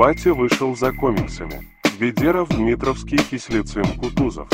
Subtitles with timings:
[0.00, 1.68] Батя вышел за комиксами.
[1.98, 4.48] Ведеров, Дмитровский, Кислицын, Кутузов.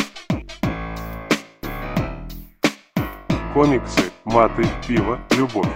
[3.55, 5.69] Комиксы, маты, пиво, любовь.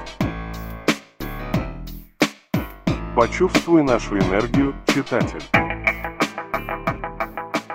[3.14, 5.45] Почувствуй нашу энергию, читатель.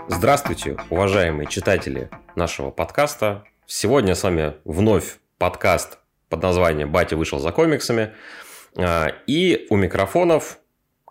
[0.09, 3.45] Здравствуйте, уважаемые читатели нашего подкаста.
[3.65, 8.13] Сегодня с вами вновь подкаст под названием «Батя вышел за комиксами».
[8.77, 10.59] А, и у микрофонов,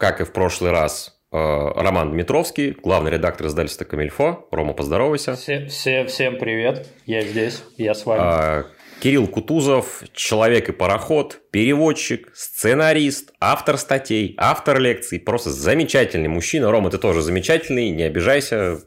[0.04, 4.46] как и в прошлый раз, а, Роман Дмитровский, главный редактор издательства «Камильфо».
[4.50, 5.34] Рома, поздоровайся.
[5.34, 8.20] Все, все, всем привет, я здесь, я с вами.
[8.22, 8.66] А,
[9.00, 16.70] Кирилл Кутузов, человек и пароход, переводчик, сценарист, автор статей, автор лекций, просто замечательный мужчина.
[16.70, 18.80] Рома, ты тоже замечательный, не обижайся,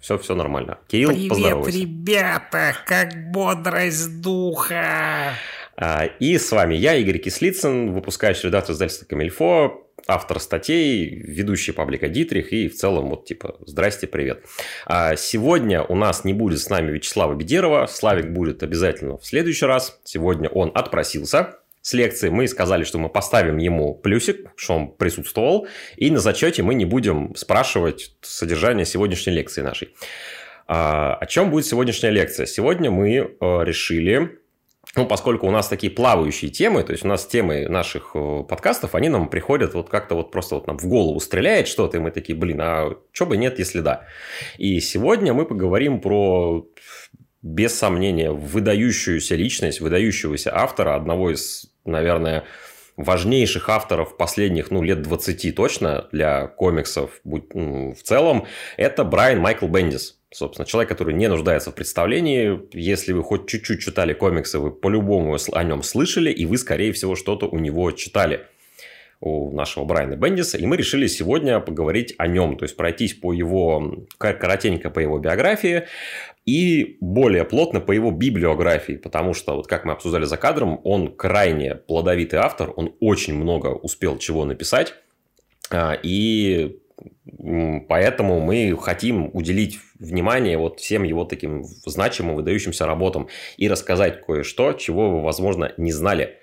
[0.00, 0.78] все, все нормально.
[0.88, 1.78] Кирилл, Привет, поздоровайся.
[1.78, 5.34] ребята, как бодрость духа.
[5.76, 12.08] А, и с вами я, Игорь Кислицын, выпускающий редактор издательства Камильфо, автор статей, ведущий паблика
[12.08, 14.44] Дитрих и в целом вот типа «Здрасте, привет».
[14.86, 19.66] А сегодня у нас не будет с нами Вячеслава Бедерова, Славик будет обязательно в следующий
[19.66, 20.00] раз.
[20.04, 25.66] Сегодня он отпросился, с лекции мы сказали, что мы поставим ему плюсик, что он присутствовал,
[25.96, 29.94] и на зачете мы не будем спрашивать содержание сегодняшней лекции нашей.
[30.68, 32.46] А, о чем будет сегодняшняя лекция?
[32.46, 33.28] Сегодня мы э,
[33.64, 34.38] решили,
[34.94, 38.94] ну, поскольку у нас такие плавающие темы, то есть у нас темы наших э, подкастов,
[38.94, 42.10] они нам приходят вот как-то вот просто вот нам в голову стреляет что-то, и мы
[42.10, 44.06] такие, блин, а что бы нет, если да.
[44.58, 46.66] И сегодня мы поговорим про
[47.40, 52.44] без сомнения, выдающуюся личность, выдающегося автора, одного из наверное,
[52.96, 60.18] важнейших авторов последних, ну, лет 20 точно для комиксов в целом, это Брайан Майкл Бендис.
[60.32, 62.60] Собственно, человек, который не нуждается в представлении.
[62.72, 67.16] Если вы хоть чуть-чуть читали комиксы, вы по-любому о нем слышали, и вы, скорее всего,
[67.16, 68.46] что-то у него читали
[69.20, 73.32] у нашего Брайана Бендиса, и мы решили сегодня поговорить о нем, то есть пройтись по
[73.32, 75.84] его, коротенько по его биографии,
[76.44, 81.14] и более плотно по его библиографии, потому что, вот как мы обсуждали за кадром, он
[81.14, 84.94] крайне плодовитый автор, он очень много успел чего написать,
[85.70, 86.80] а, и
[87.88, 94.72] поэтому мы хотим уделить внимание вот всем его таким значимым, выдающимся работам и рассказать кое-что,
[94.72, 96.38] чего вы, возможно, не знали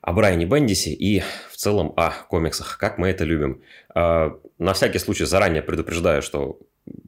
[0.00, 1.20] о Брайане Бендисе и
[1.50, 3.62] в целом о комиксах, как мы это любим.
[3.94, 6.58] А, на всякий случай заранее предупреждаю, что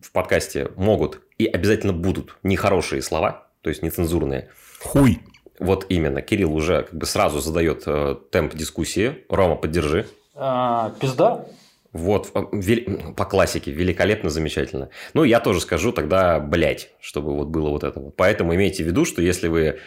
[0.02, 4.50] в подкасте могут и обязательно будут нехорошие слова, то есть нецензурные.
[4.80, 5.20] Хуй.
[5.60, 6.22] Вот именно.
[6.22, 9.24] Кирилл уже как бы сразу задает э, темп дискуссии.
[9.28, 10.06] Рома, поддержи.
[10.34, 11.46] А, пизда.
[11.92, 14.90] Вот, э, по классике, великолепно, замечательно.
[15.14, 18.00] Ну, я тоже скажу тогда, блять, чтобы вот было вот это.
[18.16, 19.78] Поэтому имейте в виду, что если вы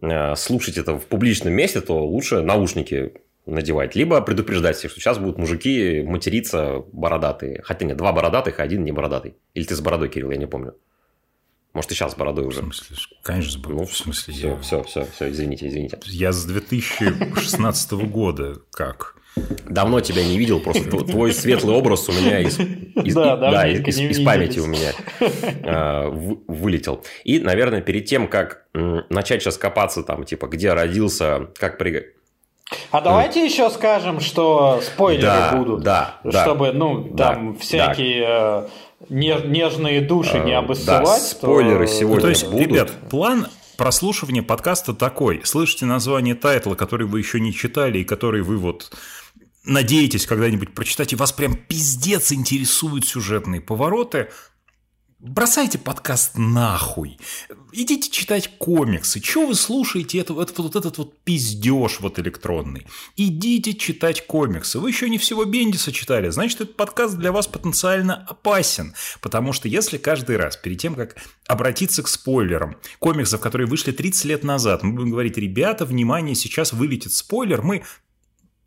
[0.00, 3.12] э, слушаете это в публичном месте, то лучше наушники
[3.44, 7.60] надевать, либо предупреждать всех, что сейчас будут мужики материться бородатые.
[7.62, 9.36] Хотя нет, два бородатых, а один не бородатый.
[9.54, 10.74] Или ты с бородой, Кирилл, я не помню.
[11.72, 12.60] Может, ты сейчас с бородой уже?
[12.60, 12.96] В смысле?
[13.22, 13.84] Конечно, с бородой.
[13.84, 14.56] Ну, в смысле, все, я...
[14.58, 15.98] все, все, все, извините, извините.
[16.04, 19.16] Я с 2016 года как?
[19.66, 23.98] Давно тебя не видел, просто твой светлый образ у меня из, из, да, да, из,
[23.98, 26.08] из памяти у меня э,
[26.46, 27.02] вылетел.
[27.24, 32.12] И, наверное, перед тем, как начать сейчас копаться там, типа, где родился, как при
[32.90, 33.44] а давайте mm.
[33.44, 38.68] еще скажем, что спойлеры да, будут, да, чтобы, ну, да, там всякие да.
[39.10, 41.04] Э, нежные души не обоссывать.
[41.04, 41.92] Да, спойлеры то...
[41.92, 42.66] сегодня ну, То есть, будут.
[42.66, 45.42] ребят, план прослушивания подкаста такой.
[45.44, 48.92] Слышите название тайтла, который вы еще не читали и который вы вот
[49.64, 54.28] надеетесь когда-нибудь прочитать, и вас прям пиздец интересуют сюжетные повороты,
[55.24, 57.16] Бросайте подкаст нахуй.
[57.70, 59.20] Идите читать комиксы.
[59.20, 62.88] Чего вы слушаете это, это, вот этот вот пиздеж вот электронный?
[63.16, 64.80] Идите читать комиксы.
[64.80, 68.94] Вы еще не всего Бендиса читали, значит, этот подкаст для вас потенциально опасен.
[69.20, 71.14] Потому что если каждый раз, перед тем, как
[71.46, 76.72] обратиться к спойлерам комиксов, которые вышли 30 лет назад, мы будем говорить, ребята, внимание, сейчас
[76.72, 77.84] вылетит спойлер, мы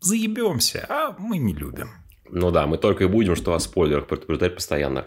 [0.00, 1.90] заебемся, а мы не любим.
[2.28, 5.06] Ну да, мы только и будем, что о спойлерах предупреждать постоянно.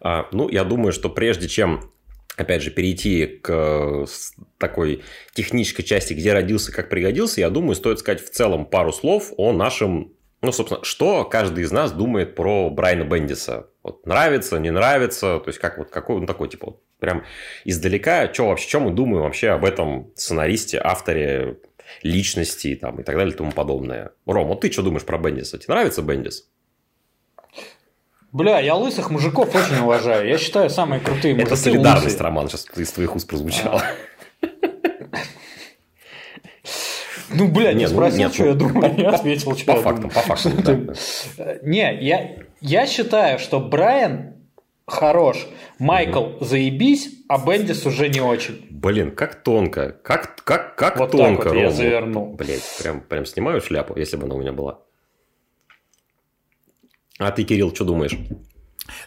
[0.00, 1.90] А, ну, я думаю, что прежде чем
[2.36, 4.06] опять же, перейти к э,
[4.58, 5.02] такой
[5.34, 9.52] технической части, где родился, как пригодился, я думаю, стоит сказать в целом пару слов о
[9.52, 10.12] нашем,
[10.42, 13.68] ну, собственно, что каждый из нас думает про Брайана Бендиса.
[13.82, 17.24] Вот нравится, не нравится, то есть как вот какой он такой, типа, вот, прям
[17.64, 21.58] издалека, что вообще, что мы думаем вообще об этом сценаристе, авторе,
[22.02, 24.12] личности там, и так далее и тому подобное.
[24.26, 25.58] Ром, вот ты что думаешь про Бендиса?
[25.58, 26.48] Тебе нравится Бендис?
[28.32, 30.28] Бля, я лысых мужиков очень уважаю.
[30.28, 32.22] Я считаю, самые крутые мужики Это солидарность, лысые.
[32.22, 33.82] Роман, сейчас из твоих уст прозвучало.
[37.30, 40.10] Ну, блядь, не Не, ну, спросил, что ну, я думаю, я ответил, что По фактам,
[40.10, 40.90] по фактам.
[41.38, 44.33] Э, Не, я считаю, что Брайан
[44.86, 45.46] хорош,
[45.78, 48.66] Майкл заебись, а Бендис уже не очень.
[48.70, 49.92] Блин, как тонко.
[50.02, 51.72] Как, как, как Вот так тонко, вот я Ром.
[51.72, 52.34] завернул.
[52.34, 54.80] Блять, прям, прям снимаю шляпу, если бы она у меня была.
[57.18, 58.16] А ты, Кирилл, что думаешь?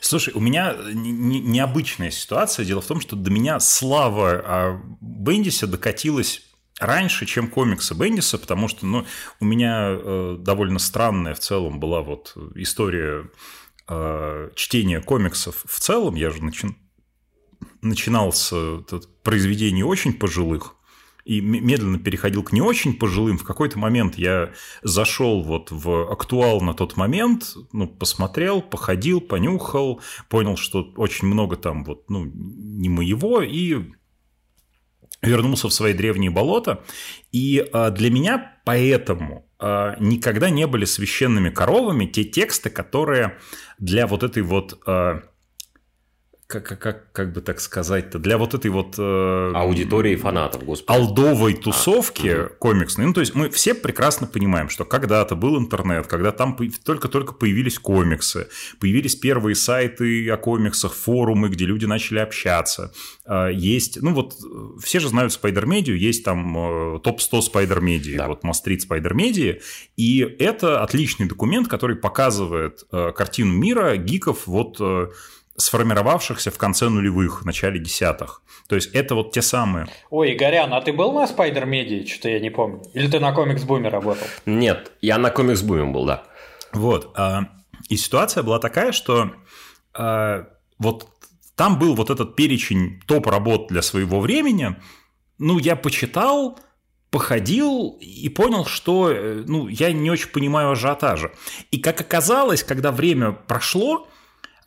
[0.01, 2.65] Слушай, у меня не- не- необычная ситуация.
[2.65, 6.41] Дело в том, что до меня слава о Бендисе докатилась
[6.79, 9.05] раньше, чем комиксы Бендиса, потому что ну,
[9.39, 13.29] у меня э, довольно странная в целом была вот история
[13.87, 16.15] э, чтения комиксов в целом.
[16.15, 16.75] Я же начи-
[17.81, 18.81] начинал с э,
[19.23, 20.75] произведений очень пожилых
[21.27, 23.37] и медленно переходил к не очень пожилым.
[23.37, 30.01] В какой-то момент я зашел вот в актуал на тот момент, ну, посмотрел, походил, понюхал,
[30.29, 33.91] понял, что очень много там вот, ну, не моего, и
[35.21, 36.85] вернулся в свои древние болота.
[37.33, 43.37] И а, для меня поэтому никогда не были священными коровами те тексты, которые
[43.79, 44.79] для вот этой вот...
[46.49, 48.95] а, как, как, как, как бы так сказать-то, для вот этой вот...
[48.97, 50.97] э, Аудитории фанатов, господи.
[50.97, 52.49] олдовой тусовки мгм.
[52.59, 53.05] комиксной.
[53.07, 57.77] Ну, то есть мы все прекрасно понимаем, что когда-то был интернет, когда там только-только появились
[57.79, 58.47] комиксы,
[58.79, 62.93] появились первые сайты о комиксах, форумы, где люди начали общаться.
[63.25, 68.27] А, Есть, ну вот, э, все же знают Спайдер-медию, есть там э, топ-100 Спайдер-медии, Да.
[68.27, 69.61] вот must-read Спайдер-медии,
[69.97, 74.79] и это отличный документ, который показывает э, картину мира гиков вот
[75.57, 78.41] сформировавшихся в конце нулевых, начале десятых.
[78.67, 82.05] То есть это вот те самые Ой, Игорян, а ты был на Спайдер Медиа?
[82.07, 82.83] Что-то я не помню.
[82.93, 84.27] Или ты на Комикс Буме работал?
[84.45, 86.23] Нет, я на комикс буме был, да.
[86.73, 87.11] Вот.
[87.15, 87.49] а,
[87.89, 89.31] И ситуация была такая, что
[89.93, 91.07] а, вот
[91.55, 94.75] там был вот этот перечень топ-работ для своего времени.
[95.39, 96.59] Ну, я почитал,
[97.09, 101.31] походил и понял, что э, ну, я не очень понимаю ажиотажа.
[101.71, 104.07] И как оказалось, когда время прошло,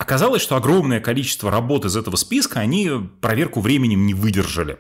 [0.01, 4.79] оказалось, что огромное количество работ из этого списка, они проверку временем не выдержали.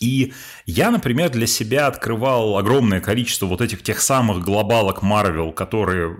[0.00, 0.32] И
[0.66, 6.16] я, например, для себя открывал огромное количество вот этих тех самых глобалок Marvel, которые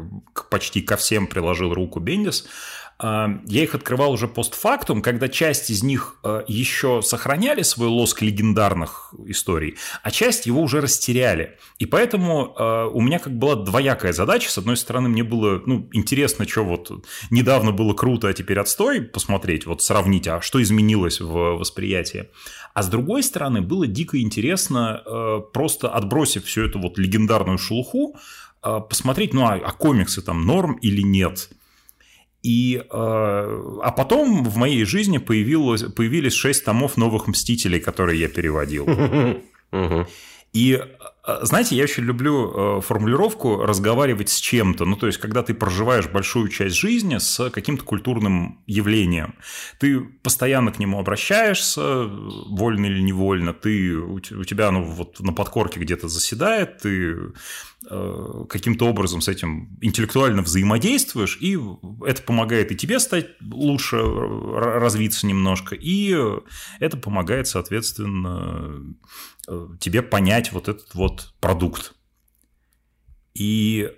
[0.51, 2.47] почти ко всем приложил руку Бендис.
[3.07, 8.23] А, Я их открывал уже постфактум, когда часть из них а, еще сохраняли свой лоск
[8.23, 11.59] легендарных историй, а часть его уже растеряли.
[11.79, 14.51] И поэтому а, у меня как была двоякая задача.
[14.51, 19.03] С одной стороны, мне было ну, интересно, что вот недавно было круто, а теперь отстой
[19.03, 22.31] посмотреть, вот сравнить, а что изменилось в восприятии.
[22.73, 28.17] А с другой стороны, было дико интересно, э, просто отбросив всю эту вот легендарную шелуху,
[28.63, 31.51] э, посмотреть, ну а, а комиксы там норм или нет.
[32.45, 38.29] И, э, а потом в моей жизни появилось, появились шесть томов новых «Мстителей», которые я
[38.29, 38.87] переводил.
[40.53, 44.85] И э, знаете, я очень люблю э, формулировку разговаривать с чем-то.
[44.85, 49.35] Ну, то есть, когда ты проживаешь большую часть жизни с каким-то культурным явлением,
[49.81, 55.19] ты постоянно к нему обращаешься, вольно или невольно, ты, у те- у тебя оно вот
[55.19, 57.17] на подкорке где-то заседает, ты
[57.85, 61.59] каким-то образом с этим интеллектуально взаимодействуешь, и
[62.05, 66.17] это помогает и тебе стать лучше, развиться немножко, и
[66.81, 68.97] это помогает, соответственно,
[69.47, 71.95] э, тебе понять вот этот вот продукт.
[73.35, 73.91] И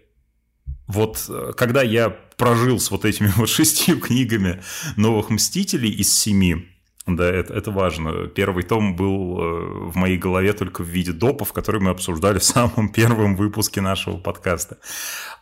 [0.86, 4.62] вот э, когда я прожил с вот этими вот шестью книгами
[4.96, 6.75] новых «Мстителей» из семи,
[7.06, 8.26] да, это, это важно.
[8.26, 12.44] Первый том был э, в моей голове только в виде допов, которые мы обсуждали в
[12.44, 14.78] самом первом выпуске нашего подкаста.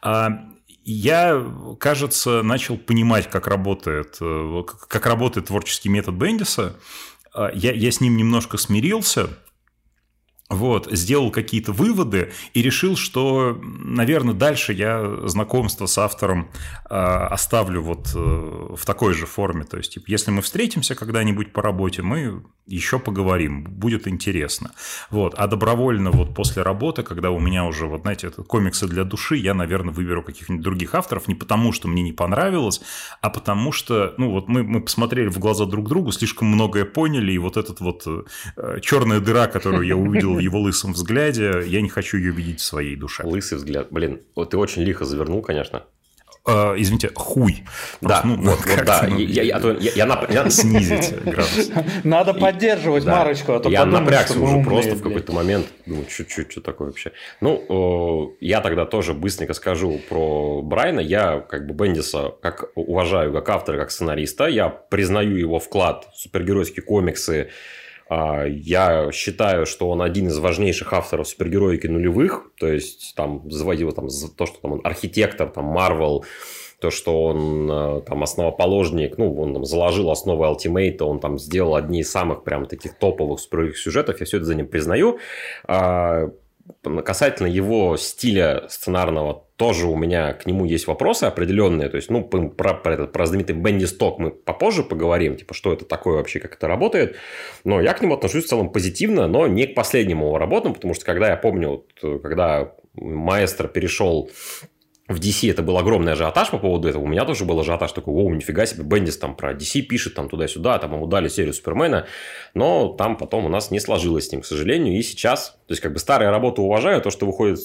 [0.03, 0.45] А,
[0.85, 1.43] Я,
[1.81, 6.77] кажется, начал понимать, как работает, э, как работает творческий метод Бендиса.
[7.33, 9.31] А, Я, я с ним немножко смирился,
[10.55, 16.49] вот, сделал какие-то выводы и решил, что, наверное, дальше я знакомство с автором
[16.89, 19.65] э, оставлю вот э, в такой же форме.
[19.65, 24.71] То есть, типа, если мы встретимся когда-нибудь по работе, мы еще поговорим, будет интересно.
[25.11, 29.05] Вот, а добровольно вот после работы, когда у меня уже, вот знаете, это комиксы для
[29.05, 32.81] души, я, наверное, выберу каких-нибудь других авторов не потому, что мне не понравилось,
[33.21, 37.33] а потому что, ну вот мы, мы посмотрели в глаза друг другу, слишком многое поняли,
[37.33, 41.81] и вот этот вот э, черная дыра, которую я увидел в его лысом взгляде, я
[41.81, 43.25] не хочу ее видеть в своей душе.
[43.25, 43.89] Лысый взгляд.
[43.91, 45.83] Блин, вот ты очень лихо завернул, конечно.
[46.47, 47.65] Э, извините, хуй.
[48.03, 49.07] Да, Просто, ну, вот, вот, как-то, да.
[49.09, 51.71] ну, Я, я- я- я нап- я- снизить градус.
[52.05, 53.17] Надо поддерживать Да.
[53.21, 55.03] Марочку, а то Я напрягся уже умные, просто в блядь.
[55.05, 55.67] какой-то момент.
[55.87, 57.13] Думаю, что такое вообще?
[57.41, 61.01] Ну, о, я тогда тоже быстренько скажу про Брайна.
[61.01, 64.45] Я как бы Бендиса как уважаю как автора, как сценариста.
[64.47, 67.49] Я признаю его вклад в супергеройские комиксы,
[68.47, 74.09] я считаю, что он один из важнейших авторов супергероики нулевых, то есть там заводил там
[74.37, 76.25] то, что там он архитектор, там Марвел,
[76.81, 81.77] то, что он э, там основоположник, ну, он там заложил основы Ultimate, он там сделал
[81.77, 83.41] одни из самых прям таких топовых
[83.77, 85.19] сюжетов, я все это за ним признаю.
[87.05, 91.89] Касательно его стиля сценарного, тоже у меня к нему есть вопросы определенные.
[91.89, 95.73] То есть, ну, про, про, этот, про знаменитый Бенди Сток мы попозже поговорим, типа, что
[95.73, 97.17] это такое вообще, как это работает.
[97.65, 100.95] Но я к нему отношусь в целом позитивно, но не к последним его работам, потому
[100.95, 104.31] что когда я помню, вот, когда маэстро перешел
[105.09, 107.03] в DC это был огромный ажиотаж по поводу этого.
[107.03, 110.29] У меня тоже был ажиотаж такой, о, нифига себе, Бендис там про DC пишет, там
[110.29, 112.07] туда-сюда, там ему дали серию Супермена,
[112.55, 115.83] но там потом у нас не сложилось с ним, к сожалению, и сейчас, то есть,
[115.83, 117.59] как бы старая работа уважаю, то, что выходит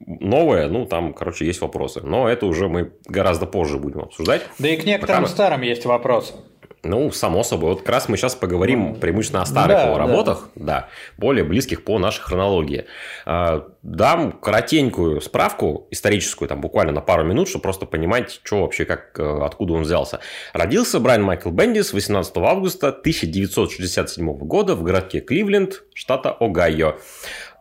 [0.00, 2.02] новое, ну, там, короче, есть вопросы.
[2.02, 4.42] Но это уже мы гораздо позже будем обсуждать.
[4.58, 5.32] Да и к некоторым Пока...
[5.32, 6.34] старым есть вопросы.
[6.82, 7.70] Ну, само собой.
[7.70, 10.64] Вот как раз мы сейчас поговорим ну, преимущественно о старых да, его работах, да.
[10.64, 12.84] да, более близких по нашей хронологии.
[13.24, 18.84] А, дам коротенькую справку историческую, там буквально на пару минут, чтобы просто понимать, что вообще,
[18.84, 20.20] как, э, откуда он взялся.
[20.52, 26.96] Родился Брайан Майкл Бендис 18 августа 1967 года в городке Кливленд, штата Огайо.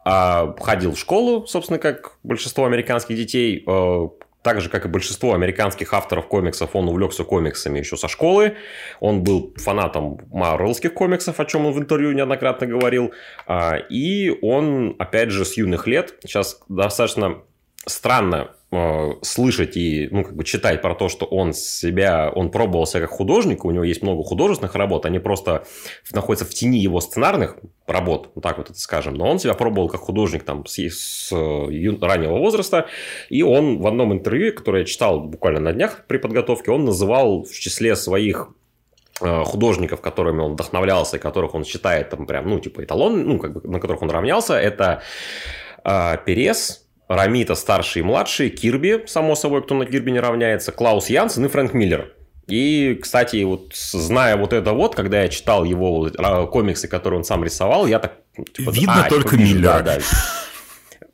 [0.03, 3.65] А, ходил в школу, собственно, как большинство американских детей.
[4.46, 8.58] Так же, как и большинство американских авторов комиксов, он увлекся комиксами еще со школы.
[9.00, 13.12] Он был фанатом марвелских комиксов, о чем он в интервью неоднократно говорил.
[13.48, 17.42] А, и он, опять же, с юных лет, сейчас достаточно
[17.86, 22.86] странно Э, слышать и ну, как бы читать про то, что он себя, он пробовал
[22.86, 25.65] себя как художник, у него есть много художественных работ, они просто
[26.12, 27.56] находятся в тени его сценарных
[27.88, 32.38] работ, так вот это скажем, но он себя пробовал как художник там с, с раннего
[32.38, 32.88] возраста,
[33.30, 37.44] и он в одном интервью, которое я читал буквально на днях при подготовке, он называл
[37.44, 38.50] в числе своих
[39.22, 43.39] э, художников, которыми он вдохновлялся, и которых он считает там прям, ну, типа эталон, ну,
[43.39, 45.01] как бы на которых он равнялся, это
[45.86, 51.10] э, Перес, Рамита старший и младший, Кирби, само собой, кто на Кирби не равняется, Клаус
[51.10, 52.12] Янсен и Фрэнк Миллер.
[52.48, 56.10] И, кстати, вот зная вот это вот, когда я читал его
[56.52, 58.14] комиксы, которые он сам рисовал, я так...
[58.38, 59.62] Ну, типа, Видно а, только типа, Миллера.
[59.62, 59.98] Да, да.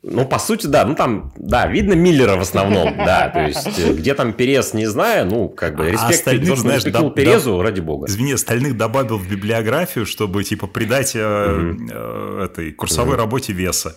[0.02, 0.84] Ну, по сути, да.
[0.84, 3.28] Ну, там, да, видно Миллера в основном, да.
[3.28, 6.84] То есть, э, где там Перес, не знаю, ну, как бы, респект, а остальных, знаешь,
[6.84, 8.08] доб- Перезу, доб- ради бога.
[8.08, 13.94] Извини, остальных добавил в библиографию, чтобы, типа, придать э, э, этой курсовой работе веса.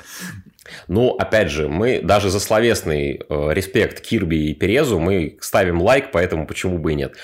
[0.87, 6.09] Ну, опять же, мы даже за словесный э, респект Кирби и Перезу мы ставим лайк,
[6.11, 7.15] поэтому почему бы и нет.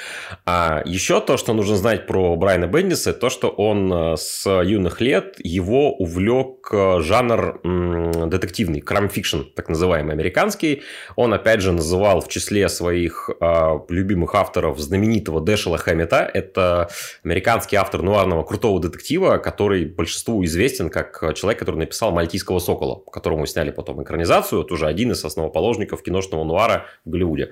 [0.46, 5.02] А еще то, что нужно знать про Брайана Бендиса, то, что он э, с юных
[5.02, 10.84] лет, его увлек э, жанр м, детективный, crime fiction, так называемый американский.
[11.16, 16.30] Он, опять же, называл в числе своих э, любимых авторов знаменитого Дэшела Хэммета.
[16.32, 16.90] Это
[17.24, 23.31] американский автор нуарного крутого детектива, который большинству известен как человек, который написал «Мальтийского сокола», который
[23.32, 27.52] которому сняли потом экранизацию, тоже один из основоположников киношного нуара в Голливуде.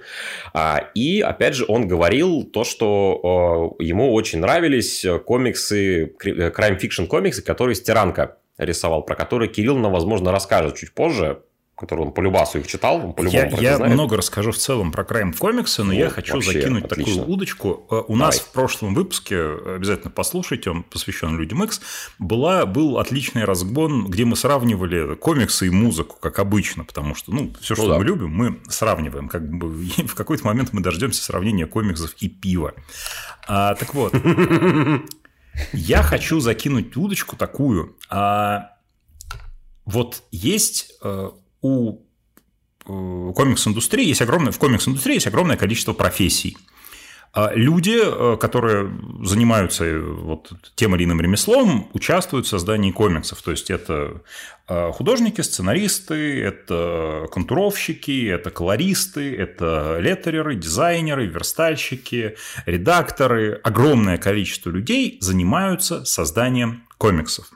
[0.53, 7.41] А, и, опять же, он говорил то, что ему очень нравились комиксы, crime fiction комиксы,
[7.41, 11.43] которые Стиранка рисовал, про которые Кирилл нам, возможно, расскажет чуть позже,
[11.79, 13.93] который он по любасу их читал, он по Я, я знает.
[13.93, 17.15] много расскажу в целом про крайм комиксы, но ну, я хочу вообще, закинуть отлично.
[17.15, 17.87] такую удочку.
[17.89, 18.17] Э, у Давай.
[18.17, 21.79] нас в прошлом выпуске, обязательно послушайте, он посвящен Людям X,
[22.19, 27.53] была, был отличный разгон, где мы сравнивали комиксы и музыку, как обычно, потому что, ну,
[27.61, 27.97] все, что ну, да.
[27.99, 29.29] мы любим, мы сравниваем.
[29.29, 32.73] Как бы в какой-то момент мы дождемся сравнения комиксов и пива.
[33.47, 34.13] А, так вот,
[35.73, 37.95] я хочу закинуть удочку такую.
[38.09, 38.71] А,
[39.85, 41.31] вот есть э,
[41.61, 41.97] у
[42.85, 46.57] э, комикс-индустрии есть огромное, в комикс-индустрии есть огромное количество профессий.
[47.31, 48.91] А люди, э, которые
[49.23, 53.41] занимаются э, вот тем или иным ремеслом, участвуют в создании комиксов.
[53.41, 54.21] То есть это
[54.67, 62.35] художники, сценаристы, это контуровщики, это колористы, это леттереры, дизайнеры, верстальщики,
[62.67, 63.59] редакторы.
[63.63, 67.49] Огромное количество людей занимаются созданием комиксов.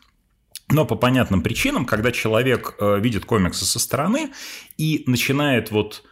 [0.73, 4.31] Но по понятным причинам, когда человек э, видит комиксы со стороны
[4.77, 6.03] и начинает вот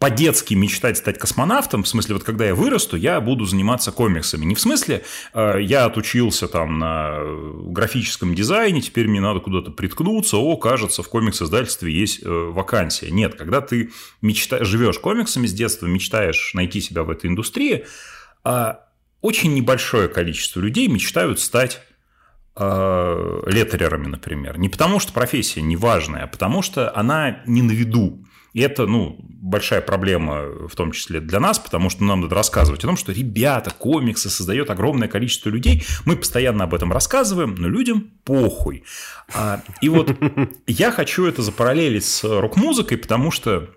[0.00, 4.44] по-детски мечтать стать космонавтом, в смысле, вот когда я вырасту, я буду заниматься комиксами.
[4.44, 7.20] Не в смысле, э, я отучился там на
[7.66, 13.10] графическом дизайне, теперь мне надо куда-то приткнуться, о, кажется, в комикс-издательстве есть э, вакансия.
[13.12, 14.64] Нет, когда ты мечта...
[14.64, 17.86] живешь комиксами с детства, мечтаешь найти себя в этой индустрии,
[18.42, 18.84] а
[19.20, 21.82] очень небольшое количество людей мечтают стать
[22.58, 24.58] э, например.
[24.58, 28.24] Не потому, что профессия неважная, а потому, что она не на виду.
[28.54, 32.82] И это, ну, большая проблема, в том числе для нас, потому что нам надо рассказывать
[32.82, 37.68] о том, что, ребята, комиксы создает огромное количество людей, мы постоянно об этом рассказываем, но
[37.68, 38.84] людям похуй.
[39.34, 40.16] А, и вот
[40.66, 43.68] я хочу это запараллелить с рок-музыкой, потому что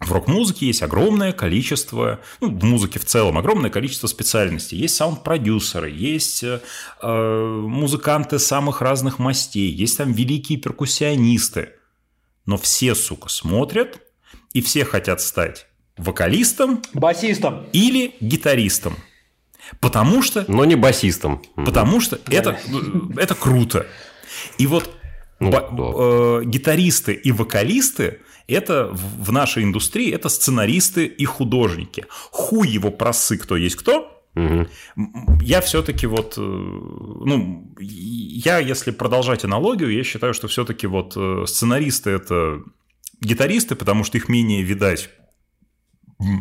[0.00, 4.78] в рок-музыке есть огромное количество, ну, в музыке в целом, огромное количество специальностей.
[4.78, 6.60] Есть саунд-продюсеры, есть э,
[7.02, 11.74] музыканты самых разных мастей, есть там великие перкуссионисты.
[12.46, 14.00] Но все, сука, смотрят,
[14.54, 15.66] и все хотят стать
[15.98, 18.96] вокалистом, басистом или гитаристом.
[19.80, 20.44] Потому что...
[20.48, 21.42] Но не басистом.
[21.54, 22.58] Потому что это,
[23.16, 23.86] это круто.
[24.56, 24.90] И вот
[25.38, 26.40] ну, ба- да.
[26.42, 32.06] э, гитаристы и вокалисты это в нашей индустрии это сценаристы и художники.
[32.30, 34.16] Хуй его просы, кто есть кто.
[34.36, 34.68] Угу.
[35.42, 41.44] Я все-таки вот, э, ну, я, если продолжать аналогию, я считаю, что все-таки вот э,
[41.46, 42.60] сценаристы это
[43.20, 45.10] гитаристы, потому что их менее видать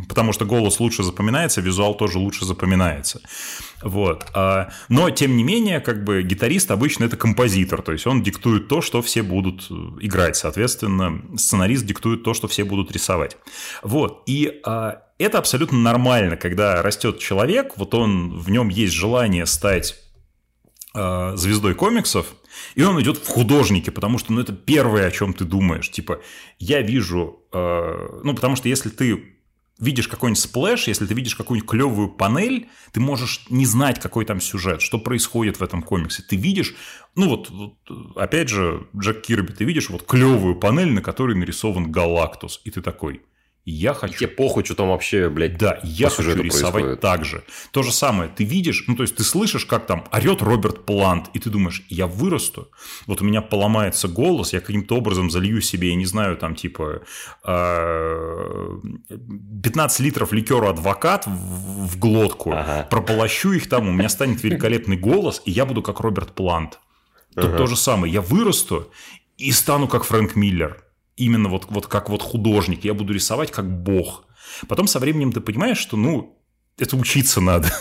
[0.07, 3.21] потому что голос лучше запоминается, визуал тоже лучше запоминается.
[3.81, 4.25] Вот.
[4.33, 8.67] А, но, тем не менее, как бы гитарист обычно это композитор, то есть он диктует
[8.67, 10.35] то, что все будут э, играть.
[10.35, 13.37] Соответственно, сценарист диктует то, что все будут рисовать.
[13.81, 14.23] Вот.
[14.25, 19.95] И а, это абсолютно нормально, когда растет человек, вот он, в нем есть желание стать
[20.93, 22.27] а, звездой комиксов,
[22.75, 25.89] и он идет в художники, потому что ну, это первое, о чем ты думаешь.
[25.89, 26.19] Типа,
[26.57, 27.45] я вижу...
[27.53, 29.38] Ну, потому что если ты
[29.79, 34.41] видишь какой-нибудь splash, если ты видишь какую-нибудь клевую панель, ты можешь не знать, какой там
[34.41, 36.23] сюжет, что происходит в этом комиксе.
[36.27, 36.75] Ты видишь,
[37.15, 37.75] ну вот, вот
[38.15, 42.81] опять же, Джек Кирби, ты видишь вот клевую панель, на которой нарисован Галактус, и ты
[42.81, 43.21] такой,
[43.65, 44.13] я хочу...
[44.13, 47.01] И тебе похуй, что там вообще, блядь, Да, я хочу рисовать происходит.
[47.01, 47.43] так же.
[47.71, 51.29] То же самое, ты видишь, ну, то есть, ты слышишь, как там орет Роберт Плант,
[51.33, 52.71] и ты думаешь, я вырасту,
[53.05, 57.01] вот у меня поломается голос, я каким-то образом залью себе, я не знаю, там, типа,
[57.43, 58.93] 15 а,
[59.99, 62.87] литров ликера адвокат в глотку, ага.
[62.89, 66.79] прополощу их там, у меня станет великолепный голос, и я буду как Роберт Плант.
[67.35, 67.57] Тут ага.
[67.57, 68.91] то же самое, я вырасту
[69.37, 70.83] и стану как Фрэнк Миллер
[71.19, 74.25] именно вот, вот как вот художник, я буду рисовать как бог.
[74.67, 76.37] Потом со временем ты понимаешь, что, ну,
[76.77, 77.71] это учиться надо.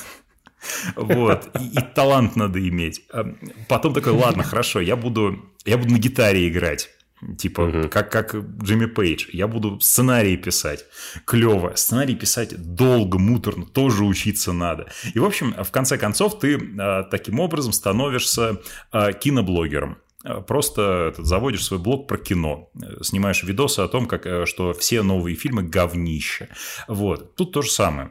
[0.97, 1.49] Вот.
[1.61, 3.03] И, и талант надо иметь.
[3.13, 3.25] А
[3.69, 6.91] потом такой, ладно, хорошо, я буду, я буду на гитаре играть.
[7.39, 7.89] Типа, угу.
[7.89, 9.27] как, как Джимми Пейдж.
[9.33, 10.85] Я буду сценарии писать.
[11.25, 11.73] Клево.
[11.77, 13.67] Сценарий писать долго, муторно.
[13.67, 14.89] Тоже учиться надо.
[15.15, 18.61] И, в общем, в конце концов, ты а, таким образом становишься
[18.91, 19.99] а, киноблогером.
[20.25, 24.73] Э, просто заводишь свой блог про кино, э, снимаешь видосы о том, как, э, что
[24.73, 26.49] все новые фильмы говнище.
[26.89, 27.37] Вот.
[27.37, 28.11] Тут то же самое.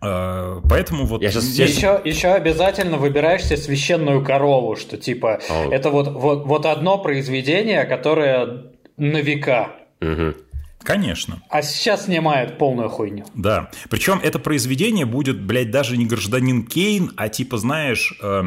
[0.00, 1.22] Поэтому вот...
[1.22, 5.70] Я сейчас, еще, еще обязательно выбираешь себе священную корову, что типа oh.
[5.70, 9.76] это вот, вот, вот одно произведение, которое на века.
[10.00, 10.34] Угу.
[10.82, 11.40] Конечно.
[11.48, 13.26] А сейчас снимают полную хуйню.
[13.36, 13.70] Да.
[13.90, 18.18] Причем это произведение будет, блядь, даже не гражданин Кейн, а типа, знаешь...
[18.20, 18.42] Э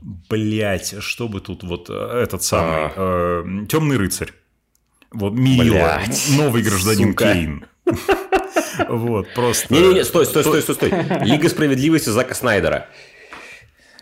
[0.00, 3.42] Блять, что бы тут вот э, этот самый а.
[3.44, 4.32] э, темный рыцарь.
[5.12, 6.00] Вот Мирила,
[6.36, 7.32] новый гражданин Сука.
[7.32, 7.66] Кейн.
[8.88, 9.72] Вот, просто...
[9.74, 10.90] Не-не-не, стой, стой, стой, стой, стой.
[11.22, 12.88] Лига справедливости Зака Снайдера.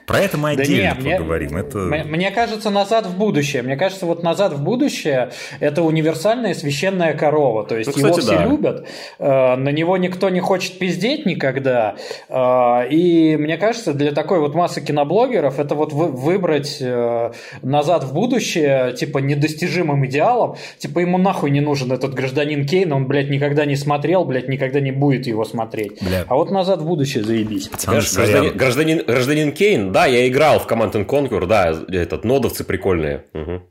[0.09, 1.51] Про это мы отдельно да нет, поговорим.
[1.53, 1.79] Мне, это...
[1.79, 3.61] мне кажется, назад в будущее.
[3.61, 7.65] Мне кажется, вот назад в будущее это универсальная священная корова.
[7.65, 8.45] То есть ну, кстати, его все да.
[8.47, 11.97] любят, э, на него никто не хочет пиздеть никогда.
[12.31, 18.05] Э, и мне кажется, для такой вот массы киноблогеров это вот вы, выбрать э, назад
[18.05, 20.57] в будущее, типа, недостижимым идеалом.
[20.79, 24.81] Типа, ему нахуй не нужен этот гражданин Кейн, он, блядь, никогда не смотрел, блядь, никогда
[24.81, 26.03] не будет его смотреть.
[26.03, 26.25] Бля.
[26.27, 27.69] А вот назад в будущее заебись.
[27.69, 33.25] Пацаны, гражданин, гражданин, гражданин Кейн, да, я играл в Command Conquer, да, этот, нодовцы прикольные.
[33.35, 33.63] Угу.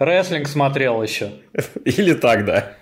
[0.00, 1.32] Рестлинг смотрел еще.
[1.86, 2.76] Или так, да.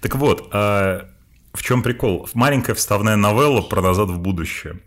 [0.00, 1.10] Так вот, а
[1.52, 2.26] в чем прикол?
[2.32, 4.80] Маленькая вставная новелла про «Назад в будущее».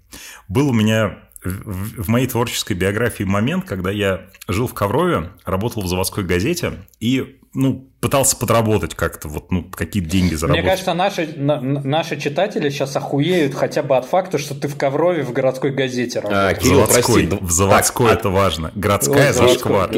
[0.47, 5.87] Был у меня в, моей творческой биографии момент, когда я жил в Коврове, работал в
[5.87, 10.63] заводской газете и ну, пытался подработать как-то, вот, ну, какие-то деньги заработать.
[10.63, 14.77] Мне кажется, наши, на, наши читатели сейчас охуеют хотя бы от факта, что ты в
[14.77, 16.57] Коврове в городской газете работаешь.
[16.57, 17.45] А, Кирилл, заводской, прости.
[17.45, 18.35] В заводской так, это от...
[18.35, 18.71] важно.
[18.75, 19.91] Городская вот, зашквар.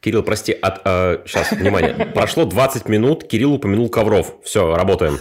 [0.00, 4.34] Кирилл, прости, от, э, сейчас, внимание, прошло 20 минут, Кирилл упомянул Ковров.
[4.42, 5.18] Все, работаем.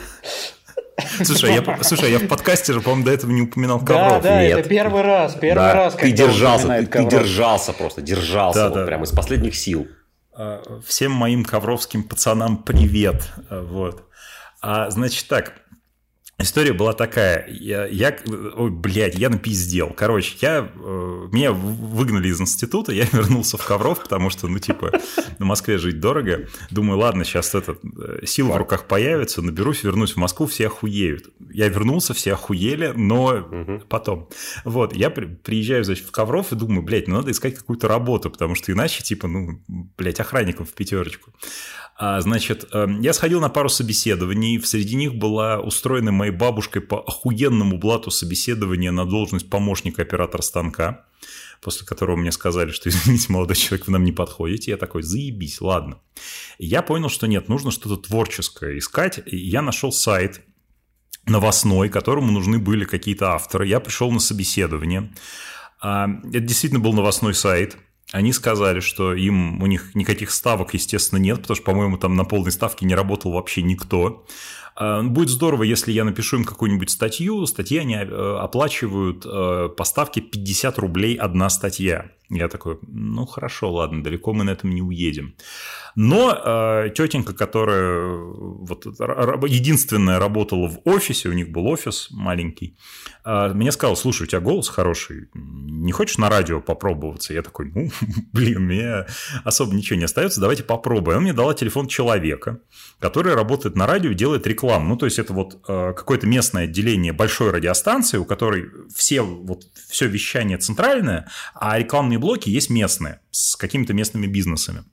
[1.24, 4.22] Слушай, я, слушай, я в подкасте же, по-моему, до этого не упоминал Ковров.
[4.24, 4.60] Да, да, Нет.
[4.60, 5.74] это первый раз, первый да.
[5.74, 5.96] раз.
[5.96, 8.86] Ты держался, ты, ты держался просто, держался, да, вот да.
[8.86, 9.88] прям из последних сил.
[10.34, 14.04] А, всем моим ковровским пацанам привет, а, вот.
[14.62, 15.54] А, значит так,
[16.42, 18.18] История была такая, я, я
[18.56, 19.90] ой, блядь, я напиздел.
[19.90, 24.94] Короче, я, э, меня выгнали из института, я вернулся в Ковров, потому что, ну, типа,
[25.38, 26.48] на Москве жить дорого.
[26.72, 31.30] Думаю, ладно, сейчас это, э, сил в руках появится, наберусь, вернусь в Москву, все охуеют.
[31.52, 33.84] Я вернулся, все охуели, но угу.
[33.90, 34.30] потом.
[34.64, 38.30] Вот, я при, приезжаю, значит, в Ковров и думаю, блядь, ну, надо искать какую-то работу,
[38.30, 41.34] потому что иначе, типа, ну, блядь, охранником в пятерочку.
[42.02, 47.02] А, значит, эм, я сходил на пару собеседований, среди них была устроена моей бабушкой по
[47.02, 51.06] охуенному блату собеседования на должность помощника оператора станка,
[51.62, 54.72] после которого мне сказали, что, извините, молодой человек, вы нам не подходите.
[54.72, 56.00] Я такой, заебись, ладно.
[56.58, 59.20] Я понял, что нет, нужно что-то творческое искать.
[59.26, 60.40] Я нашел сайт
[61.26, 63.68] новостной, которому нужны были какие-то авторы.
[63.68, 65.14] Я пришел на собеседование.
[65.82, 67.76] А, это действительно был новостной сайт–
[68.12, 72.24] они сказали, что им у них никаких ставок, естественно, нет, потому что, по-моему, там на
[72.26, 74.26] полной ставке не работал вообще никто.
[74.76, 77.46] А, будет здорово, если я напишу им какую-нибудь статью.
[77.46, 82.12] Статьи они э, оплачивают э, по ставке 50 рублей одна статья.
[82.30, 85.34] Я такой, ну хорошо, ладно, далеко мы на этом не уедем.
[85.96, 92.78] Но э, тетенька, которая вот, единственная работала в офисе, у них был офис маленький,
[93.26, 97.34] э, мне сказала, слушай, у тебя голос хороший, не хочешь на радио попробоваться?
[97.34, 97.90] Я такой, ну,
[98.34, 99.06] блин, мне
[99.44, 101.18] особо ничего не остается, давайте попробуем.
[101.18, 102.60] Она мне дала телефон человека,
[103.00, 104.90] который работает на радио делает рекламу.
[104.90, 109.64] Ну, то есть, это вот э, какое-то местное отделение большой радиостанции, у которой все, вот,
[109.90, 114.84] все вещание центральное, а рекламные блоки есть местные, с какими-то местными бизнесами.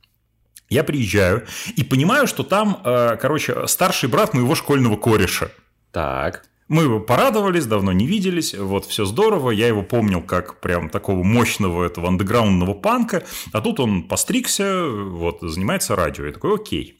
[0.68, 5.50] Я приезжаю и понимаю, что там, э, короче, старший брат моего школьного кореша.
[5.92, 6.44] Так.
[6.68, 9.52] Мы порадовались, давно не виделись, вот все здорово.
[9.52, 15.38] Я его помнил как прям такого мощного этого андеграундного панка, а тут он постригся, вот,
[15.42, 16.26] занимается радио.
[16.26, 16.98] Я такой, окей.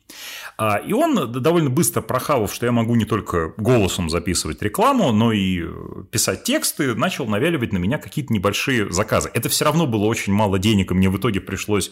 [0.56, 5.32] А, и он, довольно быстро прохавав, что я могу не только голосом записывать рекламу, но
[5.32, 5.64] и
[6.12, 9.30] писать тексты, начал навяливать на меня какие-то небольшие заказы.
[9.34, 11.90] Это все равно было очень мало денег, и мне в итоге пришлось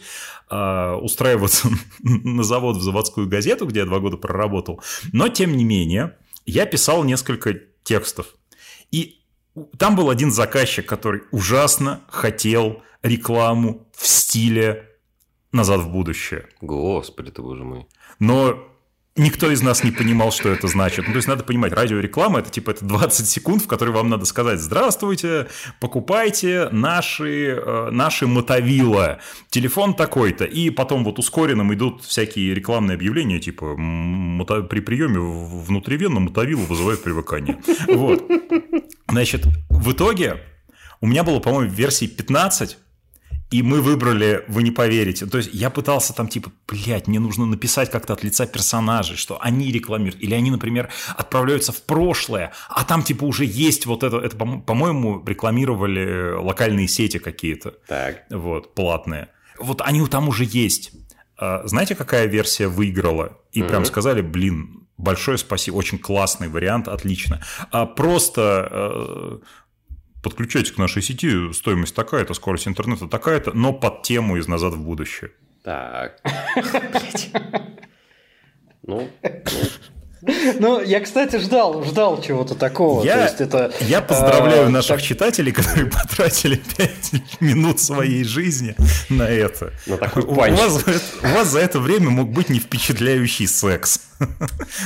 [0.48, 1.68] а, устраиваться
[2.02, 4.80] на завод в заводскую газету, где я два года проработал.
[5.12, 6.14] Но, тем не менее,
[6.46, 8.34] я писал несколько текстов.
[8.90, 9.20] И
[9.78, 14.90] там был один заказчик, который ужасно хотел рекламу в стиле
[15.52, 16.48] «Назад в будущее».
[16.60, 17.86] Господи ты, боже мой.
[18.18, 18.73] Но
[19.16, 21.06] никто из нас не понимал, что это значит.
[21.06, 24.24] Ну, то есть надо понимать, радиореклама это типа это 20 секунд, в которые вам надо
[24.24, 25.48] сказать «Здравствуйте,
[25.80, 30.44] покупайте наши, э, наши мотовила, телефон такой-то».
[30.44, 33.74] И потом вот ускоренным идут всякие рекламные объявления, типа
[34.68, 37.58] «При приеме внутривенно мотовилу вызывает привыкание».
[37.88, 38.24] Вот.
[39.08, 40.40] Значит, в итоге
[41.00, 42.78] у меня было, по-моему, версии 15
[43.54, 45.26] и мы выбрали, вы не поверите.
[45.26, 49.40] То есть я пытался там типа, блядь, мне нужно написать как-то от лица персонажей, что
[49.40, 50.20] они рекламируют.
[50.20, 55.22] Или они, например, отправляются в прошлое, а там типа уже есть вот это, это по-моему,
[55.24, 57.74] рекламировали локальные сети какие-то.
[57.86, 58.24] Так.
[58.28, 59.28] Вот, платные.
[59.60, 60.90] Вот они там уже есть.
[61.38, 63.38] А знаете, какая версия выиграла?
[63.52, 63.68] И mm-hmm.
[63.68, 67.40] прям сказали, блин, большое спасибо, очень классный вариант, отлично.
[67.70, 69.38] А просто э,
[70.24, 74.80] подключайтесь к нашей сети, стоимость такая-то, скорость интернета такая-то, но под тему из «Назад в
[74.80, 75.30] будущее».
[75.62, 76.20] Так.
[78.86, 79.08] Ну,
[80.58, 83.04] ну, я, кстати, ждал, ждал чего-то такого.
[83.04, 85.02] Я, То есть это, я поздравляю а, наших так...
[85.02, 88.74] читателей, которые потратили 5 минут своей жизни
[89.08, 89.72] на это.
[89.86, 90.84] На такой у, вас,
[91.22, 94.00] у вас за это время мог быть не впечатляющий секс.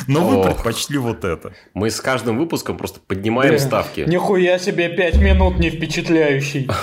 [0.06, 1.52] Но вы предпочли вот это.
[1.74, 3.58] Мы с каждым выпуском просто поднимаем да.
[3.58, 4.00] ставки.
[4.06, 6.68] Нихуя себе 5 минут не впечатляющий.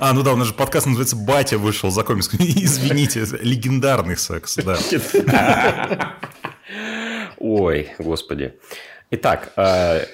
[0.00, 2.28] А, ну да, у нас же подкаст называется «Батя вышел за комикс».
[2.38, 4.76] Извините, легендарный секс, да.
[7.38, 8.54] Ой, господи.
[9.10, 10.04] Итак, э,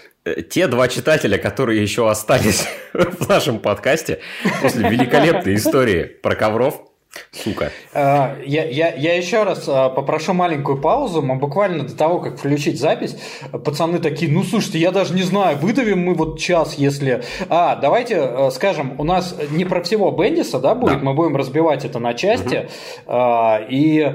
[0.48, 4.20] те два читателя, которые еще остались в нашем подкасте
[4.62, 6.82] после великолепной истории про ковров,
[7.30, 7.72] Сука.
[7.92, 11.20] А, я, я, я еще раз а, попрошу маленькую паузу.
[11.20, 13.16] Мы буквально до того, как включить запись,
[13.52, 17.22] пацаны такие, ну слушайте, я даже не знаю, выдавим мы вот час, если...
[17.48, 21.04] А, давайте а, скажем, у нас не про всего Бендиса, да, будет, да.
[21.04, 22.68] мы будем разбивать это на части.
[23.06, 23.14] Угу.
[23.70, 24.14] И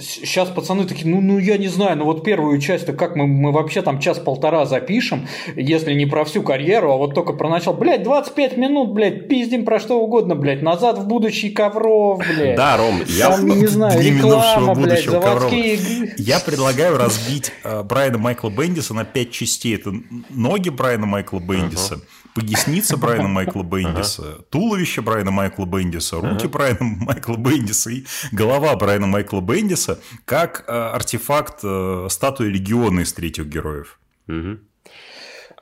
[0.00, 3.26] сейчас пацаны такие, ну, ну я не знаю, ну вот первую часть, то как мы,
[3.26, 7.74] мы вообще там час-полтора запишем, если не про всю карьеру, а вот только про начало.
[7.74, 12.56] Блядь, 25 минут, блядь, пиздим про что угодно, блядь, назад в будущий ковер ковров, блядь.
[12.56, 13.30] Да, Ром, я...
[13.30, 16.14] Там, не знаю, реклама, блядь, заводские...
[16.16, 19.76] Я предлагаю разбить э, Брайана Майкла Бендиса на пять частей.
[19.76, 19.92] Это
[20.30, 22.02] ноги Брайана Майкла Бендиса, uh-huh.
[22.34, 24.44] поясница Брайана Майкла Бендиса, uh-huh.
[24.50, 26.48] туловище Брайана Майкла Бендиса, руки uh-huh.
[26.48, 33.12] Брайана Майкла Бендиса и голова Брайана Майкла Бендиса как э, артефакт э, статуи Легиона из
[33.12, 33.98] третьих героев.
[34.28, 34.58] Uh-huh.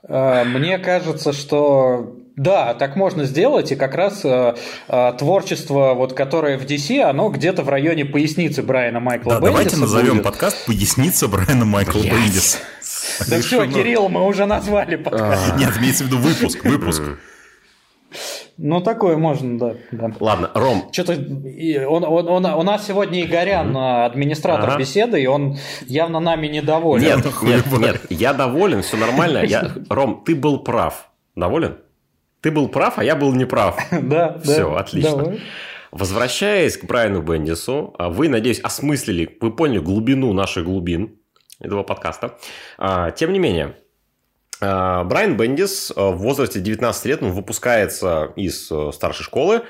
[0.08, 4.54] Мне кажется, что да, так можно сделать, и как раз э,
[4.88, 9.52] э, творчество, вот, которое в DC, оно где-то в районе поясницы Брайана Майкла да, Бендиса
[9.52, 10.24] давайте назовем будет.
[10.24, 12.12] подкаст «Поясница Брайана Майкла Блять.
[12.12, 12.58] Бендиса».
[13.30, 15.56] Да все, Кирилл, мы уже назвали подкаст.
[15.56, 17.02] Нет, имеется в виду выпуск, выпуск.
[18.58, 19.74] Ну, такое можно, да.
[19.90, 20.12] да.
[20.20, 20.90] Ладно, Ром.
[20.92, 24.06] Что-то он, он, он, у нас сегодня Игорян, mm-hmm.
[24.06, 24.78] администратор ага.
[24.78, 27.02] беседы, и он явно нами недоволен.
[27.02, 29.38] Нет, нет, нет, я доволен, все нормально.
[29.44, 29.72] Я...
[29.88, 31.08] Ром, ты был прав.
[31.34, 31.78] Доволен?
[32.46, 33.76] Ты был прав, а я был неправ.
[34.02, 35.36] Да, Все, отлично.
[35.90, 41.18] Возвращаясь к Брайану Бендису, а вы, надеюсь, осмыслили, вы поняли глубину наших глубин
[41.58, 42.38] этого подкаста.
[42.78, 43.74] А, тем не менее,
[44.60, 49.62] Брайан Бендис в возрасте 19 лет, он выпускается из э, старшей школы,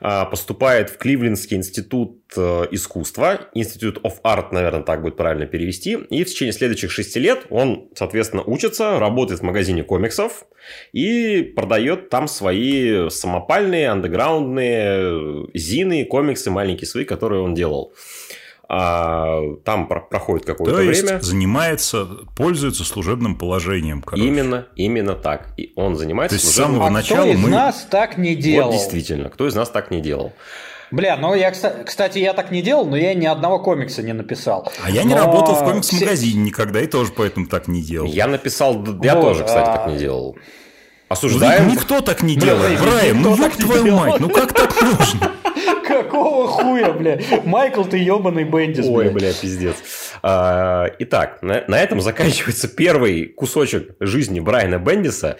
[0.00, 6.24] поступает в Кливлендский институт э, искусства, Institute of Art, наверное, так будет правильно перевести, и
[6.24, 10.44] в течение следующих шести лет он, соответственно, учится, работает в магазине комиксов
[10.92, 17.94] и продает там свои самопальные, андеграундные э, зины, комиксы маленькие свои, которые он делал
[18.76, 21.12] а там про- проходит какое-то То время.
[21.14, 22.06] Есть занимается,
[22.36, 24.02] пользуется служебным положением.
[24.02, 24.26] Короче.
[24.26, 25.48] Именно, именно так.
[25.56, 26.36] И он занимается.
[26.36, 27.50] То есть с самого а начала кто из мы...
[27.50, 28.70] нас так не делал?
[28.70, 30.32] Вот действительно, кто из нас так не делал?
[30.90, 34.24] Бля, ну я, кстати, я так не делал, но я ни одного комикса не не
[34.82, 38.08] А я не работал в комикс-магазине никогда и тоже поэтому так не делал.
[38.08, 39.76] Я написал, я вот, тоже, кстати, а...
[39.76, 40.36] так не делал.
[41.08, 41.68] Осуждаем.
[41.68, 42.80] Никто так не делает.
[42.80, 45.32] Брайан, ну ёб твою мать, ну как так можно?
[45.86, 47.20] Какого хуя, бля?
[47.44, 49.76] Майкл, ты ебаный Бендис, Ой, бля, пиздец.
[50.22, 55.38] А, итак, на, на этом заканчивается первый кусочек жизни Брайана Бендиса.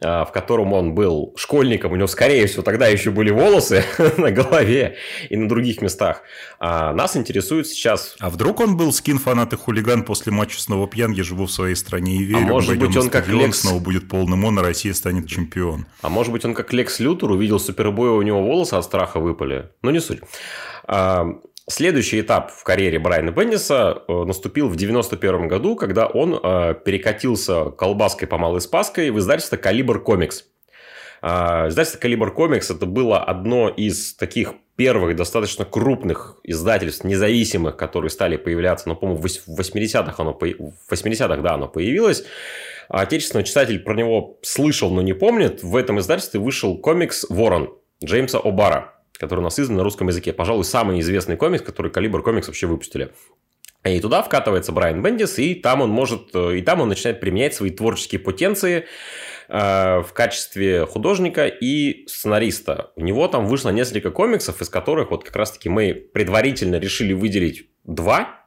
[0.00, 3.84] А, в котором он был школьником, у него, скорее всего, тогда еще были волосы
[4.16, 4.96] на голове
[5.28, 6.22] и на других местах.
[6.60, 8.14] А нас интересует сейчас...
[8.20, 11.74] А вдруг он был скин-фанат и хулиган после матча снова пьян, я живу в своей
[11.74, 13.60] стране и верю, а может быть, он как Лекс...
[13.60, 15.86] снова будет полным он, а Россия станет чемпион.
[16.02, 19.70] А может быть, он как Лекс Лютер увидел супербоя, у него волосы от страха выпали.
[19.82, 20.20] Ну, не суть.
[20.86, 21.26] А,
[21.70, 27.66] Следующий этап в карьере Брайана Бенниса э, наступил в 91 году, когда он э, перекатился
[27.66, 30.46] колбаской по малой спаской в издательство «Калибр Комикс».
[31.20, 38.10] А, издательство «Калибр Комикс» это было одно из таких первых достаточно крупных издательств, независимых, которые
[38.10, 42.24] стали появляться, ну, по-моему, в 80-х оно, в 80-х, да, оно появилось.
[42.88, 45.62] А отечественный читатель про него слышал, но не помнит.
[45.62, 50.32] В этом издательстве вышел комикс «Ворон» Джеймса О'Бара который у нас издан на русском языке.
[50.32, 53.12] Пожалуй, самый известный комикс, который Калибр Комикс вообще выпустили.
[53.84, 57.70] И туда вкатывается Брайан Бендис, и там он может, и там он начинает применять свои
[57.70, 58.86] творческие потенции
[59.48, 62.90] э, в качестве художника и сценариста.
[62.96, 67.68] У него там вышло несколько комиксов, из которых вот как раз-таки мы предварительно решили выделить
[67.84, 68.46] два,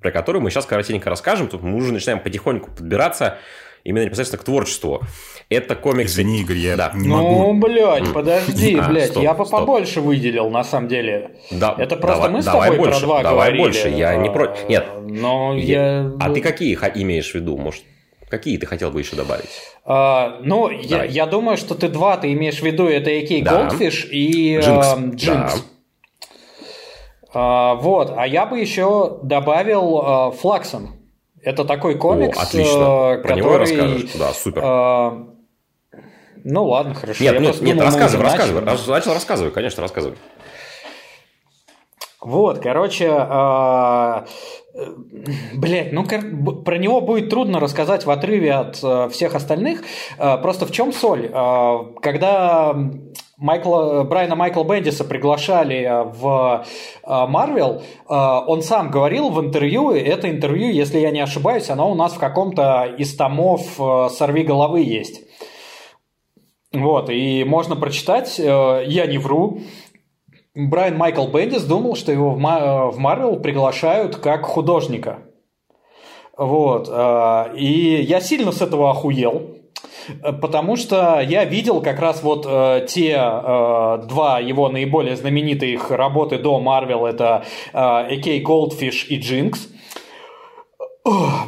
[0.00, 1.48] про которые мы сейчас коротенько расскажем.
[1.48, 3.38] Тут мы уже начинаем потихоньку подбираться
[3.84, 5.02] именно непосредственно к творчеству.
[5.50, 6.12] Это комикс...
[6.12, 6.92] Извини, Игорь, я да.
[6.94, 7.28] не могу.
[7.28, 9.60] Ну, блядь, подожди, а, блядь, стоп, я бы стоп.
[9.60, 11.32] побольше выделил, на самом деле.
[11.50, 13.62] Да, Это просто давай, мы с давай тобой больше, про два давай говорили.
[13.62, 14.56] больше, я не про...
[14.68, 16.02] Нет, но я...
[16.02, 16.12] я...
[16.20, 17.82] А ты какие имеешь в виду, может?
[18.28, 19.50] Какие ты хотел бы еще добавить?
[19.84, 23.68] А, ну, я, я думаю, что ты два ты имеешь в виду, это AK да.
[23.68, 24.94] Goldfish и Джинкс.
[24.94, 25.50] Э, Да.
[27.32, 30.90] А, вот, а я бы еще добавил э, Флаксон.
[31.42, 32.78] Это такой комикс, О, отлично.
[32.78, 33.36] Про который...
[33.36, 34.10] него расскажешь?
[34.14, 34.62] Да, супер.
[34.64, 35.39] Э,
[36.44, 37.22] ну ладно, хорошо.
[37.22, 38.62] Нет, я нет, нет, рассказывай, рассказывай.
[38.62, 38.90] Начал.
[38.92, 40.16] начал рассказывай, конечно, рассказывай.
[42.20, 44.24] Вот, короче, э,
[45.54, 49.82] блять, ну про него будет трудно рассказать в отрыве от э, всех остальных.
[50.18, 51.30] Э, просто в чем соль?
[51.32, 52.76] Э, когда
[53.36, 56.66] Майкла, Брайана Майкла Бендиса приглашали в
[57.06, 62.12] Марвел, он сам говорил в интервью, это интервью, если я не ошибаюсь, оно у нас
[62.12, 63.62] в каком-то из томов
[64.12, 65.22] «Сорви головы» есть.
[66.72, 69.60] Вот, и можно прочитать, э, я не вру,
[70.54, 75.20] Брайан Майкл Бендис думал, что его в Марвел приглашают как художника.
[76.36, 79.60] Вот, э, и я сильно с этого охуел,
[80.40, 86.38] Потому что я видел как раз вот э, те э, два его наиболее знаменитых работы
[86.38, 89.58] до Марвел, это э, AK Goldfish и Jinx.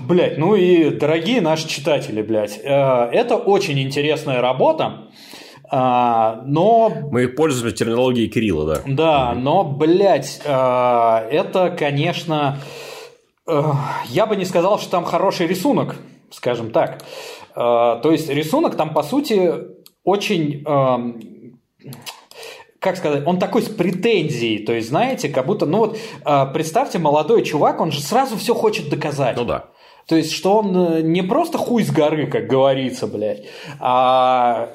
[0.06, 5.08] Блять, ну и дорогие наши читатели, блядь, э, это очень интересная работа,
[5.70, 6.92] а, но...
[7.10, 8.82] Мы пользуемся терминологией Кирилла, да.
[8.86, 12.58] Да, но, блядь, э, это, конечно...
[13.46, 13.62] Э,
[14.06, 15.96] я бы не сказал, что там хороший рисунок,
[16.30, 17.02] скажем так.
[17.54, 19.52] То есть рисунок там, по сути,
[20.04, 20.64] очень
[22.78, 25.98] как сказать, он такой с претензией, то есть, знаете, как будто, ну вот,
[26.54, 29.36] представьте, молодой чувак, он же сразу все хочет доказать.
[29.36, 29.68] Ну да.
[30.06, 33.44] То есть, что он э, не просто хуй с горы, как говорится, блядь,
[33.80, 34.72] а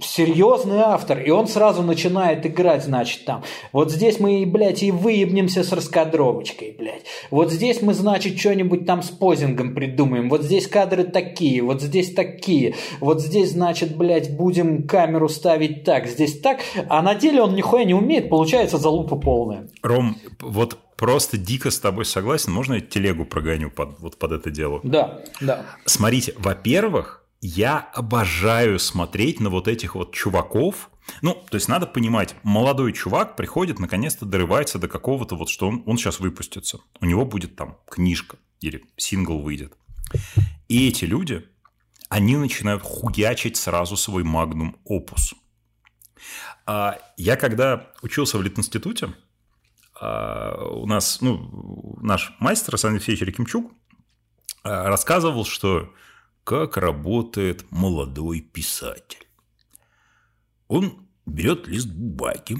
[0.00, 3.42] серьезный автор, и он сразу начинает играть, значит, там.
[3.72, 7.04] Вот здесь мы, блядь, и выебнемся с раскадровочкой, блядь.
[7.30, 10.28] Вот здесь мы, значит, что-нибудь там с позингом придумаем.
[10.28, 12.74] Вот здесь кадры такие, вот здесь такие.
[13.00, 16.60] Вот здесь, значит, блядь, будем камеру ставить так, здесь так.
[16.88, 19.68] А на деле он нихуя не умеет, получается залупа полная.
[19.82, 22.52] Ром, вот просто дико с тобой согласен.
[22.52, 24.80] Можно я телегу прогоню под, вот под это дело?
[24.82, 25.64] Да, да.
[25.84, 30.90] Смотрите, во-первых, я обожаю смотреть на вот этих вот чуваков.
[31.20, 35.82] Ну, то есть надо понимать, молодой чувак приходит, наконец-то дорывается до какого-то вот, что он,
[35.84, 36.78] он сейчас выпустится.
[37.00, 39.74] У него будет там книжка или сингл выйдет.
[40.68, 41.44] И эти люди,
[42.08, 45.34] они начинают хуячить сразу свой магнум опус.
[46.66, 49.12] А я когда учился в Литинституте,
[50.70, 53.72] у нас, ну, наш мастер Александр Алексеевич Рекимчук
[54.62, 55.92] а, рассказывал, что
[56.44, 59.26] как работает молодой писатель.
[60.68, 62.58] Он берет лист бумаги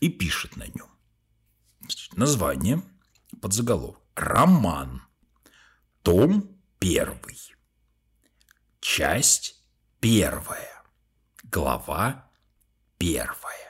[0.00, 0.88] и пишет на нем.
[2.12, 2.82] Название,
[3.40, 4.00] подзаголовок.
[4.14, 5.02] Роман.
[6.02, 7.38] Том первый.
[8.80, 9.62] Часть
[10.00, 10.82] первая.
[11.44, 12.30] Глава
[12.98, 13.65] первая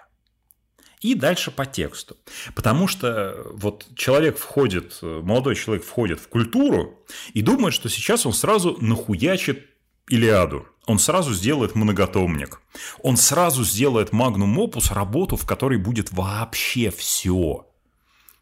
[1.07, 2.17] и дальше по тексту.
[2.55, 6.99] Потому что вот человек входит, молодой человек входит в культуру
[7.33, 9.67] и думает, что сейчас он сразу нахуячит
[10.09, 10.67] Илиаду.
[10.87, 12.61] Он сразу сделает многотомник.
[13.03, 17.67] Он сразу сделает магнум опус, работу, в которой будет вообще все.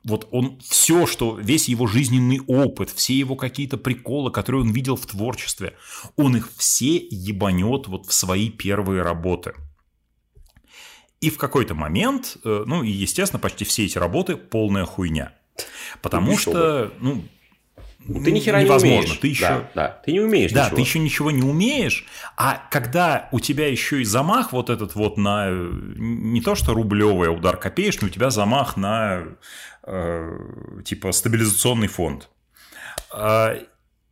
[0.04, 4.96] Вот он все, что весь его жизненный опыт, все его какие-то приколы, которые он видел
[4.96, 5.78] в творчестве,
[6.16, 9.54] он их все ебанет вот в свои первые работы.
[11.24, 15.32] И в какой-то момент, э, ну и, естественно, почти все эти работы полная хуйня.
[16.02, 17.24] Потому ну, что, ну,
[18.06, 18.86] ты ни хера невозможно.
[18.86, 19.18] не умеешь.
[19.18, 19.48] Ты еще...
[19.48, 20.76] Да, да, ты не умеешь Да, ничего.
[20.76, 22.04] ты еще ничего не умеешь,
[22.36, 27.34] а когда у тебя еще и замах вот этот вот на не то что рублевый,
[27.34, 29.22] удар копеечный, у тебя замах на
[29.84, 30.38] э,
[30.84, 32.28] типа стабилизационный фонд.
[33.14, 33.62] Э,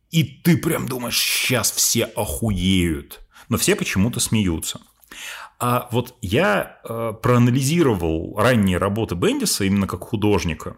[0.09, 3.19] и ты прям думаешь, сейчас все охуеют.
[3.49, 4.81] Но все почему-то смеются.
[5.65, 10.75] А вот я э, проанализировал ранние работы Бендиса именно как художника.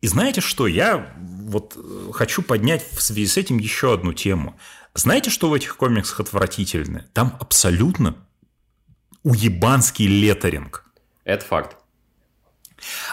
[0.00, 0.68] И знаете что?
[0.68, 4.56] Я вот э, хочу поднять в связи с этим еще одну тему.
[4.94, 7.04] Знаете, что в этих комиксах отвратительно?
[7.14, 8.14] Там абсолютно
[9.24, 10.84] уебанский леттеринг.
[11.24, 11.78] Это факт.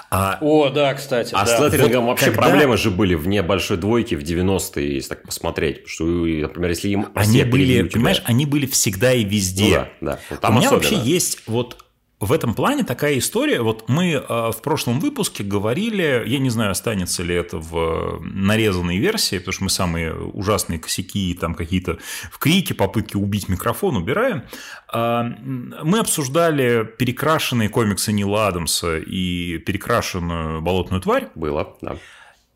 [0.09, 1.33] А, О, да, кстати.
[1.33, 1.57] А да.
[1.57, 2.41] с леттерингом вот вообще когда...
[2.43, 5.87] проблемы же были вне большой двойки в 90-е, если так посмотреть.
[5.87, 9.89] Что, например, если им они были, понимаешь, они были всегда и везде.
[10.01, 10.19] Ну, да, да.
[10.29, 10.89] Вот там У меня особенно.
[10.89, 11.82] вообще есть вот
[12.19, 13.61] в этом плане такая история.
[13.61, 18.97] Вот мы э, в прошлом выпуске говорили, я не знаю, останется ли это в нарезанной
[18.97, 21.97] версии, потому что мы самые ужасные косяки, там какие-то
[22.31, 24.43] в крике, попытки убить микрофон убираем.
[24.87, 31.27] А, мы обсуждали перекрашенные комиксы Нила Адамса и перекрашенную болотную тварь.
[31.35, 31.97] Было, да.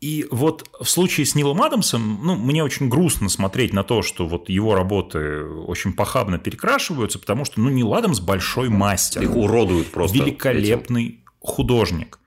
[0.00, 4.28] И вот в случае с Нилом Адамсом, ну, мне очень грустно смотреть на то, что
[4.28, 9.22] вот его работы очень похабно перекрашиваются, потому что, ну, Нил Адамс большой мастер.
[9.22, 10.16] Их уродуют просто.
[10.16, 11.22] Великолепный этим.
[11.40, 12.20] художник.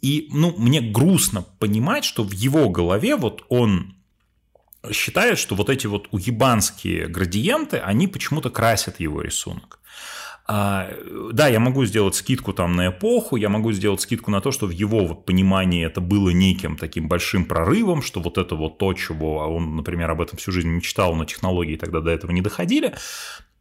[0.00, 3.96] И, ну, мне грустно понимать, что в его голове вот он
[4.92, 9.80] считает, что вот эти вот уебанские градиенты, они почему-то красят его рисунок.
[10.48, 10.88] А,
[11.32, 14.66] да, я могу сделать скидку там на эпоху, я могу сделать скидку на то, что
[14.66, 18.92] в его вот понимании это было неким таким большим прорывом, что вот это вот то,
[18.94, 22.94] чего он, например, об этом всю жизнь мечтал, но технологии тогда до этого не доходили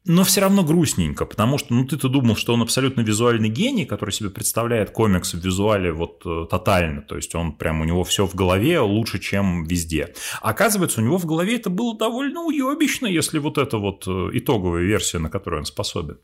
[0.06, 4.12] но все равно грустненько, потому что, ну, ты-то думал, что он абсолютно визуальный гений, который
[4.12, 8.28] себе представляет комикс в визуале вот э, тотально, то есть он прям, у него все
[8.28, 10.14] в голове лучше, чем везде.
[10.42, 14.30] А оказывается, у него в голове это было довольно уебищно, если вот это вот э,
[14.34, 16.20] итоговая версия, на которую он способен.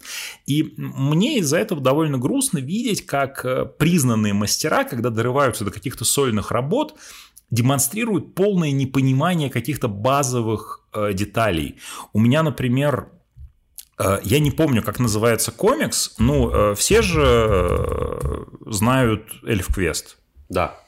[0.46, 6.06] И мне из-за этого довольно грустно видеть, как э, признанные мастера, когда дорываются до каких-то
[6.06, 6.96] сольных работ,
[7.50, 11.78] демонстрируют полное непонимание каких-то базовых э, деталей.
[12.14, 13.10] У меня, например,
[14.24, 16.16] я не помню, как называется комикс.
[16.18, 20.18] Ну, э, все же э, знают Эльф Квест.
[20.50, 20.80] Да.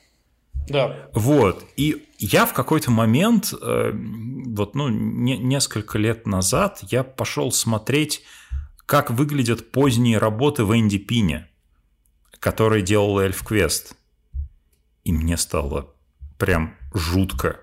[0.67, 1.09] Да.
[1.13, 1.65] Вот.
[1.75, 8.23] И я в какой-то момент, вот, ну, не, несколько лет назад, я пошел смотреть,
[8.85, 11.49] как выглядят поздние работы в Энди Пине,
[12.39, 13.95] который делал Эльф Квест.
[15.03, 15.93] И мне стало
[16.37, 17.59] прям жутко.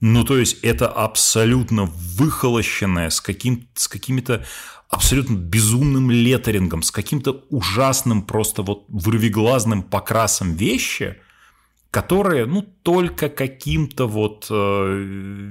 [0.00, 4.44] Ну, то есть, это абсолютно выхолощенное, с, каким, с какими-то
[4.88, 11.16] абсолютно безумным леттерингом, с каким-то ужасным просто вот вырвиглазным покрасом вещи,
[11.90, 15.04] которые, ну, только каким-то вот э,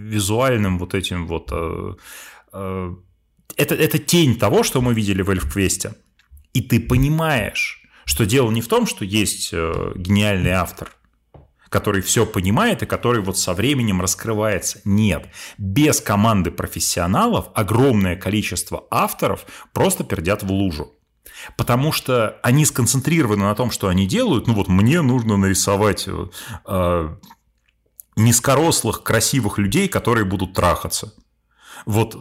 [0.09, 1.49] визуальным вот этим вот...
[1.51, 1.95] Э,
[2.53, 2.95] э,
[3.57, 5.95] это, это тень того, что мы видели в Эльфквесте.
[6.53, 10.96] И ты понимаешь, что дело не в том, что есть э, гениальный автор,
[11.69, 14.79] который все понимает и который вот со временем раскрывается.
[14.85, 15.27] Нет.
[15.57, 20.93] Без команды профессионалов огромное количество авторов просто пердят в лужу.
[21.55, 24.47] Потому что они сконцентрированы на том, что они делают.
[24.47, 27.15] Ну вот мне нужно нарисовать э,
[28.15, 31.13] низкорослых, красивых людей, которые будут трахаться.
[31.85, 32.19] Вот э,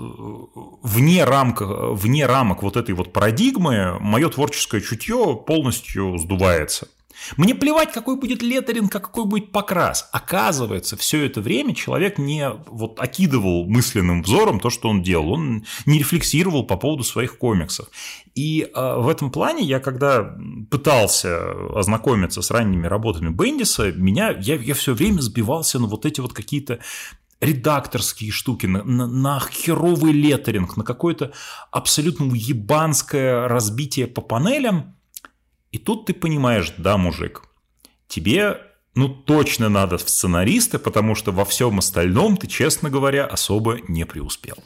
[0.83, 6.89] вне, рамка, вне рамок вот этой вот парадигмы мое творческое чутье полностью сдувается.
[7.37, 10.09] Мне плевать, какой будет леттеринг, какой будет покрас.
[10.13, 15.33] Оказывается, все это время человек не вот окидывал мысленным взором то, что он делал.
[15.33, 17.89] Он не рефлексировал по поводу своих комиксов.
[18.35, 20.37] И э, в этом плане я, когда
[20.71, 26.21] пытался ознакомиться с ранними работами Бендиса, меня, я, я все время сбивался на вот эти
[26.21, 26.81] вот какие-то
[27.41, 31.33] редакторские штуки, на, на, на херовый леттеринг, на какое-то
[31.71, 34.96] абсолютно ебанское разбитие по панелям,
[35.77, 37.43] и тут ты понимаешь, да, мужик,
[38.09, 38.63] тебе
[38.95, 44.07] ну точно надо в сценаристы, потому что во всем остальном ты, честно говоря, особо не
[44.07, 44.57] преуспел.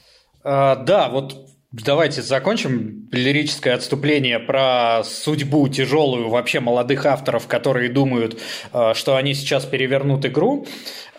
[0.45, 8.41] А, да, вот Давайте закончим лирическое отступление про судьбу тяжелую вообще молодых авторов, которые думают,
[8.73, 10.67] а, что они сейчас перевернут игру.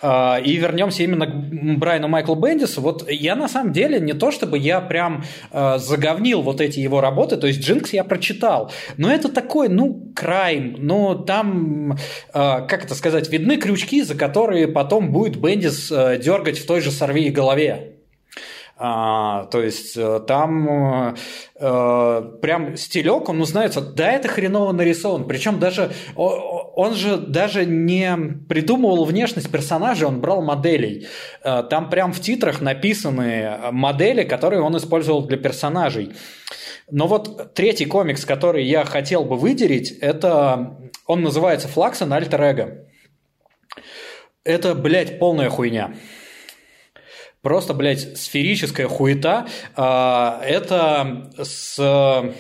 [0.01, 1.33] А, и вернемся именно к
[1.77, 2.81] Брайану Майклу Бендису.
[2.81, 6.99] Вот я на самом деле не то, чтобы я прям э, заговнил вот эти его
[6.99, 11.97] работы, то есть Джинкс я прочитал, но это такой, ну, крайм, но там, э,
[12.33, 16.91] как это сказать, видны крючки, за которые потом будет Бендис э, дергать в той же
[16.91, 18.00] сорви голове.
[18.83, 21.15] А, то есть э, там
[21.59, 25.27] э, прям стилек, он узнается, да, это хреново нарисован.
[25.27, 28.17] Причем даже он же даже не
[28.49, 31.05] придумывал внешность персонажа, он брал моделей.
[31.43, 36.13] Э, там прям в титрах написаны модели, которые он использовал для персонажей.
[36.89, 40.75] Но вот третий комикс, который я хотел бы выделить, это
[41.05, 42.87] он называется «Флаксон Альтер Эго».
[44.43, 45.93] Это, блядь, полная хуйня.
[47.41, 49.47] Просто, блядь, сферическая хуета.
[49.75, 52.33] А, это с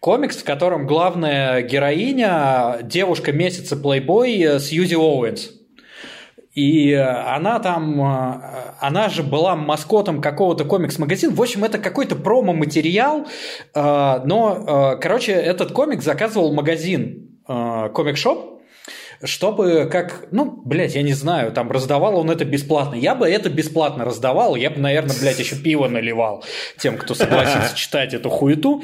[0.00, 5.50] комикс, в котором главная героиня девушка месяца плейбой Сьюзи Оуэнс.
[6.52, 8.02] И она там,
[8.80, 11.32] она же была маскотом какого-то комикс-магазина.
[11.32, 13.28] В общем, это какой-то промо-материал.
[13.72, 18.59] Но, короче, этот комик заказывал магазин комик-шоп
[19.22, 22.94] чтобы как, ну, блядь, я не знаю, там раздавал он это бесплатно.
[22.94, 26.44] Я бы это бесплатно раздавал, я бы, наверное, блядь, еще пиво наливал
[26.78, 28.82] тем, кто согласится читать эту хуету.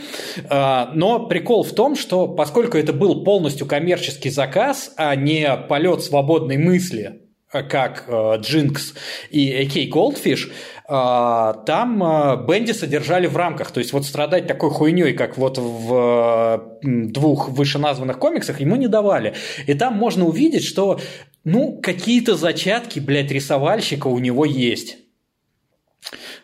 [0.49, 6.03] А, но прикол в том, что поскольку это был полностью коммерческий заказ, а не полет
[6.03, 8.95] свободной мысли, как э, Джинкс
[9.31, 10.51] и Goldfish,
[10.89, 13.71] а, там а, Бенди содержали в рамках.
[13.71, 19.35] То есть вот страдать такой хуйней, как вот в двух вышеназванных комиксах, ему не давали.
[19.67, 21.01] И там можно увидеть, что
[21.45, 24.99] ну, какие-то зачатки, блядь, рисовальщика у него есть.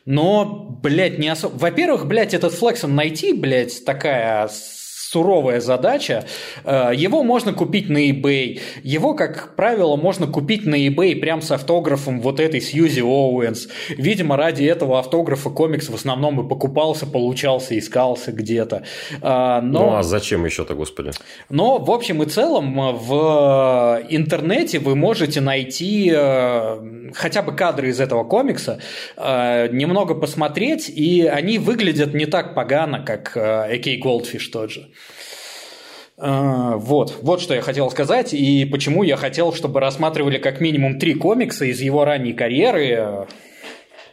[0.04, 0.44] Но,
[0.82, 1.56] блядь, не особо...
[1.56, 4.48] Во-первых, блядь, этот флексом найти, блядь, такая
[5.12, 6.24] суровая задача.
[6.64, 8.60] Э, его можно купить на eBay.
[8.82, 13.68] Его, как правило, можно купить на eBay прям с автографом вот этой Сьюзи Оуэнс.
[13.90, 18.84] Видимо, ради этого автографа комикс в основном и покупался, получался, искался где-то.
[19.20, 19.90] Э, но...
[19.90, 21.10] Ну а зачем еще-то, господи?
[21.50, 28.00] Но, в общем и целом, в интернете вы можете найти э, хотя бы кадры из
[28.00, 28.80] этого комикса,
[29.16, 34.88] немного посмотреть, и они выглядят не так погано, как AK Goldfish тот же.
[36.24, 41.00] А, вот, вот что я хотел сказать, и почему я хотел, чтобы рассматривали как минимум
[41.00, 43.26] три комикса из его ранней карьеры.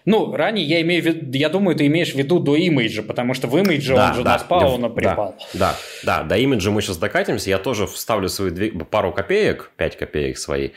[0.05, 3.35] Ну, ранее я имею в виду, я думаю, ты имеешь в виду до имиджа, потому
[3.35, 5.35] что в имидже да, он же да, на спауна припал.
[5.53, 9.95] Да, да, до имиджа мы сейчас докатимся, я тоже вставлю свои две, пару копеек, пять
[9.95, 10.71] копеек свои.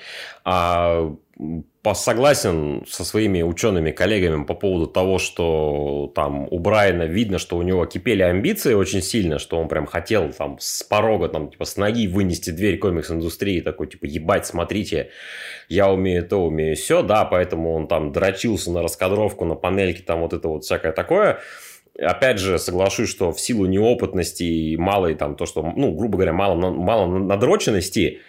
[0.44, 1.14] А
[1.94, 7.62] согласен со своими учеными коллегами по поводу того, что там у Брайана видно, что у
[7.62, 11.76] него кипели амбиции очень сильно, что он прям хотел там с порога, там, типа, с
[11.76, 15.10] ноги вынести дверь комикс-индустрии, такой, типа, ебать, смотрите,
[15.68, 20.20] я умею то, умею все, да, поэтому он там дрочился на раскадровку, на панельке, там
[20.20, 21.40] вот это вот всякое такое.
[21.98, 26.32] Опять же, соглашусь, что в силу неопытности и малой там то, что, ну, грубо говоря,
[26.32, 28.20] мало, мало надроченности,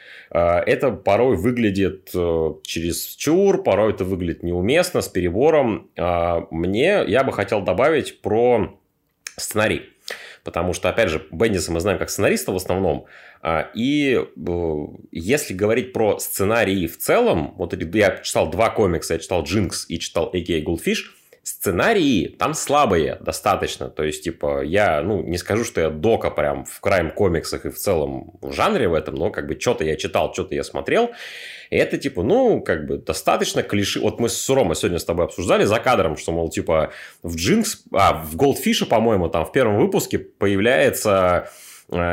[0.65, 5.89] это порой выглядит э, через чур, порой это выглядит неуместно, с перебором.
[5.97, 8.79] А, мне, я бы хотел добавить про
[9.37, 9.83] сценарий.
[10.43, 13.05] Потому что, опять же, Бендиса мы знаем как сценариста в основном.
[13.41, 19.19] А, и э, если говорить про сценарии в целом, вот я читал два комикса, я
[19.19, 20.61] читал «Джинкс» и читал «A.K.A.
[20.61, 21.03] Goldfish»,
[21.43, 23.89] Сценарии там слабые достаточно.
[23.89, 27.69] То есть, типа, я, ну, не скажу, что я дока прям в крайм комиксах и
[27.69, 31.11] в целом в жанре в этом, но как бы что-то я читал, что-то я смотрел.
[31.69, 33.99] И это, типа, ну, как бы достаточно клиши.
[33.99, 37.83] Вот мы с Сурома сегодня с тобой обсуждали за кадром, что, мол, типа, в Джинкс,
[37.91, 41.49] а, в Голдфише, по-моему, там в первом выпуске появляется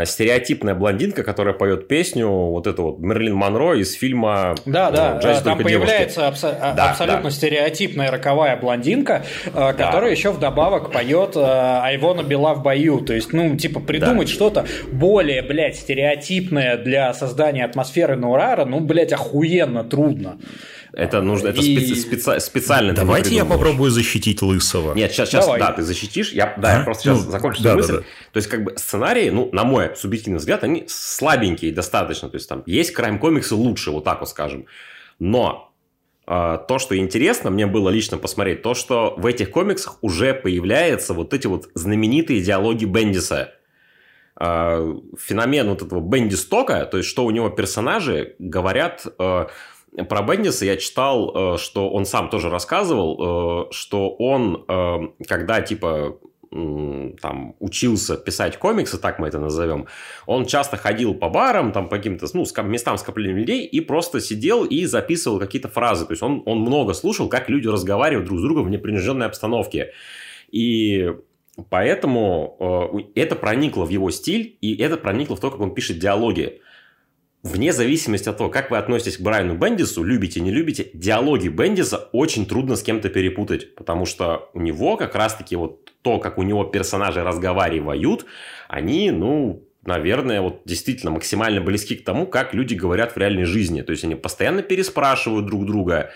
[0.05, 5.41] стереотипная блондинка, которая поет песню, вот эту вот Мерлин Монро из фильма Да, да, э,
[5.43, 7.31] там появляется абсо- да, абсолютно да.
[7.31, 10.09] стереотипная роковая блондинка, э, которая да.
[10.09, 13.01] еще вдобавок поет Айвона Бела в бою.
[13.01, 14.35] То есть, ну, типа, придумать да.
[14.35, 20.39] что-то более, блядь, стереотипное для создания атмосферы Нурара, ну, блядь, охуенно трудно.
[20.93, 21.76] Это нужно, это и...
[21.76, 22.93] специ, специ, специально.
[22.93, 24.95] Давайте я попробую защитить Лысого.
[24.95, 25.61] Нет, сейчас, сейчас, Давай.
[25.61, 26.32] да, ты защитишь.
[26.32, 26.78] Я, да, а?
[26.78, 27.93] я просто сейчас ну, закончу да, мысль.
[27.93, 28.05] Да, да.
[28.32, 32.28] То есть, как бы сценарии, ну, на мой субъективный взгляд, они слабенькие достаточно.
[32.28, 34.66] То есть, там есть крайм-комиксы лучше, вот так вот скажем.
[35.18, 35.72] Но
[36.26, 41.14] э, то, что интересно, мне было лично посмотреть, то, что в этих комиксах уже появляются
[41.14, 43.53] вот эти вот знаменитые диалоги Бендиса
[44.41, 49.47] э, феномен вот этого Бенди Стока, то есть, что у него персонажи говорят э,
[50.09, 55.61] про Бендиса я читал, э, что он сам тоже рассказывал, э, что он, э, когда
[55.61, 56.18] типа
[56.51, 59.86] там учился писать комиксы, так мы это назовем,
[60.26, 64.64] он часто ходил по барам, там по каким-то ну, местам скопления людей и просто сидел
[64.64, 66.07] и записывал какие-то фразы.
[66.07, 69.93] То есть он, он много слушал, как люди разговаривают друг с другом в непринужденной обстановке.
[70.51, 71.12] И
[71.68, 72.57] поэтому
[73.14, 76.61] э, это проникло в его стиль, и это проникло в то, как он пишет диалоги
[77.43, 82.09] вне зависимости от того, как вы относитесь к Брайану Бендису, любите, не любите, диалоги Бендиса
[82.12, 86.43] очень трудно с кем-то перепутать, потому что у него как раз-таки вот то, как у
[86.43, 88.26] него персонажи разговаривают,
[88.68, 93.82] они, ну, наверное, вот действительно максимально близки к тому, как люди говорят в реальной жизни.
[93.82, 96.11] То есть они постоянно переспрашивают друг друга,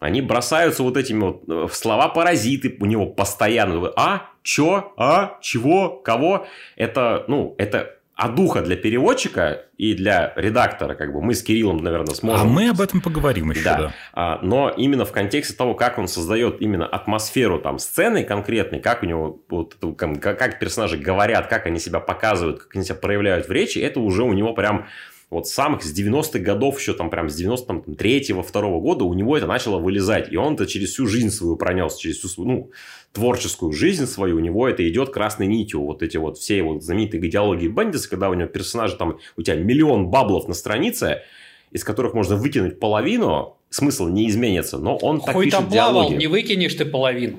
[0.00, 3.92] они бросаются вот этими вот э, слова-паразиты у него постоянно.
[3.96, 4.30] А?
[4.42, 4.92] Чё?
[4.96, 5.38] А?
[5.40, 5.90] Чего?
[5.90, 6.46] Кого?
[6.76, 11.76] Это, ну, это а духа для переводчика и для редактора, как бы мы с Кириллом,
[11.76, 12.48] наверное, сможем.
[12.48, 13.78] А мы об этом поговорим еще, да.
[13.78, 13.94] да.
[14.12, 19.04] А, но именно в контексте того, как он создает именно атмосферу там сцены конкретной, как
[19.04, 23.46] у него вот, как, как персонажи говорят, как они себя показывают, как они себя проявляют
[23.46, 24.88] в речи, это уже у него прям
[25.30, 29.46] вот самых с 90-х годов, еще там прям с 93-го, 2 года у него это
[29.46, 30.32] начало вылезать.
[30.32, 32.70] И он это через всю жизнь свою пронес, через всю свою, ну,
[33.12, 35.84] творческую жизнь свою, у него это идет красной нитью.
[35.84, 39.56] Вот эти вот все вот знаменитые идеологии Бендиса, когда у него персонажи там, у тебя
[39.56, 41.22] миллион баблов на странице,
[41.70, 45.92] из которых можно выкинуть половину, смысл не изменится, но он Хуй так пишет там плавал,
[45.92, 46.14] диалоги.
[46.14, 47.38] не выкинешь ты половину.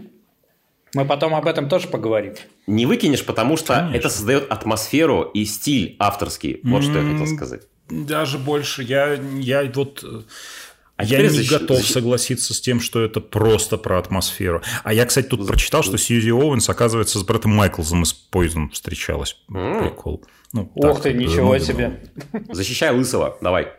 [0.96, 2.34] Мы потом об этом тоже поговорим.
[2.66, 3.96] Не выкинешь, потому что Конечно.
[3.96, 6.62] это создает атмосферу и стиль авторский.
[6.64, 6.90] Вот mm-hmm.
[6.90, 7.62] что я хотел сказать.
[7.90, 8.84] Даже больше.
[8.84, 10.04] Я, я вот...
[11.00, 11.50] А я не защ...
[11.50, 11.93] готов защ...
[11.93, 14.62] согласиться с тем, что это просто про атмосферу.
[14.84, 19.38] А я, кстати, тут прочитал, что Сьюзи Оуэнс, оказывается, с Брэттом Майклзом из Poison встречалась.
[19.50, 19.82] Mm.
[19.82, 20.26] Прикол.
[20.52, 22.02] Ну, Ох так, ты, ничего ну, себе.
[22.52, 23.70] Защищай Лысого, давай.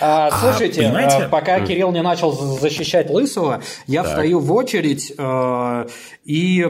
[0.00, 1.60] А, а слушайте, а, пока.
[1.60, 4.10] Кирилл не начал защищать Лысого, я так.
[4.10, 5.86] встаю в очередь, э,
[6.24, 6.66] и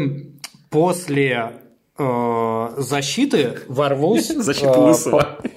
[0.68, 1.52] после
[1.96, 4.28] э, защиты ворвусь...
[4.36, 5.38] Защиты э, Лысого.
[5.42, 5.48] Э,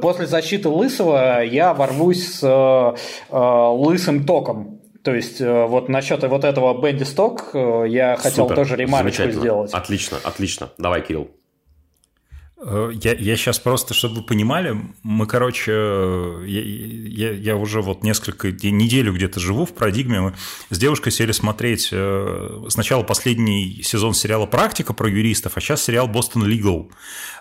[0.00, 2.96] после защиты Лысого я ворвусь с э,
[3.30, 4.80] э, лысым током.
[5.02, 9.74] То есть вот насчет вот этого Бенди Сток я хотел Супер, тоже ремарочку сделать.
[9.74, 10.70] Отлично, отлично.
[10.78, 11.28] Давай, Кирилл.
[12.64, 15.72] Э, я, я сейчас просто, чтобы вы понимали, мы, короче,
[16.46, 20.20] я, я, я уже вот несколько неделю где-то живу в парадигме.
[20.20, 20.34] Мы
[20.70, 26.06] с девушкой сели смотреть э, сначала последний сезон сериала «Практика» про юристов, а сейчас сериал
[26.08, 26.90] «Бостон Лигал».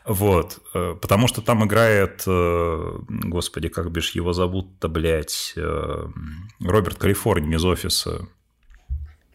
[0.06, 5.54] Вот, э, потому что там играет, господи, как бишь его зовут-то, блядь,
[6.60, 8.28] Роберт Калифорни из «Офиса».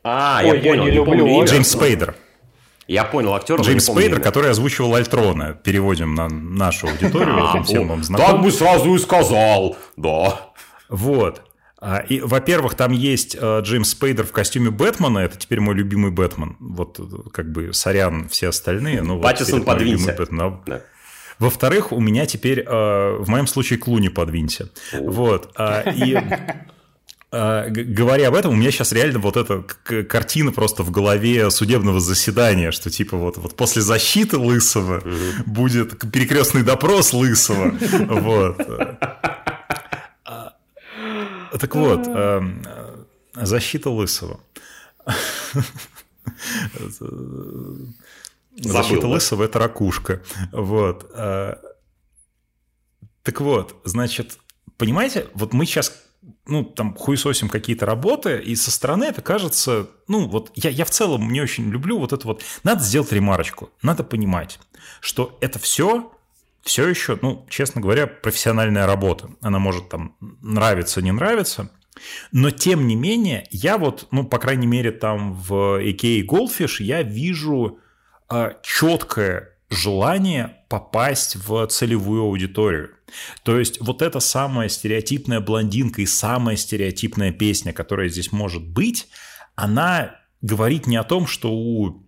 [0.03, 1.45] А, Ой, я, понял, я не люблю.
[1.45, 2.15] Джеймс Спейдер.
[2.87, 3.61] Я понял актера.
[3.63, 5.55] Джеймс Спейдер, который озвучивал Альтрона.
[5.55, 8.27] Переводим на нашу аудиторию, этим всем вам знаком.
[8.27, 10.53] Так бы сразу и сказал, да.
[10.89, 11.43] Вот.
[11.79, 16.11] А, и, во-первых, там есть э, Джеймс Спейдер в костюме Бэтмена, это теперь мой любимый
[16.11, 16.57] Бэтмен.
[16.59, 16.99] Вот
[17.33, 19.03] как бы сорян все остальные.
[19.03, 20.17] Ну, Паттисон вот подвинься.
[20.31, 20.83] Да.
[21.39, 24.71] Во-вторых, у меня теперь, э, в моем случае, Клуни подвинься.
[24.93, 25.53] Вот.
[25.57, 26.67] А, и а,
[27.33, 29.63] говоря об этом, у меня сейчас реально вот эта
[30.05, 35.45] картина просто в голове судебного заседания, что типа вот, вот после защиты Лысого угу.
[35.45, 37.75] будет перекрестный допрос Лысого.
[38.17, 38.61] Вот.
[40.25, 40.55] А,
[41.59, 42.43] так вот, а,
[43.35, 44.41] защита Лысого.
[48.59, 50.23] Защита лысого– это ракушка.
[50.53, 51.11] Вот.
[51.15, 51.61] А,
[53.23, 54.39] так вот, значит,
[54.79, 56.06] понимаете, вот мы сейчас
[56.47, 60.91] ну, там, хуесосим какие-то работы, и со стороны это кажется, ну, вот я, я в
[60.91, 64.59] целом не очень люблю вот это вот, надо сделать ремарочку, надо понимать,
[65.01, 66.13] что это все
[66.63, 69.31] все еще, ну, честно говоря, профессиональная работа.
[69.41, 71.71] Она может там нравиться, не нравиться,
[72.33, 77.03] но тем не менее, я вот, ну, по крайней мере, там в IKEA Goldfish я
[77.03, 77.79] вижу
[78.31, 82.91] э, четкое желание попасть в целевую аудиторию.
[83.43, 89.09] То есть вот эта самая стереотипная блондинка и самая стереотипная песня, которая здесь может быть,
[89.55, 92.07] она говорит не о том, что у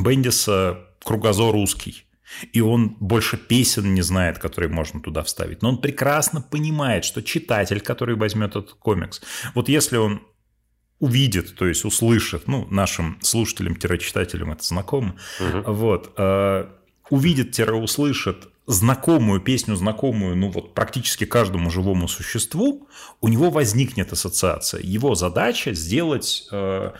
[0.00, 2.06] Бендиса кругозор узкий,
[2.52, 5.62] и он больше песен не знает, которые можно туда вставить.
[5.62, 9.20] Но он прекрасно понимает, что читатель, который возьмет этот комикс,
[9.54, 10.22] вот если он
[11.00, 15.72] увидит, то есть услышит, ну, нашим слушателям-читателям это знакомо, угу.
[15.72, 16.68] вот, э,
[17.10, 22.88] увидит-услышит знакомую песню, знакомую, ну вот практически каждому живому существу,
[23.20, 24.80] у него возникнет ассоциация.
[24.80, 26.92] Его задача сделать э,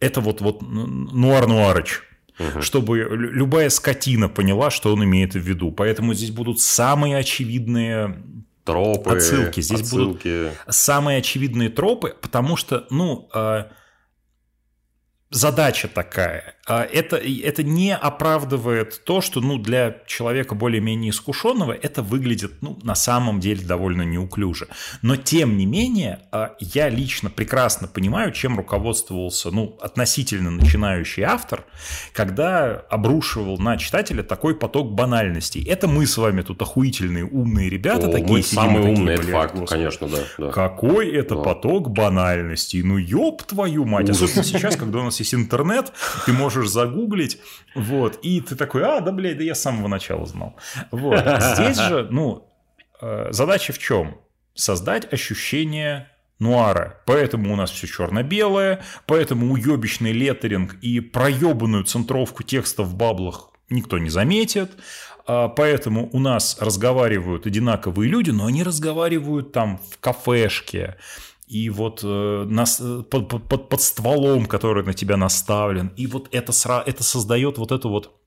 [0.00, 2.00] это вот, вот нуар-нуарыч,
[2.38, 2.62] угу.
[2.62, 5.70] чтобы любая скотина поняла, что он имеет в виду.
[5.70, 8.22] Поэтому здесь будут самые очевидные
[8.64, 9.60] тропы, отсылки.
[9.60, 10.48] Здесь отсылки.
[10.48, 13.64] будут самые очевидные тропы, потому что, ну, э,
[15.30, 16.56] задача такая.
[16.66, 22.78] А это, это не оправдывает то, что ну, для человека более-менее искушенного это выглядит ну,
[22.82, 24.68] на самом деле довольно неуклюже.
[25.02, 31.66] Но тем не менее, а, я лично прекрасно понимаю, чем руководствовался ну, относительно начинающий автор,
[32.14, 35.62] когда обрушивал на читателя такой поток банальностей.
[35.64, 39.14] Это мы с вами тут охуительные умные ребята, О, такие мы сидим, самые такие, умные,
[39.16, 40.50] это факт, конечно, да, да.
[40.50, 41.42] Какой это да.
[41.42, 42.82] поток банальностей?
[42.82, 44.08] Ну ёб твою мать!
[44.08, 44.22] Ужас.
[44.22, 45.92] Особенно сейчас, когда у нас есть интернет,
[46.24, 47.40] ты можешь загуглить,
[47.74, 50.56] вот, и ты такой, а, да, блядь, да я с самого начала знал.
[50.90, 51.20] Вот.
[51.40, 52.48] Здесь же, ну,
[53.00, 54.18] э, задача в чем?
[54.54, 57.00] Создать ощущение нуара.
[57.06, 63.98] Поэтому у нас все черно-белое, поэтому уебищный леттеринг и проебанную центровку текста в баблах никто
[63.98, 64.72] не заметит.
[65.26, 70.96] А поэтому у нас разговаривают одинаковые люди, но они разговаривают там в кафешке,
[71.46, 76.28] и вот э, нас, э, под, под, под стволом, который на тебя наставлен, и вот
[76.34, 76.52] это,
[76.86, 78.20] это создает вот эту вот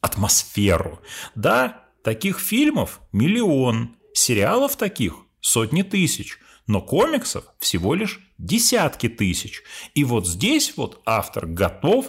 [0.00, 1.00] атмосферу.
[1.34, 9.62] Да, таких фильмов миллион, сериалов таких сотни тысяч, но комиксов всего лишь десятки тысяч.
[9.94, 12.08] И вот здесь вот автор готов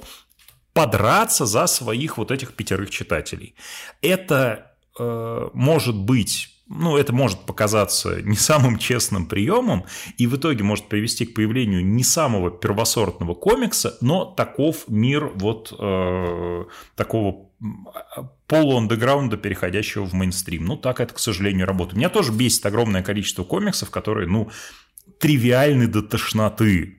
[0.74, 3.56] подраться за своих вот этих пятерых читателей.
[4.02, 9.86] Это э, может быть ну, это может показаться не самым честным приемом
[10.18, 15.74] и в итоге может привести к появлению не самого первосортного комикса, но таков мир вот
[15.78, 16.66] э,
[16.96, 17.48] такого
[18.48, 20.66] полуандеграунда, переходящего в мейнстрим.
[20.66, 21.98] Ну, так это, к сожалению, работает.
[21.98, 24.50] Меня тоже бесит огромное количество комиксов, которые, ну,
[25.20, 26.98] тривиальны до тошноты.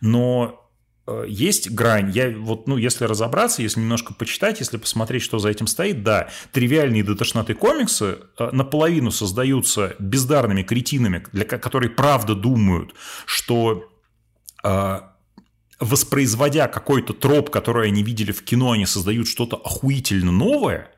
[0.00, 0.57] Но
[1.26, 2.10] есть грань.
[2.10, 6.28] Я вот, ну, если разобраться, если немножко почитать, если посмотреть, что за этим стоит, да,
[6.52, 7.14] тривиальные до
[7.54, 12.94] комиксы э, наполовину создаются бездарными кретинами, для, которые правда думают,
[13.26, 13.88] что
[14.64, 15.00] э,
[15.80, 20.90] воспроизводя какой-то троп, который они видели в кино, они создают что-то охуительно новое–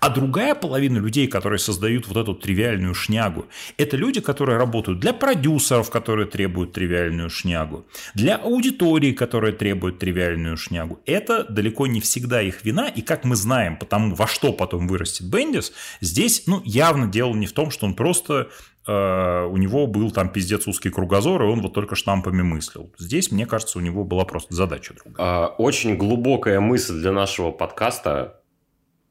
[0.00, 3.46] а другая половина людей, которые создают вот эту тривиальную шнягу,
[3.76, 10.56] это люди, которые работают для продюсеров, которые требуют тривиальную шнягу, для аудитории, которая требует тривиальную
[10.56, 11.00] шнягу.
[11.06, 15.26] Это далеко не всегда их вина, и как мы знаем, потому во что потом вырастет
[15.26, 18.48] Бендис, здесь ну, явно дело не в том, что он просто
[18.86, 22.92] э, у него был там пиздец узкий кругозор, и он вот только штампами мыслил.
[22.98, 25.26] Здесь, мне кажется, у него была просто задача другая.
[25.26, 28.38] А, очень глубокая мысль для нашего подкаста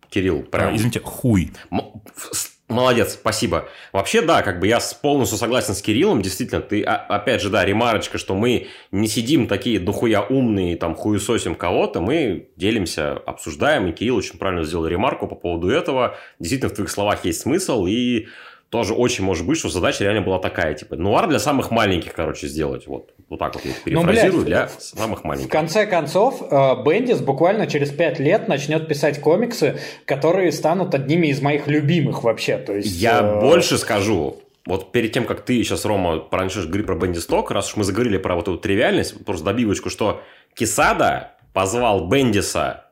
[0.10, 0.74] Кирилл, прям...
[0.74, 1.52] А, извините, хуй.
[2.70, 3.70] Молодец, спасибо.
[3.94, 6.22] Вообще, да, как бы я полностью согласен с Кириллом.
[6.22, 10.94] Действительно, ты, а, опять же, да, ремарочка, что мы не сидим такие дохуя умные, там,
[10.94, 16.18] хуесосим кого-то, мы делимся, обсуждаем, и Кирилл очень правильно сделал ремарку по поводу этого.
[16.40, 18.28] Действительно, в твоих словах есть смысл, и
[18.70, 22.48] тоже очень может быть, что задача реально была такая, типа, нуар для самых маленьких, короче,
[22.48, 22.86] сделать.
[22.88, 25.48] Вот, вот так вот я перефразирую, ну, для самых маленьких.
[25.48, 31.28] В конце концов, э, Бендис буквально через пять лет начнет писать комиксы, которые станут одними
[31.28, 32.58] из моих любимых вообще.
[32.58, 33.40] То есть, я э...
[33.40, 37.78] больше скажу, вот перед тем, как ты сейчас, Рома, начнешь говорить про Бендисток, раз уж
[37.78, 40.22] мы заговорили про вот эту тривиальность, просто добивочку, что
[40.54, 42.92] Кисада позвал Бендиса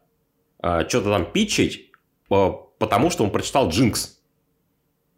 [0.64, 1.92] э, что-то там питчить,
[2.32, 4.15] э, потому что он прочитал Джинкс.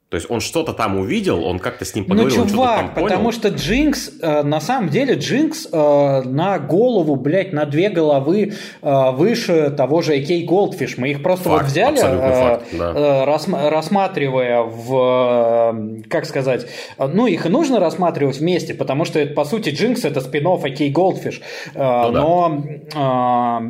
[0.10, 2.94] То есть он что-то там увидел, он как-то с ним ну, поговорил, ну, чувак, там
[2.94, 3.08] понял.
[3.08, 8.54] потому что Джинкс, э, на самом деле, Джинкс э, на голову, блядь, на две головы
[8.82, 10.94] э, выше того же AK Goldfish.
[10.96, 12.94] Мы их просто факт, вот взяли, э, факт, да.
[12.96, 19.20] э, рас, рассматривая в, э, как сказать, ну, их и нужно рассматривать вместе, потому что,
[19.20, 21.42] это, по сути, Джинкс это спин-офф AK Goldfish.
[21.74, 22.22] Э, ну, да.
[22.22, 22.64] Но...
[22.66, 23.62] Э, а,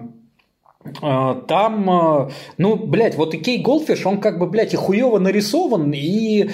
[1.01, 5.91] там, а, ну, блядь, вот и Кей Голдфиш, он как бы, блядь, и хуево нарисован,
[5.93, 6.49] и,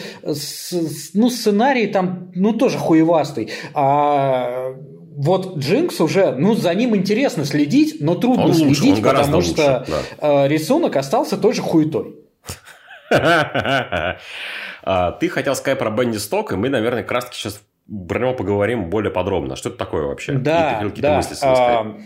[1.14, 3.50] ну, сценарий там, ну, тоже хуевастый.
[3.74, 4.74] А
[5.16, 9.50] вот Джинкс уже, ну, за ним интересно следить, но трудно он следить, лучше, потому лучше,
[9.50, 9.98] что да.
[10.20, 12.16] А, рисунок остался тоже хуетой.
[15.20, 17.62] Ты хотел сказать про Бенди Сток, и мы, наверное, как раз таки сейчас
[18.10, 19.56] про него поговорим более подробно.
[19.56, 20.34] Что это такое вообще?
[20.34, 21.18] Да, да.
[21.18, 21.98] Мысли а, а,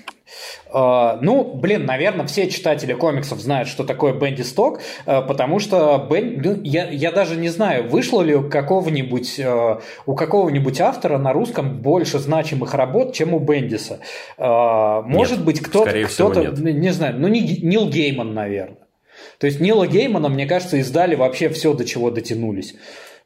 [0.73, 6.41] ну, блин, наверное, все читатели комиксов знают, что такое Бенди Сток, а, потому что Бен...
[6.43, 11.33] ну, я, я даже не знаю, вышло ли у какого-нибудь, а, у какого-нибудь автора на
[11.33, 13.99] русском больше значимых работ, чем у Бендиса.
[14.37, 18.77] Может нет, быть, кто-то, кто-то не знаю, ну, Нил Гейман, наверное.
[19.39, 22.75] То есть Нила Геймана, мне кажется, издали вообще все, до чего дотянулись.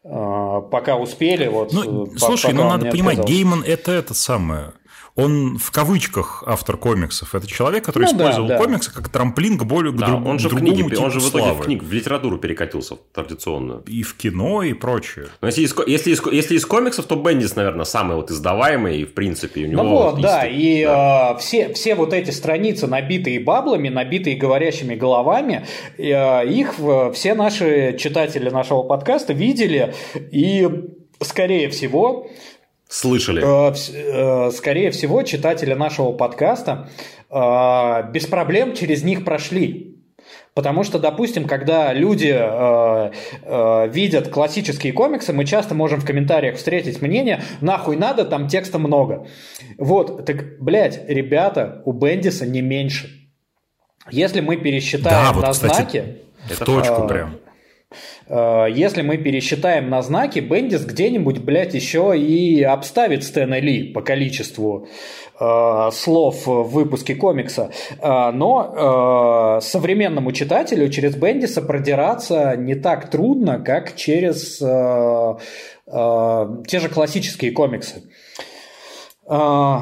[0.04, 1.48] Пока успели.
[1.48, 3.34] Вот, ну, по, слушай, ну надо понимать, отказался.
[3.34, 4.72] Гейман это это самое
[5.16, 7.36] он в кавычках автор комиксов.
[7.36, 8.64] Это человек, который ну, использовал да, да.
[8.64, 11.20] комиксы как трамплин к более да, друг, он же к другому книги, типу Он же
[11.20, 11.62] в итоге славы.
[11.62, 13.84] в книг, в литературу перекатился традиционную.
[13.88, 15.28] И в кино, и прочее.
[15.42, 19.06] Но если из, если, из, если из комиксов, то Бендис, наверное, самый вот издаваемый, и
[19.06, 19.84] в принципе у него...
[19.84, 21.34] Ну вот, да, и да.
[21.36, 25.66] Э, все, все вот эти страницы, набитые баблами, набитые говорящими головами,
[25.98, 26.76] э, их
[27.14, 29.94] все наши читатели нашего подкаста видели,
[30.32, 30.70] и
[31.22, 32.30] скорее всего
[32.92, 33.42] Слышали.
[33.42, 36.90] Э, э, скорее всего, читатели нашего подкаста
[37.30, 39.98] э, без проблем через них прошли.
[40.54, 43.12] Потому что, допустим, когда люди э,
[43.44, 48.78] э, видят классические комиксы, мы часто можем в комментариях встретить мнение, нахуй надо, там текста
[48.78, 49.26] много.
[49.78, 53.10] Вот, так, блядь, ребята, у Бендиса не меньше.
[54.10, 56.18] Если мы пересчитаем да, вот, на кстати, знаки...
[56.50, 57.36] Это точку э, прям.
[58.32, 64.02] Э, если мы пересчитаем на знаки, Бендис где-нибудь, блядь, еще и обставит Стэна Ли по
[64.02, 64.88] количеству
[65.40, 67.72] э, слов в выпуске комикса.
[68.00, 75.36] Э, но э, современному читателю через Бендиса продираться не так трудно, как через э,
[75.88, 78.04] э, те же классические комиксы.
[79.28, 79.80] Э,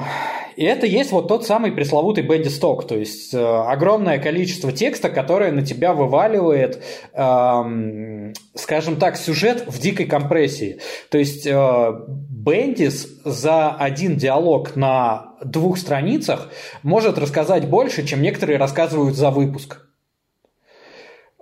[0.60, 5.10] и это есть вот тот самый пресловутый Бенди Сток, то есть э, огромное количество текста,
[5.10, 6.84] которое на тебя вываливает,
[7.14, 10.82] э, скажем так, сюжет в дикой компрессии.
[11.10, 16.50] То есть э, Бендис за один диалог на двух страницах
[16.84, 19.89] может рассказать больше, чем некоторые рассказывают за выпуск.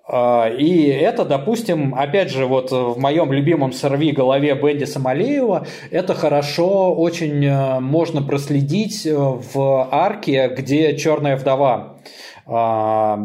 [0.09, 6.13] А, и это, допустим, опять же, вот в моем любимом сорви голове Бенди Самалеева, это
[6.13, 11.97] хорошо очень э, можно проследить э, в арке, где черная вдова
[12.45, 13.19] а,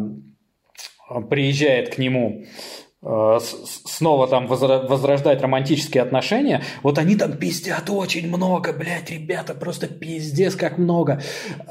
[1.29, 2.43] приезжает к нему
[3.01, 3.39] э,
[3.85, 10.55] снова там возрождать романтические отношения, вот они там пиздят очень много, блядь, ребята, просто пиздец
[10.55, 11.21] как много.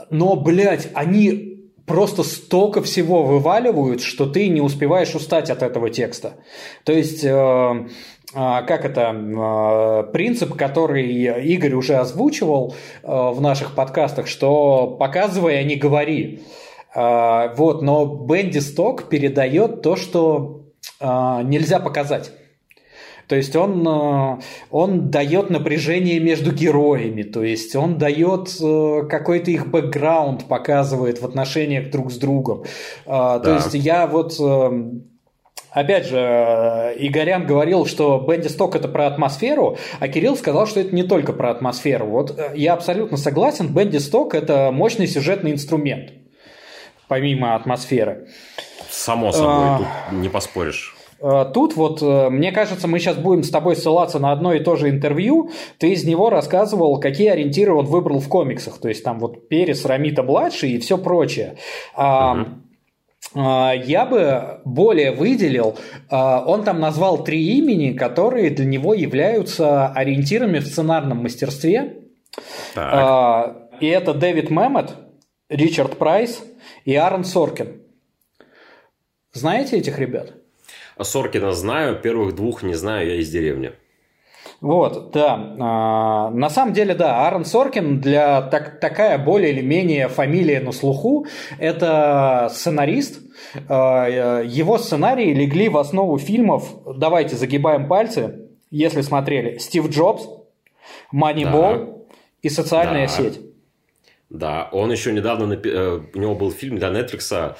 [0.08, 1.51] Но, блядь, они
[1.86, 6.34] просто столько всего вываливают, что ты не успеваешь устать от этого текста.
[6.84, 7.84] То есть, э, э,
[8.34, 11.06] как это, э, принцип, который
[11.52, 16.42] Игорь уже озвучивал э, в наших подкастах, что показывай, а не говори.
[16.94, 20.58] Э, вот, но Бенди Сток передает то, что
[21.00, 22.32] нельзя показать.
[23.32, 29.50] То есть он, э, он дает напряжение между героями, то есть он дает э, какой-то
[29.50, 32.64] их бэкграунд, показывает в отношениях друг с другом.
[33.06, 34.82] А, то есть я вот э,
[35.70, 40.94] Опять же, Игорян говорил, что Бенди Сток это про атмосферу, а Кирилл сказал, что это
[40.94, 42.04] не только про атмосферу.
[42.08, 46.12] Вот я абсолютно согласен, Бенди Сток это мощный сюжетный инструмент,
[47.08, 48.28] помимо атмосферы.
[48.90, 49.78] Само собой, а...
[49.78, 50.94] тут не поспоришь.
[51.22, 54.60] Э, тут вот, э, мне кажется, мы сейчас будем с тобой ссылаться на одно и
[54.60, 55.50] то же интервью.
[55.78, 58.78] Ты из него рассказывал, какие ориентиры он выбрал в комиксах.
[58.78, 61.56] То есть там вот Перес, Рамита младший и все прочее.
[61.96, 62.46] Угу.
[63.34, 65.78] Я бы более выделил,
[66.10, 72.02] он там назвал три имени, которые для него являются ориентирами в сценарном мастерстве.
[72.74, 73.68] Так.
[73.80, 74.96] И это Дэвид Мэммет,
[75.48, 76.42] Ричард Прайс
[76.84, 77.80] и Аарон Соркин.
[79.32, 80.34] Знаете этих ребят?
[81.04, 83.72] Соркина знаю, первых двух не знаю, я из деревни.
[84.62, 85.56] Вот, да.
[85.58, 90.70] А, на самом деле, да, Аарон Соркин для так, такая более или менее фамилия на
[90.70, 91.26] слуху.
[91.58, 93.20] Это сценарист.
[93.68, 96.76] А, его сценарии легли в основу фильмов.
[96.96, 99.58] Давайте загибаем пальцы, если смотрели.
[99.58, 100.28] Стив Джобс,
[101.10, 101.86] Манибол да.
[102.42, 103.12] и социальная да.
[103.12, 103.40] сеть.
[104.30, 107.56] Да, он еще недавно, э, у него был фильм для Netflix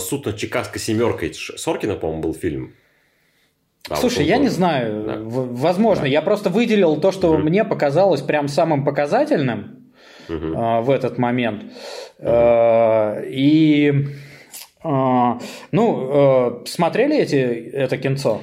[0.00, 1.32] «Суд над Чикагской семеркой».
[1.32, 2.74] Соркина, по-моему, был фильм.
[3.88, 5.18] Да, Слушай, вот я не знаю, да.
[5.22, 6.08] возможно, да.
[6.08, 7.38] я просто выделил то, что угу.
[7.38, 9.92] мне показалось прям самым показательным
[10.28, 10.36] угу.
[10.36, 11.64] э, в этот момент.
[12.18, 12.28] Угу.
[12.28, 14.06] Э, и
[14.84, 15.38] э,
[15.72, 18.40] ну, э, смотрели эти это кинцо?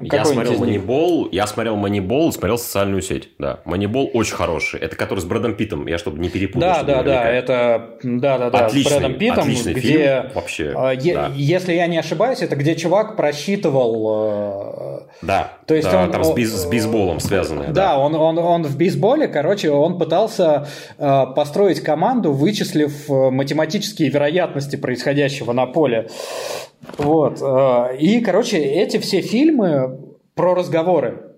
[0.00, 3.60] Я смотрел Манибол, я смотрел Манибол, смотрел социальную сеть, да.
[3.64, 4.80] Манибол очень хороший.
[4.80, 6.60] Это который с Брэдом Питом, я чтобы не перепутать.
[6.60, 10.74] Да, да, да, это, да, да, да, отличный, с Брэдом Питом, отличный где, фильм, вообще,
[10.76, 11.32] э, е- да.
[11.34, 15.00] если я не ошибаюсь, это где чувак просчитывал...
[15.00, 17.68] Э, да, то есть да, он, там с, бейс, с бейсболом связанное.
[17.68, 17.98] Да, да.
[17.98, 24.76] Он, он, он в бейсболе, короче, он пытался э, построить команду, вычислив э, математические вероятности
[24.76, 26.08] происходящего на поле.
[26.96, 27.40] Вот.
[27.42, 31.34] Э, и, короче, эти все фильмы про разговоры.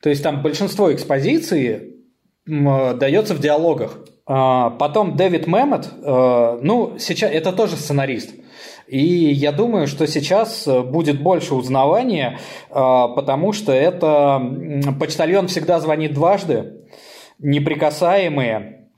[0.00, 1.96] То есть там большинство экспозиции
[2.44, 3.98] дается в диалогах.
[4.26, 8.34] А, потом Дэвид Мэммет, э, ну, сейчас это тоже сценарист.
[8.88, 12.38] И я думаю, что сейчас будет больше узнавания,
[12.68, 14.40] э, потому что это
[14.98, 16.84] почтальон всегда звонит дважды,
[17.38, 18.88] неприкасаемые.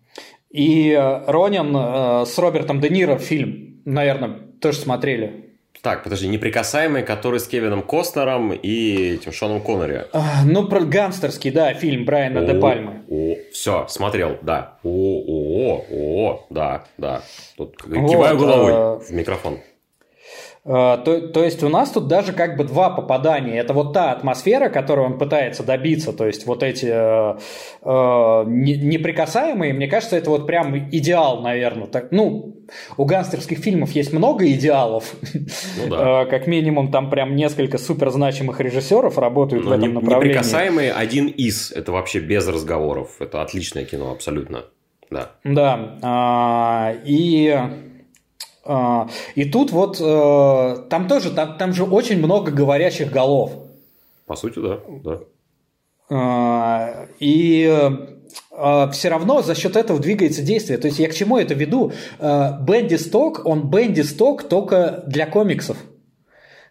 [0.51, 0.95] И
[1.27, 5.44] Ронин с Робертом Де Ниро фильм, наверное, тоже смотрели.
[5.85, 10.07] Так, подожди, неприкасаемый, который с Кевином Костнером и этим Шоном Коннери.
[10.15, 13.03] А, ну, про гангстерский, да, фильм Брайана о, Де Пальмы.
[13.11, 14.79] О, все, смотрел, да.
[14.83, 17.21] О, о, о, да, да.
[17.59, 18.99] Тут киваю вот, головой а...
[18.99, 19.59] в микрофон.
[20.67, 23.59] Э, то, то есть у нас тут даже как бы два попадания.
[23.59, 27.39] Это вот та атмосфера, которую он пытается добиться, то есть вот эти э,
[27.83, 31.87] э, неприкасаемые, мне кажется, это вот прям идеал, наверное.
[31.87, 32.57] Так, ну,
[32.97, 35.15] у гангстерских фильмов есть много идеалов.
[35.77, 36.23] Ну, да.
[36.23, 40.29] Э, как минимум там прям несколько супер значимых режиссеров работают Но в этом не, направлении.
[40.29, 43.17] Неприкасаемые один из, это вообще без разговоров.
[43.21, 44.65] Это отличное кино, абсолютно.
[45.11, 45.33] Да.
[45.45, 45.99] Да.
[46.03, 47.59] А, и
[49.35, 53.53] и тут вот э, там тоже, там, там же очень много говорящих голов.
[54.27, 54.81] По сути, да.
[55.05, 55.21] да.
[56.09, 60.79] А, и э, все равно за счет этого двигается действие.
[60.79, 61.93] То есть я к чему это веду?
[62.19, 65.77] Э, Бенди Сток, он Бенди Сток только для комиксов.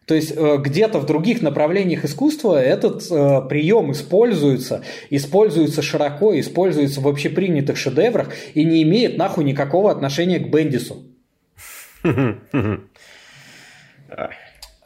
[0.06, 7.08] То есть где-то в других направлениях искусства этот э, прием используется, используется широко, используется в
[7.08, 11.13] общепринятых шедеврах и не имеет нахуй никакого отношения к Бендису.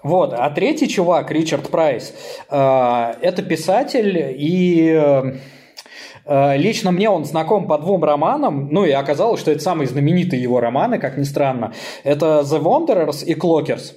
[0.04, 2.14] Вот, а третий чувак, Ричард Прайс,
[2.50, 4.92] э, это писатель, и
[6.26, 10.42] э, лично мне он знаком по двум романам, ну и оказалось, что это самые знаменитые
[10.42, 11.74] его романы, как ни странно.
[12.04, 13.96] Это «The Wanderers» и «Clockers».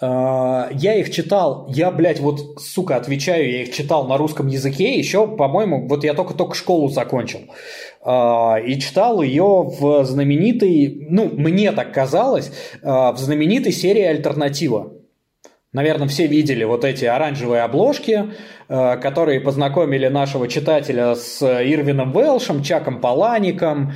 [0.00, 4.98] Э, я их читал, я, блядь, вот, сука, отвечаю, я их читал на русском языке
[4.98, 7.40] еще, по-моему, вот я только-только школу закончил.
[8.04, 12.52] Э, и читал ее в знаменитой, ну, мне так казалось,
[12.82, 14.92] э, в знаменитой серии «Альтернатива».
[15.72, 18.26] Наверное, все видели вот эти оранжевые обложки,
[18.68, 23.92] которые познакомили нашего читателя с Ирвином Велшем, Чаком Палаником,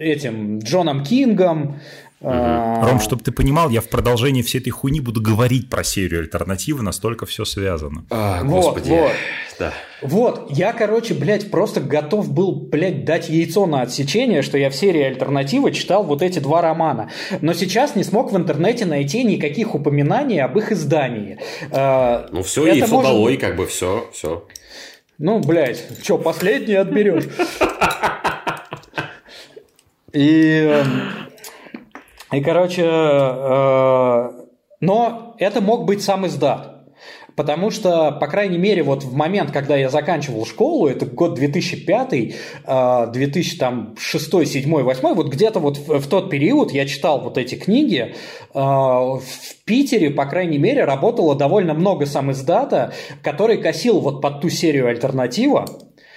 [0.00, 1.78] этим Джоном Кингом,
[2.20, 2.30] Угу.
[2.30, 6.82] Ром, чтобы ты понимал, я в продолжении всей этой хуйни буду говорить про серию альтернативы,
[6.82, 8.04] настолько все связано.
[8.10, 8.90] А, господи.
[8.90, 9.12] Вот, вот.
[9.58, 9.72] Да.
[10.02, 14.74] Вот, я, короче, блядь, просто готов был, блядь, дать яйцо на отсечение, что я в
[14.74, 17.10] серии альтернативы читал вот эти два романа.
[17.40, 21.38] Но сейчас не смог в интернете найти никаких упоминаний об их издании.
[21.70, 23.10] А, ну все, яйцо может...
[23.10, 24.44] долой, как бы все, все.
[25.18, 27.24] Ну, блядь, что, последний отберешь?
[30.12, 31.27] И эм,
[32.32, 34.30] и, короче, э,
[34.80, 36.74] но это мог быть сам издат.
[37.38, 42.08] Потому что, по крайней мере, вот в момент, когда я заканчивал школу, это год 2005,
[42.10, 48.16] 2006, 2007, 2008, вот где-то вот в, тот период я читал вот эти книги.
[48.54, 49.22] Э, в
[49.64, 54.88] Питере, по крайней мере, работало довольно много сам издата, который косил вот под ту серию
[54.88, 55.66] альтернатива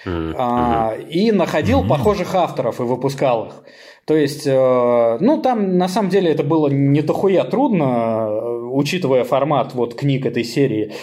[0.05, 1.07] mm-hmm.
[1.07, 1.87] и находил mm-hmm.
[1.87, 3.63] похожих авторов и выпускал их.
[4.05, 9.23] То есть, э, ну, там на самом деле это было не дохуя трудно, э, учитывая
[9.23, 10.93] формат вот книг этой серии.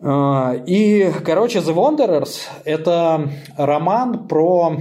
[0.00, 4.76] Э, и, короче, The Wanderers– это роман про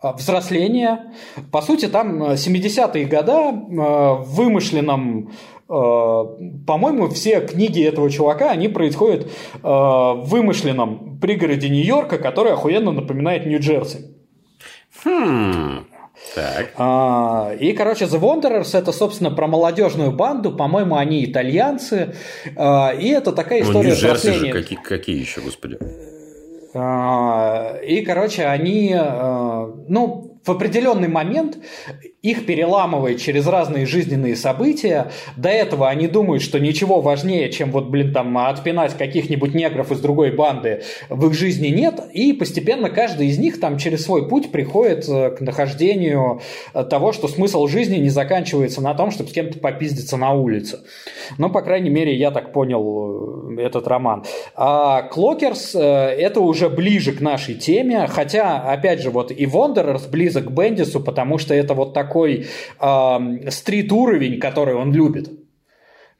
[0.00, 1.12] взросление.
[1.50, 5.32] По сути, там 70-е года в вымышленном
[5.66, 9.30] по-моему, все книги этого чувака, они происходят
[9.62, 13.98] в вымышленном пригороде Нью-Йорка, который охуенно напоминает Нью-Джерси.
[15.04, 15.84] Хм.
[16.34, 16.72] Так.
[16.76, 20.52] А, и, короче, The Wanderers это, собственно, про молодежную банду.
[20.52, 22.14] По-моему, они итальянцы.
[22.56, 25.78] А, и это такая ну, история ну, же какие, какие еще, господи?
[26.74, 31.58] А, и, короче, они, а, ну, в определенный момент
[32.22, 35.12] их переламывает через разные жизненные события.
[35.36, 40.00] До этого они думают, что ничего важнее, чем вот, блин, там отпинать каких-нибудь негров из
[40.00, 42.00] другой банды в их жизни нет.
[42.12, 46.40] И постепенно каждый из них там через свой путь приходит э, к нахождению
[46.74, 50.80] э, того, что смысл жизни не заканчивается на том, чтобы с кем-то попиздиться на улице.
[51.36, 54.24] Ну, по крайней мере, я так понял э, этот роман.
[54.56, 60.37] А Clockers это уже ближе к нашей теме, хотя, опять же, вот и Wanderers близок
[60.40, 62.46] к Бендису, потому что это вот такой
[62.80, 65.30] э, street-уровень, который он любит.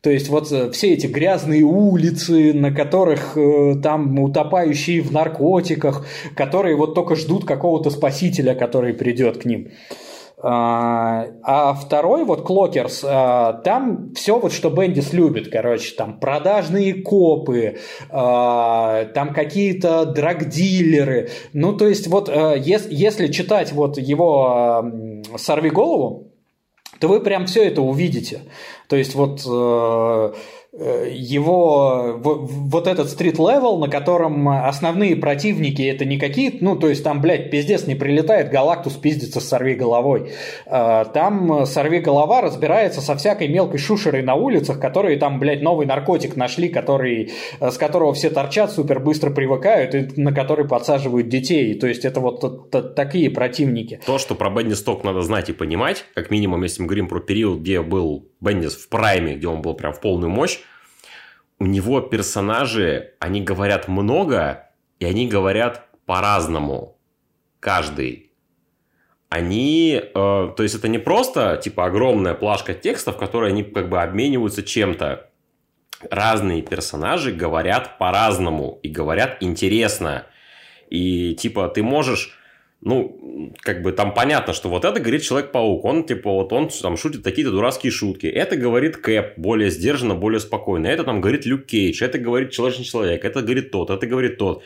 [0.01, 6.07] То есть вот э, все эти грязные улицы, на которых э, там утопающие в наркотиках,
[6.35, 9.69] которые вот только ждут какого-то спасителя, который придет к ним.
[9.91, 10.08] А,
[10.41, 17.79] а второй, вот Clockers, а, там все вот, что Бендис любит, короче, там продажные копы,
[18.11, 21.31] а, там какие-то драгдилеры.
[21.53, 24.85] Ну, то есть вот если читать вот его
[25.37, 26.33] «Сорви голову»,
[27.01, 28.41] то вы прям все это увидите.
[28.89, 30.33] То есть вот Э,
[30.79, 37.03] его вот этот street level, на котором основные противники это не какие-то, ну, то есть
[37.03, 40.33] там, блядь, пиздец не прилетает, Галактус пиздится с сорви головой.
[40.67, 45.87] Э, там сорви голова разбирается со всякой мелкой шушерой на улицах, которые там, блядь, новый
[45.87, 51.29] наркотик нашли, который, э, с которого все торчат, супер быстро привыкают и на который подсаживают
[51.29, 51.75] детей.
[51.75, 54.01] То есть это вот такие противники.
[54.07, 57.21] То, что про Бенни Сток надо знать и понимать, как минимум, если мы говорим про
[57.21, 60.61] период, где был Бендис в прайме, где он был прям в полную мощь,
[61.59, 64.71] у него персонажи, они говорят много,
[65.01, 66.97] и они говорят по-разному.
[67.61, 68.31] Каждый.
[69.29, 74.01] Они, э, то есть это не просто типа огромная плашка текстов, которые они как бы
[74.01, 75.29] обмениваются чем-то.
[76.11, 80.27] Разные персонажи говорят по-разному и говорят интересно.
[80.89, 82.38] И типа ты можешь
[82.81, 86.97] ну, как бы там понятно, что вот это говорит Человек-паук, он типа вот он там
[86.97, 88.27] шутит такие-то дурацкие шутки.
[88.27, 90.87] Это говорит Кэп, более сдержанно, более спокойно.
[90.87, 94.63] Это там говорит Люк Кейдж, это говорит Человечный Человек, это говорит тот, это говорит тот.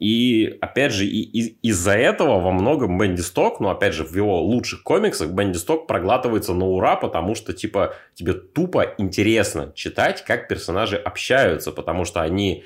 [0.00, 4.16] И, опять же, и, и, из-за этого во многом Бенди Сток, ну, опять же, в
[4.16, 10.24] его лучших комиксах Бенди Сток проглатывается на ура, потому что, типа, тебе тупо интересно читать,
[10.24, 12.64] как персонажи общаются, потому что они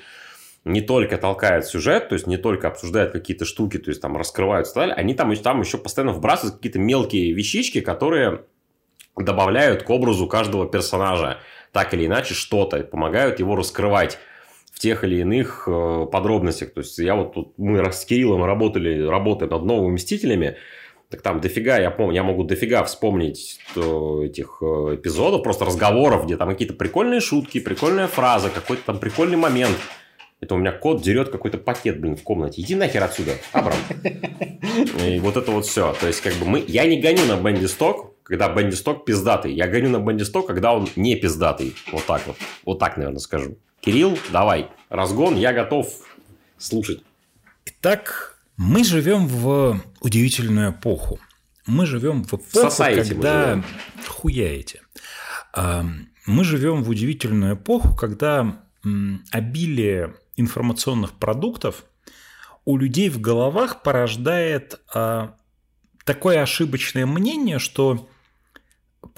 [0.67, 4.67] не только толкают сюжет, то есть не только обсуждают какие-то штуки, то есть там раскрывают
[4.67, 8.41] сталь, они там, там еще постоянно вбрасывают какие-то мелкие вещички, которые
[9.15, 11.39] добавляют к образу каждого персонажа
[11.71, 14.17] так или иначе что-то, помогают его раскрывать
[14.71, 16.73] в тех или иных э, подробностях.
[16.73, 20.57] То есть я вот тут, мы с Кириллом работали, работаем над новыми Мстителями,
[21.09, 26.25] так там дофига, я помню, я могу дофига вспомнить то, этих э, эпизодов, просто разговоров,
[26.25, 29.77] где там какие-то прикольные шутки, прикольная фраза, какой-то там прикольный момент–
[30.39, 32.61] это у меня кот дерет какой-то пакет, блин, в комнате.
[32.61, 33.77] Иди нахер отсюда, Абрам.
[35.03, 35.95] И вот это вот все.
[35.99, 36.63] То есть, как бы мы...
[36.67, 39.53] Я не гоню на Бенди Сток, когда Бенди Сток пиздатый.
[39.53, 41.75] Я гоню на Бенди Сток, когда он не пиздатый.
[41.91, 42.37] Вот так вот.
[42.65, 43.57] Вот так, наверное, скажу.
[43.79, 44.69] Кирилл, давай.
[44.89, 45.87] Разгон, я готов
[46.59, 47.01] слушать.
[47.65, 51.19] Итак, мы живем в удивительную эпоху.
[51.65, 53.63] Мы живем в эпоху, Society когда...
[54.07, 54.81] Хуяете.
[55.53, 55.83] А,
[56.25, 58.61] мы живем в удивительную эпоху, когда
[59.31, 61.83] обилие информационных продуктов
[62.65, 65.35] у людей в головах порождает а,
[66.03, 68.09] такое ошибочное мнение, что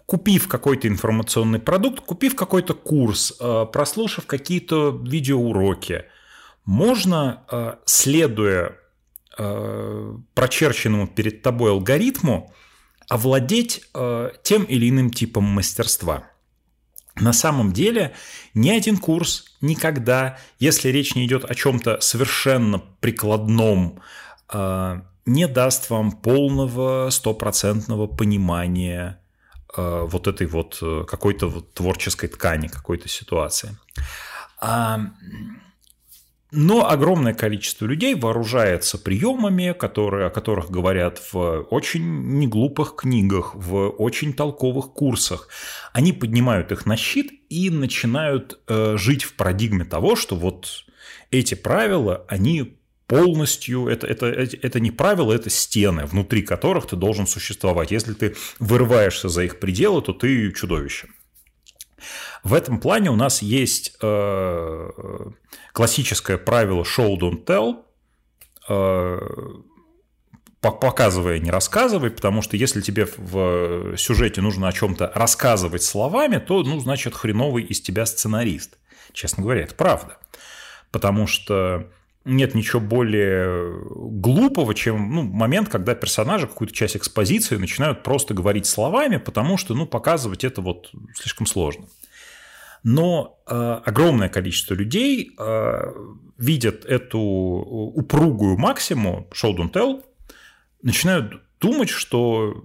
[0.05, 6.05] купив какой-то информационный продукт, купив какой-то курс, а, прослушав какие-то видеоуроки,
[6.65, 8.77] можно, а, следуя
[9.37, 12.53] а, прочерченному перед тобой алгоритму,
[13.07, 16.29] овладеть а, тем или иным типом мастерства.
[17.19, 18.13] На самом деле
[18.53, 24.01] ни один курс никогда, если речь не идет о чем-то совершенно прикладном,
[24.47, 29.19] а, не даст вам полного стопроцентного понимания
[29.75, 33.77] а, вот этой вот э, какой-то вот творческой ткани, какой-то ситуации.
[36.51, 43.89] Но огромное количество людей вооружается приемами, которые, о которых говорят в очень неглупых книгах, в
[43.89, 45.47] очень толковых курсах.
[45.93, 50.85] Они поднимают их на щит и начинают э, жить в парадигме того, что вот
[51.29, 57.27] эти правила, они полностью, это, это, это не правила, это стены, внутри которых ты должен
[57.27, 57.91] существовать.
[57.91, 61.07] Если ты вырываешься за их пределы, то ты чудовище.
[62.43, 64.89] В этом плане у нас есть э,
[65.73, 67.83] классическое правило show don't tell,
[68.69, 69.19] э,
[70.61, 76.63] показывая, не рассказывай, потому что если тебе в сюжете нужно о чем-то рассказывать словами, то,
[76.63, 78.77] ну, значит, хреновый из тебя сценарист.
[79.13, 80.17] Честно говоря, это правда.
[80.91, 81.89] Потому что
[82.25, 88.65] нет ничего более глупого, чем ну, момент, когда персонажи какую-то часть экспозиции начинают просто говорить
[88.65, 91.85] словами, потому что ну, показывать это вот слишком сложно.
[92.83, 95.81] Но э, огромное количество людей э,
[96.37, 100.03] видят эту упругую максиму show don't tell,
[100.81, 102.63] начинают думать, что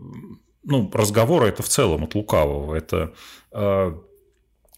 [0.62, 3.14] ну, разговоры это в целом от лукавого, это
[3.52, 3.92] э,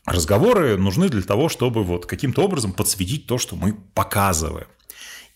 [0.06, 4.68] разговоры нужны для того, чтобы вот каким-то образом подсветить то, что мы показываем.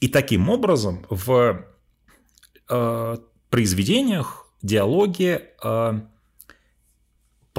[0.00, 1.64] И таким образом в
[2.68, 3.16] э,
[3.50, 6.00] произведениях диалоги э,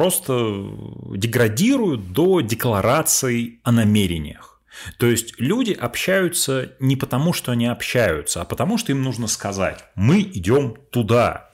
[0.02, 0.68] просто
[1.16, 4.60] деградируют до деклараций о намерениях.
[4.98, 9.86] То есть люди общаются не потому, что они общаются, а потому, что им нужно сказать,
[9.94, 11.52] мы идем туда.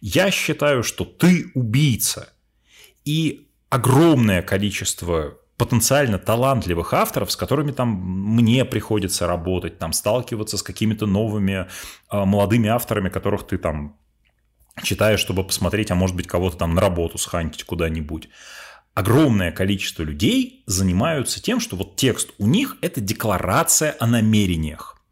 [0.00, 2.32] Я считаю, что ты убийца.
[3.04, 10.64] И огромное количество потенциально талантливых авторов, с которыми там мне приходится работать, там сталкиваться с
[10.64, 11.68] какими-то новыми
[12.10, 13.96] э, молодыми авторами, которых ты там
[14.82, 18.28] читаешь, чтобы посмотреть, а может быть кого-то там на работу схантить куда-нибудь.
[18.94, 25.02] Огромное количество людей занимаются тем, что вот текст у них– это декларация о намерениях.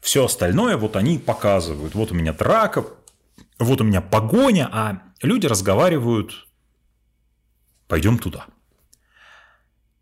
[0.00, 1.94] Все остальное вот они показывают.
[1.94, 2.84] Вот у меня драка,
[3.58, 6.46] вот у меня погоня, а люди разговаривают
[7.86, 8.46] «пойдем туда».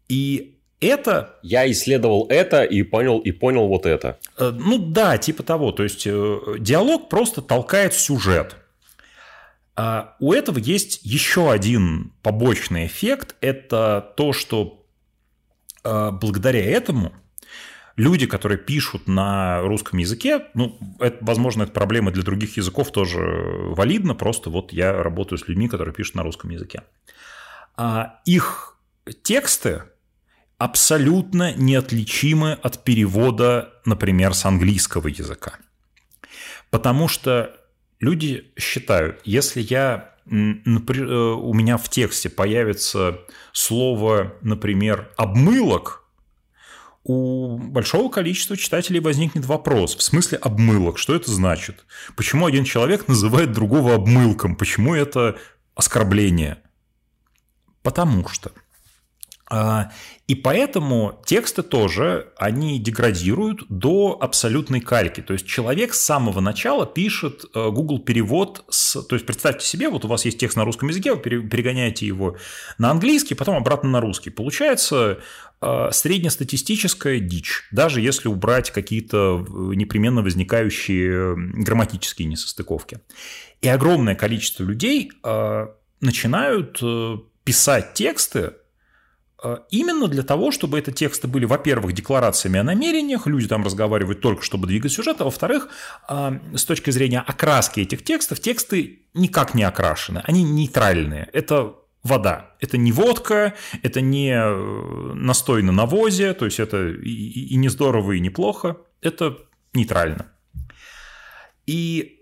[0.09, 1.39] И это...
[1.43, 4.19] Я исследовал это и понял, и понял вот это.
[4.37, 5.71] Э, ну да, типа того.
[5.73, 8.57] То есть э, диалог просто толкает сюжет.
[9.75, 13.37] А у этого есть еще один побочный эффект.
[13.41, 14.87] Это то, что
[15.83, 17.13] э, благодаря этому
[17.97, 23.21] люди, которые пишут на русском языке, ну, это, возможно, это проблема для других языков тоже
[23.21, 26.83] валидна, просто вот я работаю с людьми, которые пишут на русском языке.
[27.77, 28.77] А их
[29.23, 29.85] тексты
[30.59, 35.55] абсолютно неотличимы от перевода, например, с английского языка.
[36.71, 37.57] Потому что
[38.03, 43.21] люди считают, если я э, у меня в тексте появится
[43.53, 46.01] слово, например, обмылок,
[47.05, 51.85] у большого количества читателей возникнет вопрос, в смысле обмылок, что это значит?
[52.17, 54.55] Почему один человек называет другого обмылком?
[54.55, 55.37] Почему это
[55.75, 56.59] оскорбление?
[57.83, 58.53] Потому что
[60.29, 65.21] и поэтому тексты тоже, они деградируют до абсолютной кальки.
[65.21, 69.03] То есть человек с самого начала пишет э, Google перевод с...
[69.03, 72.39] То есть представьте себе, вот у вас есть текст на русском языке, вы перегоняете его
[72.79, 74.31] на английский, потом обратно на русский.
[74.31, 75.19] Получается
[75.61, 83.01] э, среднестатистическая дичь, даже если убрать какие-то э, непременно возникающие грамматические несостыковки.
[83.61, 85.13] И огромное количество людей
[86.01, 86.83] начинают
[87.45, 88.55] писать тексты,
[89.71, 94.43] именно для того, чтобы эти тексты были, во-первых, декларациями о намерениях, люди там разговаривают только,
[94.43, 95.69] чтобы двигать сюжет, а во-вторых,
[96.09, 101.29] э, с точки зрения окраски этих текстов, тексты никак не окрашены, они нейтральные.
[101.33, 102.55] Это вода.
[102.61, 108.13] Это не водка, это не э, настой на навозе, то есть это и, не здорово,
[108.13, 109.39] и неплохо, это
[109.73, 110.27] нейтрально.
[111.67, 112.19] И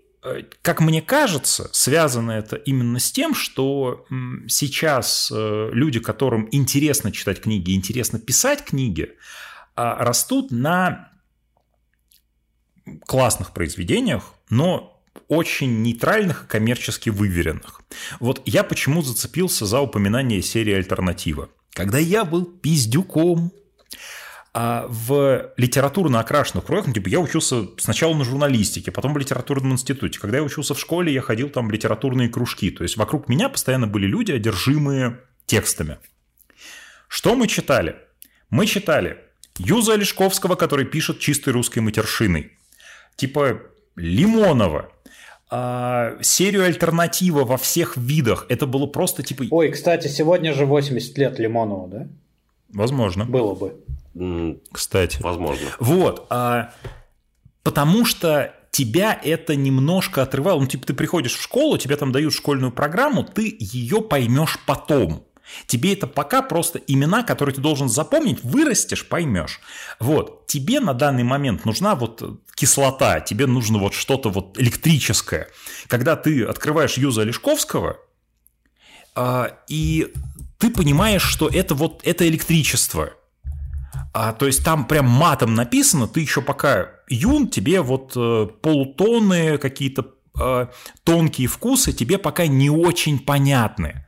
[0.61, 4.05] как мне кажется, связано это именно с тем, что
[4.47, 9.15] сейчас э, люди, которым интересно читать книги, интересно писать книги,
[9.75, 11.11] а, растут на
[13.05, 17.81] классных произведениях, но очень нейтральных и коммерчески выверенных.
[18.19, 21.49] Вот я почему зацепился за упоминание серии «Альтернатива».
[21.73, 23.51] Когда я был пиздюком,
[24.53, 29.73] а в литературно окрашенных кругах, ну, типа, я учился сначала на журналистике, потом в литературном
[29.73, 30.19] институте.
[30.19, 32.69] Когда я учился в школе, я ходил там в литературные кружки.
[32.69, 35.99] То есть вокруг меня постоянно были люди, одержимые текстами.
[37.07, 37.95] Что мы читали?
[38.49, 39.19] Мы читали
[39.57, 42.51] Юза Олешковского, который пишет чистой русской матершиной.
[43.15, 43.61] Типа
[43.95, 44.91] Лимонова,
[45.49, 48.45] а, серию альтернатива во всех видах.
[48.49, 49.45] Это было просто типа...
[49.49, 52.07] Ой, кстати, сегодня же 80 лет Лимонову, да?
[52.69, 53.25] Возможно.
[53.25, 53.75] Было бы.
[54.71, 55.21] Кстати.
[55.21, 55.67] Возможно.
[55.79, 56.27] Вот.
[56.29, 56.73] А,
[57.63, 60.59] потому что тебя это немножко отрывало.
[60.59, 65.25] Ну, типа, ты приходишь в школу, тебе там дают школьную программу, ты ее поймешь потом.
[65.67, 69.59] Тебе это пока просто имена, которые ты должен запомнить, вырастешь, поймешь.
[69.99, 75.49] Вот, тебе на данный момент нужна вот кислота, тебе нужно вот что-то вот электрическое.
[75.87, 77.97] Когда ты открываешь Юза Лешковского,
[79.13, 80.13] а, и
[80.57, 83.13] ты понимаешь, что это вот это электричество.
[84.13, 89.57] А, то есть там прям матом написано, ты еще пока юн, тебе вот э, полутоны,
[89.57, 90.07] какие-то
[90.39, 90.67] э,
[91.03, 94.05] тонкие вкусы тебе пока не очень понятны.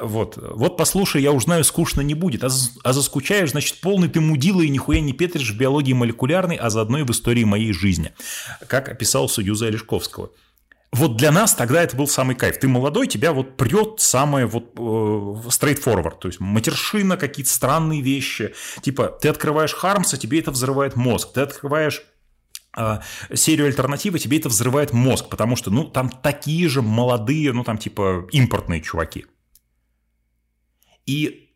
[0.00, 2.42] Вот, вот послушай, я уж знаю, скучно не будет.
[2.44, 2.48] А,
[2.82, 6.98] а заскучаешь, значит, полный ты мудила и нихуя не петришь в биологии молекулярной, а заодно
[6.98, 8.12] и в истории моей жизни.
[8.66, 10.30] Как описал Союза Олешковского.
[10.94, 12.58] Вот для нас тогда это был самый кайф.
[12.58, 18.54] Ты молодой, тебя вот прет самое вот э, straightforward, то есть матершина, какие-то странные вещи.
[18.82, 21.32] Типа, ты открываешь Хармса, тебе это взрывает мозг.
[21.32, 22.02] Ты открываешь
[22.76, 22.98] э,
[23.32, 27.78] серию альтернативы, тебе это взрывает мозг, потому что, ну, там такие же молодые, ну, там,
[27.78, 29.24] типа, импортные чуваки.
[31.06, 31.54] И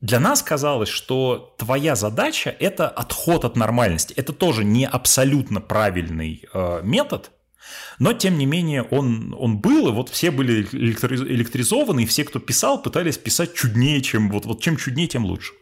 [0.00, 4.14] для нас казалось, что твоя задача– это отход от нормальности.
[4.14, 7.32] Это тоже не абсолютно правильный э, метод–
[7.98, 12.38] но, тем не менее, он, он был, и вот все были электризованы, и все, кто
[12.38, 15.52] писал, пытались писать чуднее, чем вот, вот чем чуднее, тем лучше.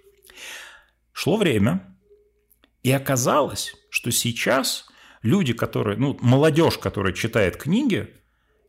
[1.13, 1.97] Шло время,
[2.83, 4.87] и оказалось, что сейчас
[5.23, 8.09] люди, которые, ну, молодежь, которая читает книги,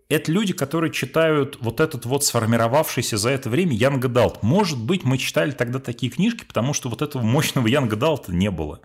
[0.10, 4.42] это люди, которые читают вот этот вот сформировавшийся за это время Янг Далт.
[4.42, 8.50] Может быть, мы читали тогда такие книжки, потому что вот этого мощного Янг Далта не
[8.50, 8.80] было.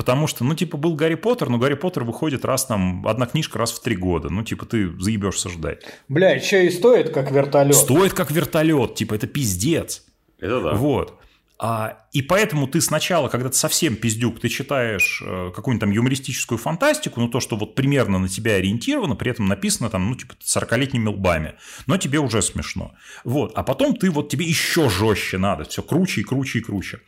[0.00, 3.58] Потому что, ну, типа, был Гарри Поттер, но Гарри Поттер выходит раз там, одна книжка
[3.58, 4.30] раз в три года.
[4.30, 5.82] Ну, типа, ты заебешься ждать.
[6.08, 7.76] Бля, что и стоит, как вертолет.
[7.76, 8.94] Стоит, как вертолет.
[8.94, 10.06] Типа, это пиздец.
[10.38, 10.72] Это да.
[10.72, 11.18] Вот.
[11.58, 16.56] А, и поэтому ты сначала, когда ты совсем пиздюк, ты читаешь э, какую-нибудь там юмористическую
[16.56, 20.32] фантастику, ну то, что вот примерно на тебя ориентировано, при этом написано там, ну типа
[20.42, 21.56] 40-летними лбами,
[21.86, 22.94] но тебе уже смешно.
[23.24, 27.00] Вот, а потом ты вот тебе еще жестче надо, все круче и круче и круче.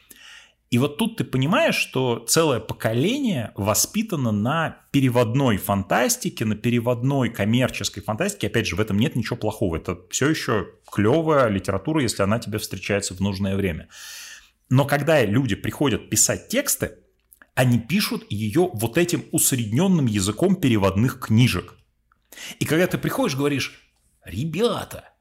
[0.73, 8.01] И вот тут ты понимаешь, что целое поколение воспитано на переводной фантастике, на переводной коммерческой
[8.01, 8.47] фантастике.
[8.47, 9.77] Опять же, в этом нет ничего плохого.
[9.77, 13.89] Это все еще клевая литература, если она тебе встречается в нужное время.
[14.71, 16.97] Но когда люди приходят писать тексты,
[17.55, 21.75] они пишут ее вот этим усредненным языком переводных книжек.
[22.61, 23.93] И когда ты приходишь, говоришь,
[24.25, 25.12] ребята,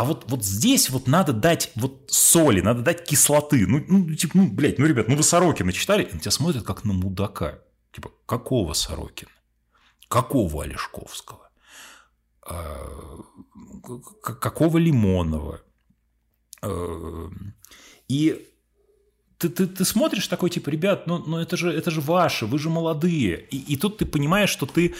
[0.00, 3.66] а вот, вот здесь вот надо дать вот соли, надо дать кислоты.
[3.66, 6.04] Ну, ну типа, ну, блядь, ну, ребят, ну вы Сорокина читали?
[6.04, 7.58] И на тебя смотрят как на мудака.
[7.92, 9.30] Типа, какого Сорокина?
[10.08, 11.50] Какого Олешковского?
[12.48, 12.78] А,
[14.22, 15.60] какого Лимонова?
[16.62, 17.28] А,
[18.08, 18.48] и
[19.36, 22.58] ты, ты, ты смотришь такой, типа, ребят, ну, ну это, же, это же ваше, вы
[22.58, 23.46] же молодые.
[23.50, 24.94] И, и тут ты понимаешь, что ты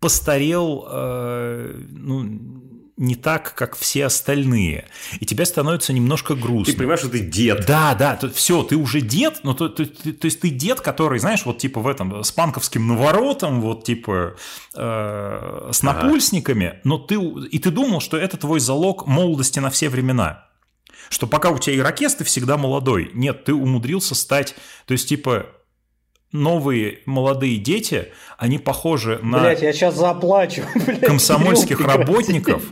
[0.00, 4.86] постарел, э, ну, не так, как все остальные.
[5.20, 6.72] И тебе становится немножко грустно.
[6.72, 7.64] Ты понимаешь, что ты дед.
[7.66, 10.82] Да, да, то, все, ты уже дед, но то, то, то, то есть ты дед,
[10.82, 14.36] который, знаешь, вот типа в этом, с панковским наворотом, вот типа
[14.74, 16.80] э, с напульсниками, ага.
[16.84, 20.46] но ты, и ты думал, что это твой залог молодости на все времена
[21.08, 23.10] что пока у тебя ирокез, ты всегда молодой.
[23.14, 24.54] Нет, ты умудрился стать,
[24.86, 25.46] то есть, типа,
[26.30, 29.40] новые молодые дети, они похожи на...
[29.40, 30.62] Блять, я сейчас заплачу.
[30.86, 32.62] Блядь, комсомольских работников,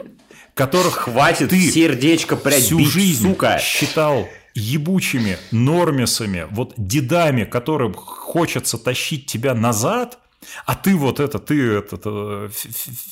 [0.59, 3.61] которых хватит ты сердечко прядь всю бить, жизнь сука.
[3.63, 10.19] считал ебучими нормисами, вот дедами, которым хочется тащить тебя назад,
[10.67, 12.51] а ты вот это, ты это, это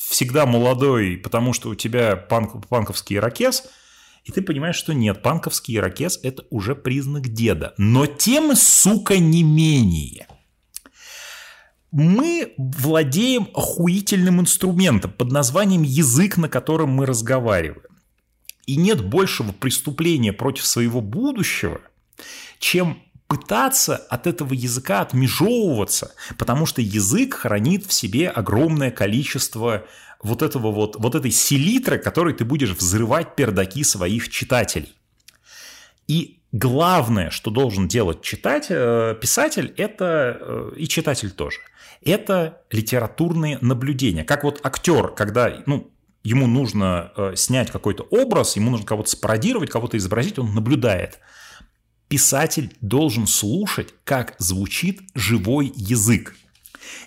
[0.09, 3.63] всегда молодой, потому что у тебя панк, панковский ирокез–
[4.27, 7.73] и ты понимаешь, что нет, панковский ирокез– это уже признак деда.
[7.77, 10.27] Но тем, сука, не менее.
[11.91, 17.81] Мы владеем охуительным инструментом под названием язык, на котором мы разговариваем.
[18.65, 21.79] И нет большего преступления против своего будущего,
[22.59, 29.85] чем пытаться от этого языка отмежевываться, потому что язык хранит в себе огромное количество
[30.21, 34.93] вот этого вот, вот этой селитры, которой ты будешь взрывать пердаки своих читателей.
[36.07, 41.59] И главное, что должен делать читатель, э, писатель, это э, и читатель тоже,
[42.07, 44.23] это литературные наблюдения.
[44.23, 45.91] Как вот актер, когда ну,
[46.23, 51.19] ему нужно э, снять какой-то образ, ему нужно кого-то спародировать, кого-то изобразить, он наблюдает.
[52.07, 56.35] Писатель должен слушать, как звучит живой язык.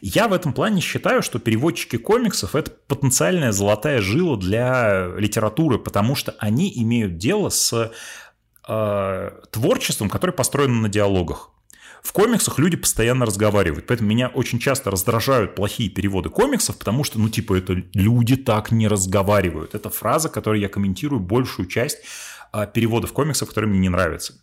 [0.03, 6.15] Я в этом плане считаю, что переводчики комиксов– это потенциальная золотая жила для литературы, потому
[6.15, 7.93] что они имеют дело с
[8.69, 11.51] э, творчеством, которое построено на диалогах.
[12.03, 17.19] В комиксах люди постоянно разговаривают, поэтому меня очень часто раздражают плохие переводы комиксов, потому что,
[17.19, 19.75] ну, типа, это люди так не разговаривают.
[19.75, 21.99] Это фраза, которую я комментирую большую часть
[22.53, 24.35] а, переводов комиксов, которые мне не нравятся.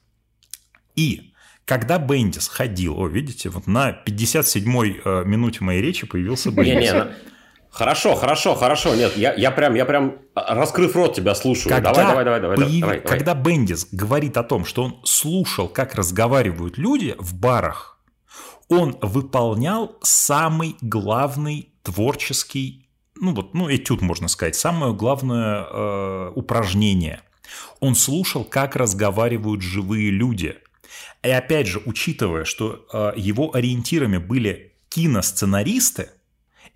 [0.95, 1.33] И
[1.65, 6.93] когда Бендис ходил, о, видите, вот на 57-й э, минуте моей речи появился Бендис.
[7.77, 8.95] Хорошо, хорошо, хорошо.
[8.95, 11.69] Нет, я, я прям, я прям раскрыв рот тебя слушаю.
[11.69, 12.71] Когда давай, давай, давай, появ...
[12.79, 13.01] давай, давай.
[13.01, 17.99] Когда Бендис говорит о том, что он слушал, как разговаривают люди в барах,
[18.67, 27.21] он выполнял самый главный творческий, ну вот, ну этюд можно сказать, самое главное э, упражнение.
[27.79, 30.55] Он слушал, как разговаривают живые люди.
[31.21, 36.09] И опять же, учитывая, что э, его ориентирами были киносценаристы,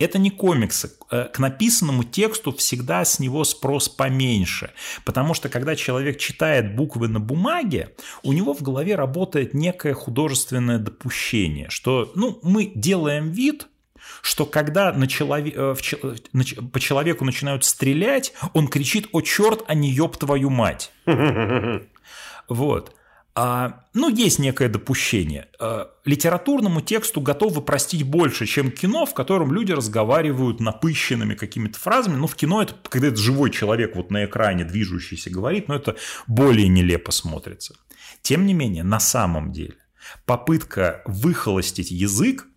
[0.02, 0.92] это не комиксы.
[1.10, 4.72] Э, к написанному тексту всегда с него спрос поменьше.
[5.06, 10.78] Потому что когда человек читает буквы на бумаге, у него в голове работает некое художественное
[10.78, 13.68] допущение, что ну, мы делаем вид,
[14.22, 15.76] что когда на человек, э,
[16.72, 20.92] по человеку начинают стрелять, он кричит «О, черт, а не ёб твою мать!»
[22.50, 22.94] Вот.
[23.34, 25.48] А, ну, есть некое допущение.
[25.60, 32.16] А, литературному тексту готовы простить больше, чем кино, в котором люди разговаривают напыщенными какими-то фразами.
[32.16, 35.96] Ну, в кино это, когда это живой человек вот на экране движущийся говорит, но это
[36.28, 37.76] более нелепо смотрится.
[38.22, 39.76] Тем не менее, на самом деле,
[40.26, 42.48] попытка выхолостить язык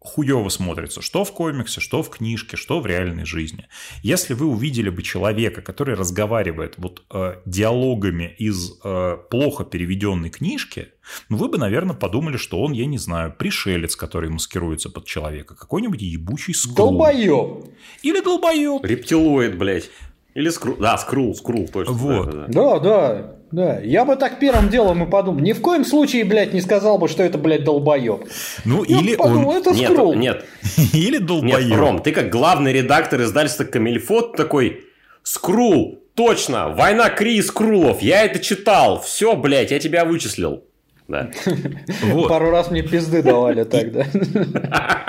[0.00, 3.66] хуево смотрится, что в комиксе, что в книжке, что в реальной жизни.
[4.02, 10.88] Если вы увидели бы человека, который разговаривает вот э, диалогами из э, плохо переведенной книжки,
[11.28, 15.54] ну вы бы, наверное, подумали, что он, я не знаю, пришелец, который маскируется под человека,
[15.54, 16.90] какой-нибудь ебучий скрул.
[16.90, 17.64] Долбоеб.
[18.02, 18.84] Или долбоеб.
[18.84, 19.90] Рептилоид, блядь.
[20.34, 20.76] Или скрул.
[20.76, 21.92] Да, скрул, скрул, точно.
[21.92, 22.50] Вот.
[22.50, 22.78] Да, да.
[22.78, 23.37] да.
[23.50, 25.40] Да, я бы так первым делом и подумал.
[25.40, 28.28] Ни в коем случае, блядь, не сказал бы, что это, блядь, долбоеб.
[28.64, 29.56] Ну, я или подумал, он...
[29.56, 30.14] это нет, скрул.
[30.14, 30.44] Нет,
[30.92, 31.68] Или долбоеб.
[31.68, 34.84] Нет, Ром, ты как главный редактор издательства Камильфот такой,
[35.22, 40.64] Скрул, точно, война Кри и Скрулов, я это читал, все, блядь, я тебя вычислил.
[41.06, 41.30] Да.
[42.02, 42.28] Вот.
[42.28, 44.02] Пару раз мне пизды давали тогда.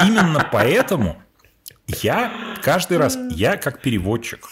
[0.02, 1.18] Именно поэтому
[1.88, 4.48] я каждый раз, я как переводчик,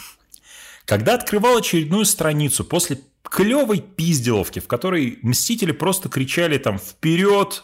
[0.86, 7.64] когда открывал очередную страницу после клевой пизделовки, в которой мстители просто кричали там «Вперед!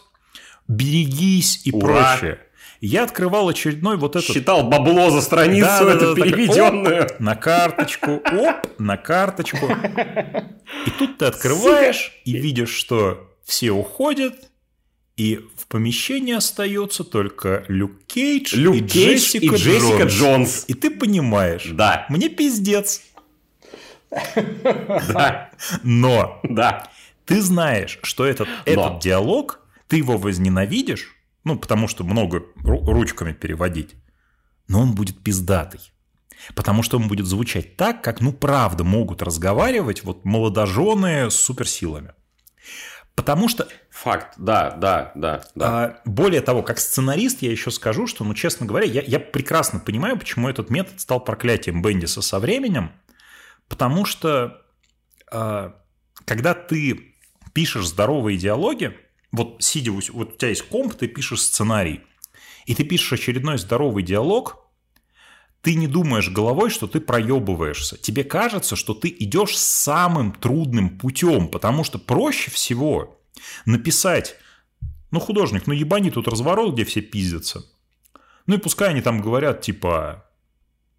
[0.68, 2.16] Берегись!» и Ура!
[2.18, 2.38] прочее.
[2.80, 4.28] Я открывал очередной вот этот...
[4.28, 7.04] Считал бабло за страницу, да, эту да, переведенную.
[7.04, 9.70] оп, на карточку, оп, на карточку.
[10.86, 12.16] И тут ты открываешь Сука.
[12.26, 14.34] и видишь, что все уходят,
[15.16, 20.12] и в помещении остается только Люк Кейдж, Люк и, Кейдж Джессика и Джессика Джонс.
[20.12, 20.64] Джонс.
[20.68, 22.04] И ты понимаешь, да.
[22.10, 23.00] мне пиздец.
[24.34, 25.50] Да.
[25.82, 26.88] Но да.
[27.24, 33.94] ты знаешь, что этот, этот диалог, ты его возненавидишь, ну, потому что много ручками переводить,
[34.68, 35.80] но он будет пиздатый.
[36.54, 42.12] Потому что он будет звучать так, как, ну, правда, могут разговаривать вот молодожены с суперсилами.
[43.14, 43.68] Потому что...
[43.90, 45.42] Факт, да, да, да.
[45.54, 45.66] да.
[45.66, 49.78] А, более того, как сценарист я еще скажу, что, ну, честно говоря, я, я прекрасно
[49.78, 52.90] понимаю, почему этот метод стал проклятием Бендиса со временем,
[53.68, 54.62] Потому что
[55.30, 55.72] э,
[56.24, 57.14] когда ты
[57.52, 58.96] пишешь здоровые диалоги,
[59.32, 62.02] вот сидя, вот у тебя есть комп, ты пишешь сценарий,
[62.66, 64.64] и ты пишешь очередной здоровый диалог,
[65.64, 67.96] ты не думаешь головой, что ты проебываешься.
[67.96, 73.18] Тебе кажется, что ты идешь самым трудным путем, потому что проще всего
[73.64, 74.36] написать,
[75.10, 77.64] ну, художник, ну, ебани тут разворот, где все пиздятся.
[78.46, 80.26] Ну, и пускай они там говорят, типа,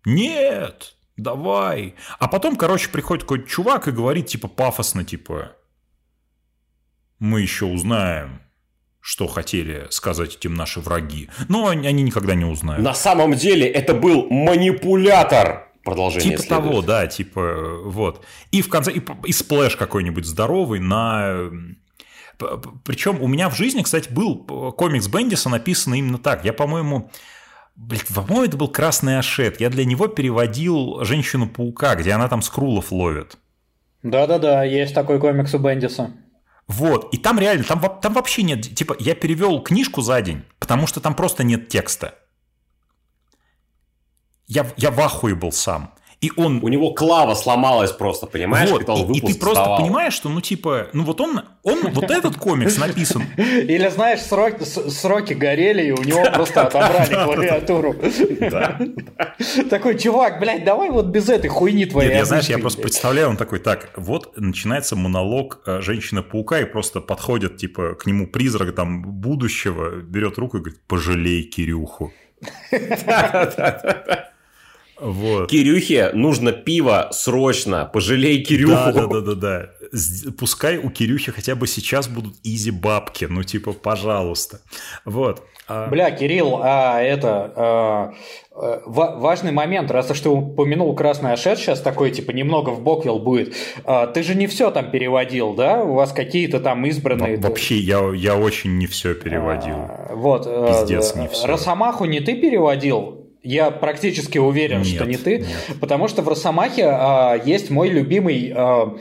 [0.04, 1.96] нет, давай.
[2.20, 5.54] А потом, короче, приходит какой-то чувак и говорит, типа, пафосно, типа,
[7.20, 8.42] мы еще узнаем,
[9.00, 11.30] что хотели сказать этим наши враги.
[11.48, 12.84] Но они, они никогда не узнают.
[12.84, 15.70] На самом деле это был манипулятор.
[15.84, 16.64] Продолжение Типа следует.
[16.64, 18.26] того, да, типа, вот.
[18.50, 21.52] И в конце, и, и splash какой-нибудь здоровый на...
[22.84, 24.44] Причем у меня в жизни, кстати, был
[24.74, 26.44] комикс Бендиса написан именно так.
[26.44, 27.12] Я, по-моему,
[27.76, 29.60] Блин, по-моему, это был «Красный Ашет».
[29.60, 33.38] Я для него переводил «Женщину-паука», где она там скрулов ловит.
[34.02, 36.12] Да-да-да, есть такой комикс у Бендиса.
[36.68, 40.88] Вот, и там реально, там, там вообще нет, типа, я перевел книжку за день, потому
[40.88, 42.16] что там просто нет текста.
[44.48, 45.94] Я, я в ахуе был сам.
[46.26, 46.60] И он...
[46.64, 49.78] У него клава сломалась просто, понимаешь, вот, он и, и ты просто вставал.
[49.78, 53.24] понимаешь, что, ну, типа, ну вот он, он вот этот комикс написан.
[53.38, 57.94] Или, знаешь, сроки, сроки горели, и у него просто отобрали клавиатуру.
[59.70, 62.10] Такой, чувак, блядь, давай вот без этой хуйни твоей.
[62.10, 66.66] Нет, я, знаешь, я просто представляю, он такой, так, вот начинается монолог э, женщины-паука, и
[66.66, 72.12] просто подходит, типа, к нему призрак там будущего, берет руку и говорит, пожалей Кирюху.
[75.00, 75.50] Вот.
[75.50, 78.74] Кирюхе нужно пиво срочно, пожалей Кирюху.
[78.74, 79.70] Да, да, да, да, да.
[80.38, 84.62] Пускай у Кирюхи хотя бы сейчас будут изи бабки, ну типа, пожалуйста.
[85.04, 85.44] Вот.
[85.68, 85.88] А...
[85.88, 88.14] Бля, Кирилл, а это а,
[88.52, 93.20] а, важный момент, раз уж ты упомянул красный ашет, сейчас такой типа немного в боквел
[93.20, 93.56] будет.
[93.84, 95.84] А, ты же не все там переводил, да?
[95.84, 97.38] У вас какие-то там избранные.
[97.38, 99.76] Во вообще, я, я очень не все переводил.
[99.76, 100.46] А, вот.
[100.46, 101.48] Пиздец, не все.
[101.48, 103.25] Росомаху не ты переводил?
[103.46, 105.48] Я практически уверен, нет, что не ты, нет.
[105.80, 108.98] потому что в Росомахе а, есть мой любимый, а,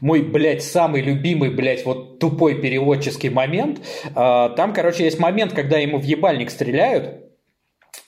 [0.00, 3.80] мой, блядь, самый любимый, блядь, вот тупой переводческий момент.
[4.14, 7.22] А, там, короче, есть момент, когда ему в ебальник стреляют,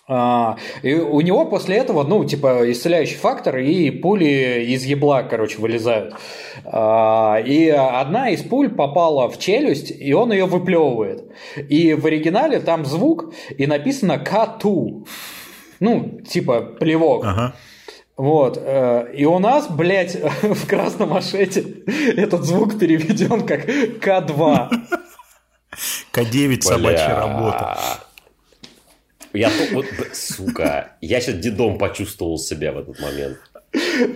[0.06, 5.58] а, и у него после этого, ну, типа, исцеляющий фактор, и пули из ебла, короче,
[5.58, 6.14] вылезают.
[6.64, 11.30] А, и одна из пуль попала в челюсть, и он ее выплевывает.
[11.56, 15.06] И в оригинале там звук, и написано «кату».
[15.84, 17.26] Ну, типа плевок.
[17.26, 17.54] Ага.
[18.16, 18.58] Вот.
[18.58, 21.62] Э, и у нас, блядь, в красном ашете
[22.16, 24.70] этот звук переведен как К2.
[26.10, 27.78] К9 собачья работа.
[29.34, 33.36] Я, вот, сука, я сейчас дедом почувствовал себя в этот момент.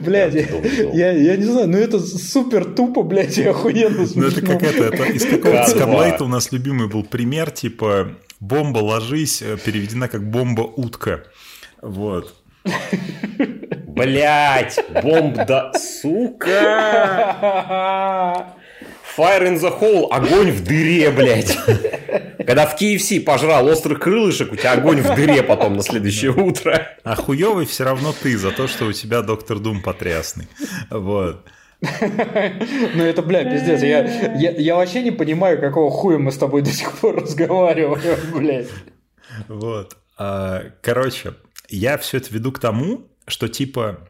[0.00, 0.42] Блядь, я,
[0.92, 4.22] я, я не знаю, ну это супер тупо, блядь, и охуенно смешно.
[4.22, 8.78] Ну это как это, это из какого-то скаблайта у нас любимый был пример, типа бомба
[8.78, 11.24] ложись, э, переведена как бомба утка.
[11.82, 12.34] Вот.
[13.86, 16.54] Блять, бомба, сука!
[19.16, 21.58] Fire in the hole, огонь в дыре, блядь.
[22.46, 26.86] Когда в KFC пожрал острых крылышек, у тебя огонь в дыре потом на следующее утро.
[27.02, 30.46] А хуёвый все равно ты за то, что у тебя доктор Дум потрясный.
[30.90, 31.44] Вот.
[31.80, 33.82] Ну это, бля, пиздец.
[33.82, 34.04] Я,
[34.36, 38.68] я, я вообще не понимаю, какого хуя мы с тобой до сих пор разговариваем, блядь.
[39.48, 39.96] Вот.
[40.16, 41.34] А, короче,
[41.68, 44.08] я все это веду к тому, что типа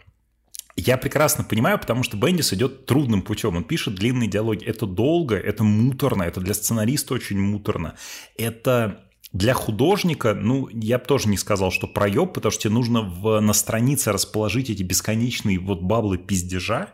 [0.77, 3.57] я прекрасно понимаю, потому что Бендис идет трудным путем.
[3.57, 4.65] Он пишет длинные диалоги.
[4.65, 7.97] Это долго, это муторно, это для сценариста очень муторно.
[8.37, 9.01] Это
[9.33, 13.41] для художника, ну, я бы тоже не сказал, что проеб, потому что тебе нужно в,
[13.41, 16.91] на странице расположить эти бесконечные вот баблы пиздежа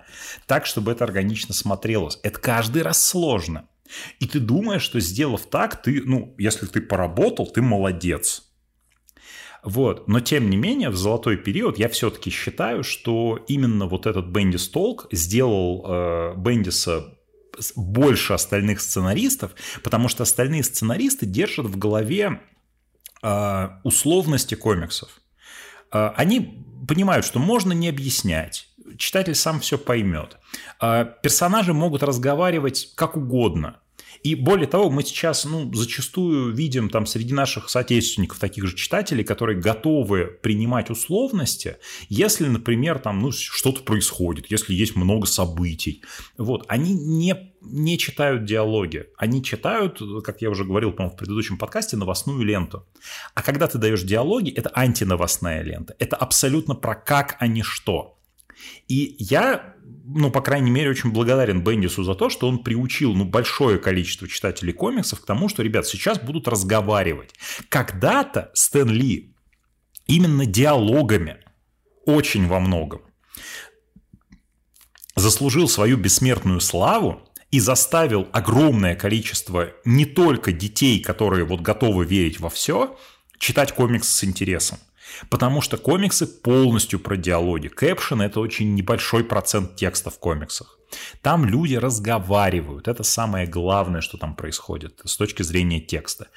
[0.47, 2.19] так, чтобы это органично смотрелось.
[2.23, 3.69] Это каждый раз сложно.
[4.19, 8.54] И ты думаешь, что сделав так, ты, ну, если ты поработал, ты молодец.
[9.65, 10.09] Вот.
[10.09, 14.69] Но тем не менее, в золотой период я все-таки считаю, что именно вот этот Бендис
[14.69, 17.15] Толк сделал э, Бендиса
[17.77, 22.41] больше остальных сценаристов, потому что остальные сценаристы держат в голове
[23.23, 25.21] э, условности комиксов.
[25.93, 28.69] Э, они понимают, что можно не объяснять,
[28.99, 30.37] читатель сам все поймет.
[30.81, 33.81] Э, персонажи могут разговаривать как угодно.
[34.25, 39.23] И более того, мы сейчас ну, зачастую видим там среди наших соотечественников таких же читателей,
[39.23, 41.77] которые готовы принимать условности,
[42.09, 46.03] если, например, там ну, что-то происходит, если есть много событий.
[46.39, 46.65] Вот.
[46.69, 49.09] Они не, не читают диалоги.
[49.19, 52.87] Они читают, как я уже говорил, по в предыдущем подкасте, новостную ленту.
[53.35, 55.97] А когда ты даешь диалоги, это антиновостная лента.
[55.99, 58.19] Это абсолютно про как, а не что.
[58.89, 63.25] И я ну, по крайней мере, очень благодарен Бендису за то, что он приучил ну,
[63.25, 67.35] большое количество читателей комиксов к тому, что, ребят, сейчас будут разговаривать.
[67.69, 69.35] Когда-то Стэн Ли
[70.07, 71.39] именно диалогами
[72.07, 73.03] очень во многом
[75.17, 82.41] заслужил свою бессмертную славу и заставил огромное количество не только детей, которые вот готовы верить
[82.41, 82.99] во все,
[83.39, 84.79] читать комиксы с интересом.
[85.31, 87.69] Потому что комиксы полностью про диалоги.
[87.69, 90.79] Кэпшн– это очень небольшой процент текста в комиксах.
[91.23, 92.89] Там люди разговаривают.
[92.89, 96.29] Это самое главное, что там происходит с точки зрения текста.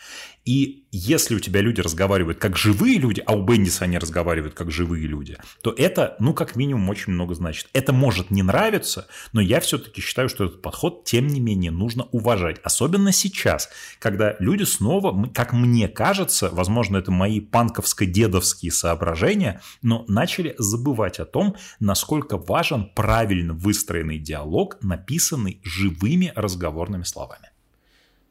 [0.48, 4.72] И если у тебя люди разговаривают как живые люди, а у Бендиса они разговаривают как
[4.72, 7.68] живые люди, то это, ну, как минимум, очень много значит.
[7.74, 12.06] Это может не нравиться, но я все-таки считаю, что этот подход, тем не менее, нужно
[12.14, 12.61] уважать.
[12.64, 13.68] Особенно сейчас,
[13.99, 21.26] когда люди снова, как мне кажется, возможно, это мои панковско-дедовские соображения, но начали забывать о
[21.26, 27.49] том, насколько важен правильно выстроенный диалог, написанный живыми разговорными словами.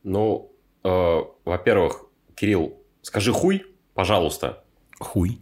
[0.03, 0.51] Ну,
[0.83, 2.06] э, во-первых,
[2.37, 3.65] Кирилл, скажи хуй,
[3.95, 4.63] пожалуйста.
[5.01, 5.41] Хуй.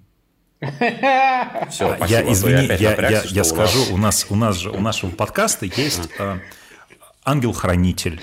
[0.61, 4.81] Все, спасибо, я, извини, я, я, я, я скажу, у нас, у нас же, у
[4.81, 6.39] нашего подкаста есть э,
[7.25, 8.21] ангел-хранитель.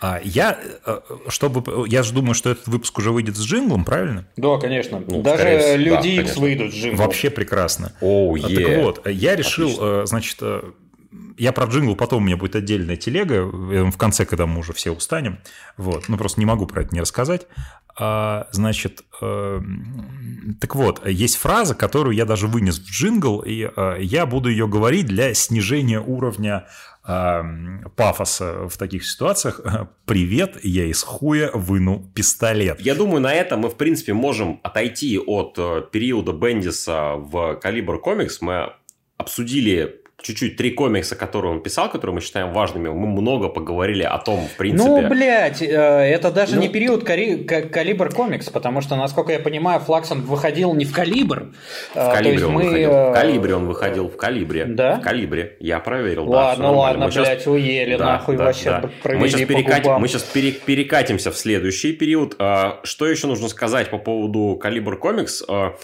[0.00, 4.26] А я, э, чтобы, я же думаю, что этот выпуск уже выйдет с джинглом, правильно?
[4.36, 5.02] Да, конечно.
[5.06, 7.06] Ну, Даже скорее, Люди да, X выйдут с джинглом.
[7.06, 7.92] Вообще прекрасно.
[8.02, 8.64] Oh, yeah.
[8.64, 10.02] Так вот, я решил, Отлично.
[10.02, 10.62] Э, значит, э,
[11.36, 14.90] я про джингл потом у меня будет отдельная телега, в конце, когда мы уже все
[14.90, 15.38] устанем.
[15.76, 17.46] Вот, ну просто не могу про это не рассказать.
[17.94, 19.60] А, значит, э,
[20.60, 24.66] так вот, есть фраза, которую я даже вынес в джингл, и э, я буду ее
[24.66, 26.66] говорить для снижения уровня
[27.06, 27.42] э,
[27.94, 29.60] пафоса в таких ситуациях.
[30.06, 32.80] Привет, я из хуя выну пистолет.
[32.80, 35.54] Я думаю, на этом мы, в принципе, можем отойти от
[35.90, 38.40] периода Бендиса в Калибр Комикс.
[38.40, 38.72] Мы
[39.18, 42.88] обсудили чуть-чуть три комикса, которые он писал, которые мы считаем важными.
[42.88, 44.88] Мы много поговорили о том, в принципе...
[44.88, 46.62] Ну, блядь, э, это даже ну...
[46.62, 47.36] не период кали...
[47.44, 51.52] Калибр комикс, потому что, насколько я понимаю, Флаксон выходил не в Калибр.
[51.94, 52.62] В э, Калибре он мы...
[52.64, 52.90] выходил.
[52.90, 54.64] В э, Калибре он выходил, в Калибре.
[54.66, 54.96] Да?
[54.96, 55.56] В Калибре.
[55.58, 56.28] Я проверил.
[56.28, 57.46] Ладно, да, ладно, мы блядь, сейчас...
[57.46, 58.90] уели, да, нахуй да, вообще да.
[59.04, 59.98] мы сейчас, перекат...
[59.98, 62.36] мы сейчас перекатимся в следующий период.
[62.38, 65.42] А, что еще нужно сказать по поводу Калибр комикс?
[65.48, 65.74] А,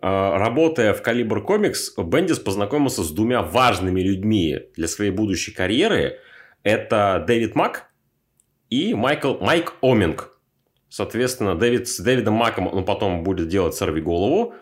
[0.00, 6.18] работая в Калибр Комикс, Бендис познакомился с двумя важными людьми для своей будущей карьеры.
[6.62, 7.90] Это Дэвид Мак
[8.70, 10.38] и Майкл, Майк Оминг.
[10.88, 14.54] Соответственно, Дэвид, с Дэвидом Маком он потом будет делать «Сорви голову»,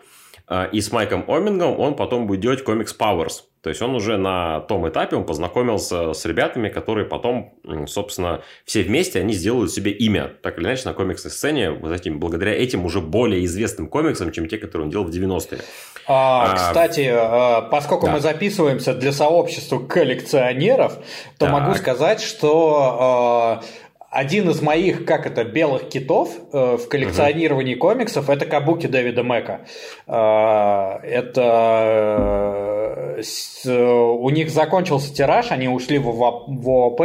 [0.71, 3.43] и с Майком Омингом он потом будет делать комикс Powers.
[3.61, 7.53] То есть он уже на том этапе он познакомился с ребятами, которые потом,
[7.87, 10.31] собственно, все вместе они сделают себе имя.
[10.41, 14.47] Так или иначе, на комиксной сцене, вот этим, благодаря этим уже более известным комиксам, чем
[14.47, 15.59] те, которые он делал в 90-е.
[16.07, 18.13] А, а, кстати, а, поскольку да.
[18.13, 20.95] мы записываемся для сообщества коллекционеров,
[21.37, 21.51] то так.
[21.51, 23.63] могу сказать, что а,
[24.11, 27.79] один из моих, как это, белых китов э, в коллекционировании uh-huh.
[27.79, 29.67] комиксов это Кабуки Дэвида Мэка.
[30.07, 31.43] Э, это
[33.65, 37.01] э, у них закончился тираж, они ушли в, в ООП,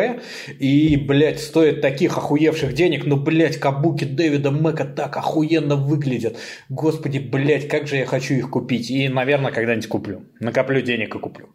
[0.58, 6.38] и, блядь, стоит таких охуевших денег, но, блядь, Кабуки Дэвида Мэка так охуенно выглядят.
[6.70, 8.90] Господи, блядь, как же я хочу их купить.
[8.90, 10.22] И, наверное, когда-нибудь куплю.
[10.40, 11.50] Накоплю денег и куплю.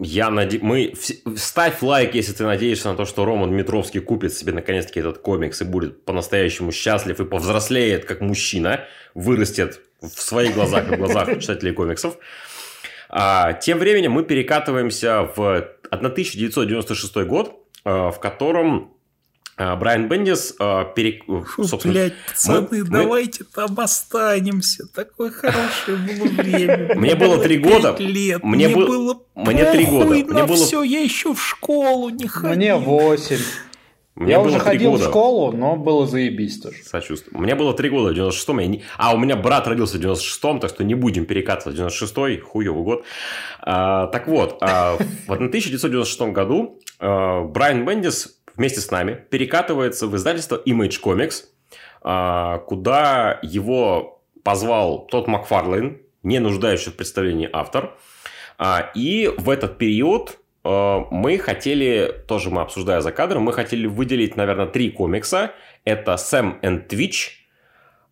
[0.00, 0.60] Я наде...
[0.62, 0.92] мы...
[1.36, 5.60] Ставь лайк, если ты надеешься на то, что Роман Дмитровский купит себе наконец-таки этот комикс
[5.60, 8.84] и будет по-настоящему счастлив и повзрослеет как мужчина,
[9.14, 12.16] вырастет в своих глазах и в глазах читателей комиксов.
[13.08, 18.94] А, тем временем мы перекатываемся в 1996 год, а, в котором
[19.58, 21.24] Брайан Бендис а, перек...
[21.26, 21.94] Фу, собственно...
[21.94, 23.50] Блядь, пацаны, мы, давайте мы...
[23.54, 24.86] там останемся.
[24.94, 26.94] Такое хорошее было время.
[26.94, 27.96] Мне было три года.
[27.98, 28.42] лет.
[28.44, 30.10] Мне было Мне три года.
[30.10, 32.56] Мне было все, я еще в школу не ходил.
[32.56, 33.38] Мне восемь.
[34.18, 35.04] Мне я уже ходил года.
[35.04, 36.78] в школу, но было заебись тоже.
[36.82, 37.40] Сочувствую.
[37.40, 38.58] Мне было три года в 96-м.
[38.58, 38.82] Не...
[38.96, 41.84] А, у меня брат родился в 96-м, так что не будем перекатываться.
[41.84, 43.04] 96-й, хуёвый год.
[43.60, 50.16] А, так вот, а, в 1996 году а, Брайан Бендис вместе с нами перекатывается в
[50.16, 51.44] издательство Image Comics,
[52.02, 57.96] а, куда его позвал тот Макфарлейн, не нуждающий в представлении автор.
[58.58, 63.86] А, и в этот период а, мы хотели, тоже мы обсуждая за кадром, мы хотели
[63.86, 65.52] выделить, наверное, три комикса.
[65.84, 67.30] Это Сэм and Twitch,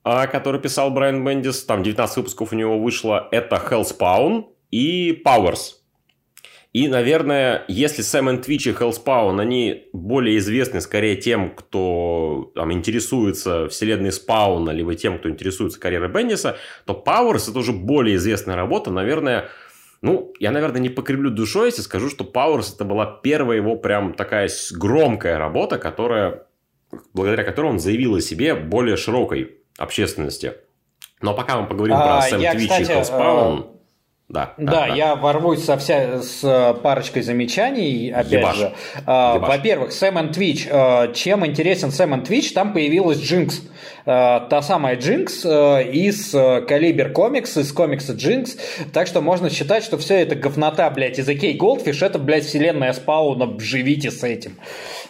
[0.04, 3.28] который писал Брайан Бендис, там 19 выпусков у него вышло.
[3.32, 5.74] Это Hellspawn и Powers.
[6.76, 13.66] И, наверное, если Сэм Твич и Hellspawn, они более известны скорее тем, кто там, интересуется
[13.70, 18.90] вселенной Спауна, либо тем, кто интересуется карьерой Бендиса, то Powers это уже более известная работа.
[18.90, 19.48] Наверное,
[20.02, 24.12] ну, я, наверное, не покривлю душой, если скажу, что Powers это была первая его прям
[24.12, 26.46] такая громкая работа, которая,
[27.14, 30.52] благодаря которой он заявил о себе более широкой общественности.
[31.22, 33.75] Но пока мы поговорим а, про Сэм и Твич и Hellspawn...
[34.28, 38.56] Да, да, да, я ворвусь со вся, с э, парочкой замечаний, опять Ебаш.
[38.56, 38.72] же.
[39.06, 40.66] А, во-первых, Сэм и Твич.
[40.68, 42.52] Э, чем интересен Сэм и Твич?
[42.52, 43.62] Там появилась Джинкс.
[44.06, 48.56] Э, та самая Джинкс из Caliber Comics, из комикса Джинкс.
[48.92, 52.92] Так что можно считать, что все это говнота, блядь, из Кей Голдфиш, это, блядь, вселенная
[52.92, 54.56] спауна, живите с этим.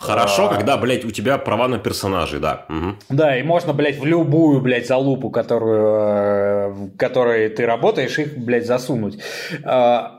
[0.00, 0.54] Хорошо, а...
[0.54, 2.64] когда, блядь, у тебя права на персонажей, да.
[2.68, 2.96] Угу.
[3.10, 8.66] Да, и можно, блядь, в любую, блядь, залупу, которую, в которой ты работаешь, их, блядь,
[8.66, 9.18] засунуть.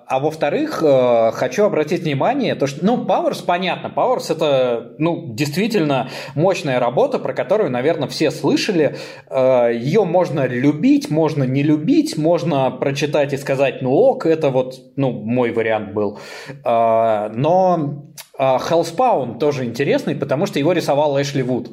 [0.10, 6.10] А, во-вторых, э, хочу обратить внимание, то, что, ну, Powers, понятно, Powers это, ну, действительно
[6.34, 8.96] мощная работа, про которую, наверное, все слышали.
[9.30, 14.76] Э, Ее можно любить, можно не любить, можно прочитать и сказать, ну, ок, это вот,
[14.96, 16.20] ну, мой вариант был.
[16.64, 18.06] Э, но
[18.40, 21.70] Hellspawn тоже интересный, потому что его рисовал Эшли Вуд.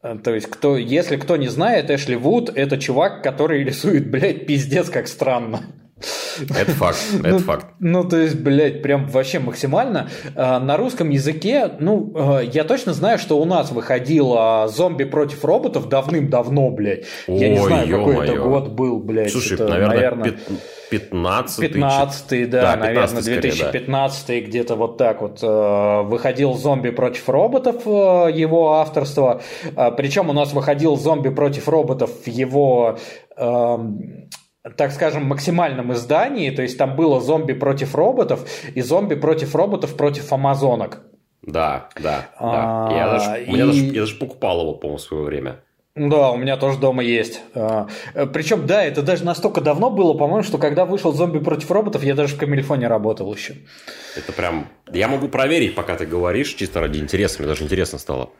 [0.00, 4.88] То есть, кто, если кто не знает, Эшли Вуд– это чувак, который рисует, блядь, пиздец
[4.88, 5.60] как странно.
[6.48, 7.66] Это факт, это ну, факт.
[7.78, 10.08] Ну, то есть, блядь, прям вообще максимально.
[10.34, 15.44] А, на русском языке, ну, а, я точно знаю, что у нас выходило «Зомби против
[15.44, 17.04] роботов» давным-давно, блядь.
[17.26, 19.32] Я не знаю, какой это год был, блядь.
[19.32, 20.38] Слушай, наверное,
[20.90, 24.48] 15 15 да, да, наверное, 2015 скорее, да.
[24.48, 29.40] где-то вот так вот э, выходил «Зомби против роботов» его авторство.
[29.96, 32.98] Причем у нас выходил «Зомби против роботов» его
[34.76, 39.96] так скажем, максимальном издании, то есть там было зомби против роботов и зомби против роботов
[39.96, 41.02] против амазонок.
[41.42, 42.96] Да, да, а, да.
[42.96, 43.56] Я даже, и...
[43.56, 45.60] даже, я даже покупал его, по-моему, в свое время.
[45.96, 47.40] Да, у меня тоже дома есть.
[47.54, 47.88] А,
[48.32, 52.14] Причем, да, это даже настолько давно было, по-моему, что когда вышел зомби против роботов, я
[52.14, 53.56] даже в Камильфоне работал еще.
[54.16, 54.68] Это прям...
[54.92, 58.30] Я могу проверить, пока ты говоришь, чисто ради интереса, мне даже интересно стало.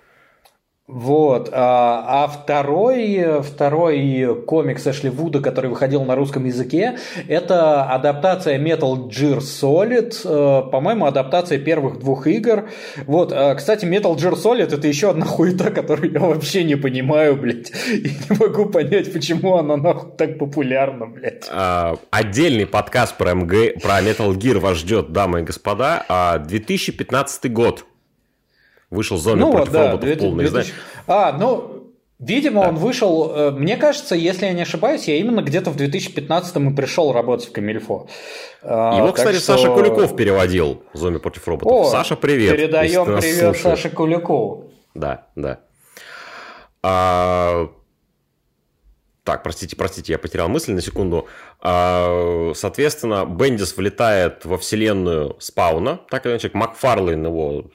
[0.93, 1.51] Вот.
[1.53, 6.99] А, а второй, второй комикс Эшли Вуда, который выходил на русском языке,
[7.29, 12.69] это адаптация Metal Gear Solid, э, по-моему, адаптация первых двух игр.
[13.07, 13.33] Вот.
[13.33, 17.71] А, кстати, Metal Gear Solid это еще одна хуета, которую я вообще не понимаю, блядь.
[17.89, 21.47] И не могу понять, почему она нахуй так популярна, блядь.
[21.53, 26.05] А, отдельный подкаст про, МГ, про Metal Gear вас ждет, дамы и господа.
[26.45, 27.85] 2015 а, год.
[28.91, 30.21] Вышел зомби ну, против да, роботов 2000...
[30.21, 30.73] полное издание.
[31.07, 32.69] А, ну, видимо, да.
[32.71, 33.33] он вышел...
[33.35, 37.49] Э, мне кажется, если я не ошибаюсь, я именно где-то в 2015-м и пришел работать
[37.49, 38.09] в Камильфо.
[38.63, 39.57] А, Его, кстати, что...
[39.57, 41.73] Саша Куликов переводил «Зомби против роботов».
[41.73, 42.57] О, Саша, привет.
[42.57, 44.73] Передаем привет Саше Куликову.
[44.95, 45.61] Да, да.
[46.83, 47.71] А...
[49.23, 51.29] Так, простите, простите, я потерял мысль на секунду.
[51.61, 57.67] А, соответственно, Бендис влетает во вселенную Спауна, так или иначе, Макфарлейн его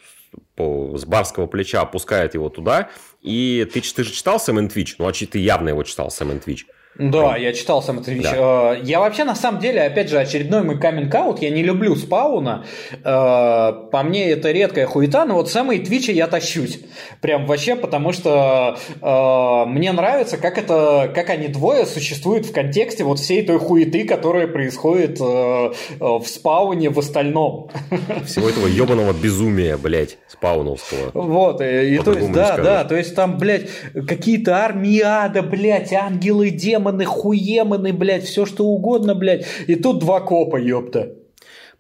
[0.56, 2.90] по, с барского плеча опускает его туда.
[3.22, 4.98] И ты, ты же читал Сэм Твич?
[4.98, 6.66] Ну, а ты явно его читал, Сэм Твич.
[6.98, 8.24] Да, я читал сам этот вещь.
[8.24, 8.76] Да.
[8.76, 11.96] Э, я вообще, на самом деле, опять же, очередной мой каминг аут, я не люблю
[11.96, 12.66] спауна.
[13.04, 16.80] Э, по мне, это редкая хуета, но вот самые твичи я тащусь.
[17.20, 23.04] Прям вообще, потому что э, мне нравится, как это, как они двое существуют в контексте
[23.04, 27.70] вот всей той хуеты, которая происходит в спауне в остальном.
[28.26, 31.12] Всего этого ебаного безумия, блядь, спауновского.
[31.14, 33.68] Вот, и, и то есть, да, да, то есть там, блядь,
[34.08, 39.46] какие-то армии ада, блядь, ангелы, демоны, демоны, хуеманы, блядь, все что угодно, блядь.
[39.68, 41.16] И тут два копа, ёпта.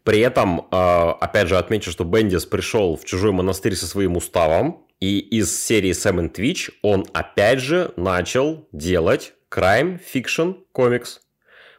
[0.03, 4.85] При этом, а, опять же, отмечу, что Бендис пришел в чужой монастырь со своим уставом,
[4.99, 11.21] и из серии Sam Twitch он опять же начал делать crime fiction комикс.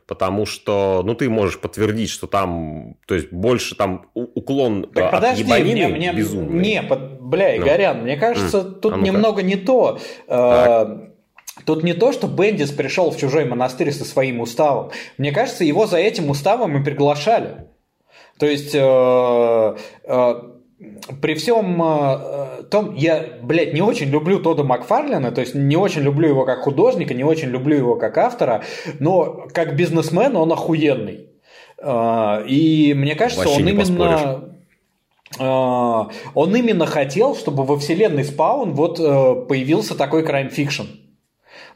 [0.06, 5.10] Потому что, ну, ты можешь подтвердить, что там, то есть, больше там уклон так, от
[5.10, 6.62] подожди, ебанины мне, мне, безумный.
[6.62, 8.02] Не, под, бля, Игорян, ну.
[8.04, 8.80] мне кажется, mm.
[8.80, 9.98] тут а немного не то.
[10.28, 11.15] Так.
[11.66, 14.92] Тут не то, что Бендис пришел в чужой монастырь со своим уставом.
[15.18, 17.66] Мне кажется, его за этим уставом и приглашали.
[18.38, 20.34] То есть, э, э,
[21.20, 26.02] при всем э, том, я, блядь, не очень люблю Тода Макфарлина, то есть не очень
[26.02, 28.62] люблю его как художника, не очень люблю его как автора,
[29.00, 31.30] но как бизнесмен он охуенный.
[31.78, 34.44] Э, и мне кажется, Вообще он именно...
[35.40, 40.86] Э, он именно хотел, чтобы во вселенной Спаун вот э, появился такой fiction.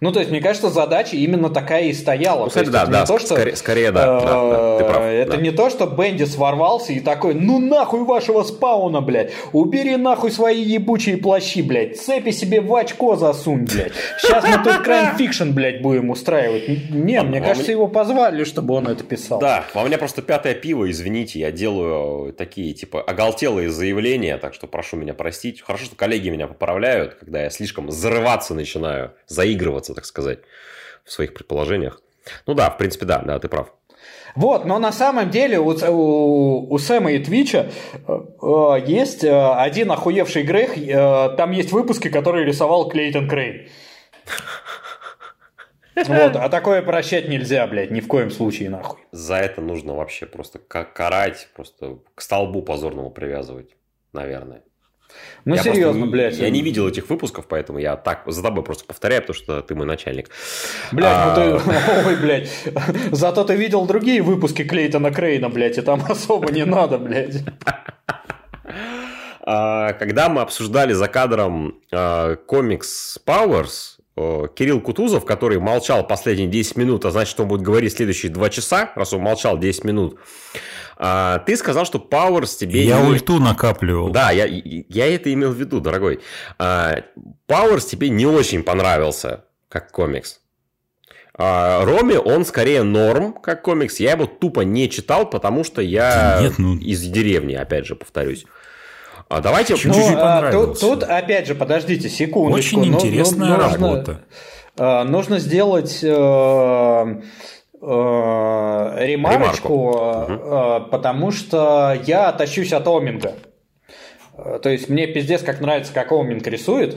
[0.00, 2.44] Ну, то есть, мне кажется, задача именно такая и стояла.
[2.44, 5.02] Ну, кстати, да, да, то, что, скорее, скорее да, э, да, да, ты прав.
[5.02, 5.36] Это да.
[5.36, 10.62] не то, что Бендис ворвался и такой, ну нахуй вашего спауна, блядь, убери нахуй свои
[10.62, 13.92] ебучие плащи, блядь, цепи себе в очко засунь, блядь.
[14.18, 16.90] Сейчас мы тут crime fiction, блядь, будем устраивать.
[16.90, 19.38] Не, мне кажется, его позвали, чтобы он это писал.
[19.38, 24.66] Да, у меня просто пятое пиво, извините, я делаю такие, типа, оголтелые заявления, так что
[24.66, 25.60] прошу меня простить.
[25.60, 30.38] Хорошо, что коллеги меня поправляют, когда я слишком взрываться начинаю, заигрываться ошибаться, так сказать,
[31.04, 32.00] в своих предположениях.
[32.46, 33.72] Ну да, в принципе, да, да, ты прав.
[34.36, 37.66] Вот, но на самом деле у, у, у Сэма и Твича
[38.06, 40.78] э, э, есть э, один охуевший грех.
[40.78, 43.68] Э, там есть выпуски, которые рисовал Клейтон Крейн.
[45.96, 49.00] Вот, а такое прощать нельзя, блядь, ни в коем случае, нахуй.
[49.12, 53.76] За это нужно вообще просто карать, просто к столбу позорному привязывать,
[54.12, 54.62] наверное.
[55.44, 56.38] Ну, я серьезно, просто, блядь.
[56.38, 59.74] Я не видел этих выпусков, поэтому я так за тобой просто повторяю, потому что ты
[59.74, 60.28] мой начальник.
[60.92, 61.34] Блядь, а...
[61.34, 61.70] ну ты...
[62.08, 62.50] Ой, блядь.
[63.12, 67.42] Зато ты видел другие выпуски Клейтона Крейна, блядь, и там особо не надо, блядь.
[69.42, 73.96] А, когда мы обсуждали за кадром а, комикс Powers,
[74.54, 78.92] Кирилл Кутузов, который молчал последние 10 минут, а значит, он будет говорить следующие 2 часа,
[78.94, 80.18] раз он молчал 10 минут,
[81.02, 82.84] а, ты сказал, что Powers тебе...
[82.84, 83.08] Я не...
[83.08, 84.10] ульту накапливал.
[84.10, 86.20] Да, я, я это имел в виду, дорогой.
[86.58, 86.96] А,
[87.48, 90.40] Powers тебе не очень понравился как комикс.
[91.38, 93.98] А, Роми, он скорее норм, как комикс.
[93.98, 96.76] Я его тупо не читал, потому что я Нет, ну...
[96.76, 98.44] из деревни, опять же, повторюсь.
[99.30, 99.76] А давайте...
[99.82, 102.58] Ну, а, тут, тут, опять же, подождите, секундочку.
[102.80, 104.20] Очень ну, интересная ну, нужно, работа.
[104.76, 106.00] Э, нужно сделать...
[106.02, 107.22] Э,
[107.80, 110.90] э, ремарочку, угу.
[110.90, 113.34] потому что я тащусь от Оминга.
[114.62, 116.96] То есть мне пиздец как нравится, как Оминг рисует.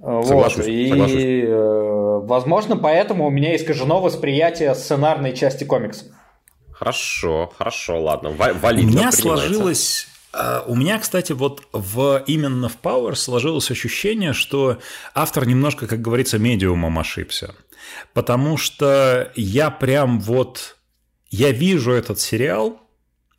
[0.00, 0.66] Соглашусь, вот.
[0.66, 2.28] И, соглашусь.
[2.28, 6.06] возможно, поэтому у меня искажено восприятие сценарной части комикса.
[6.72, 8.30] Хорошо, хорошо, ладно.
[8.30, 10.06] Валидно у меня сложилось...
[10.66, 14.78] У меня, кстати, вот в, именно в Power сложилось ощущение, что
[15.12, 17.54] автор немножко, как говорится, медиумом ошибся.
[18.12, 20.76] Потому что я прям вот...
[21.32, 22.80] Я вижу этот сериал,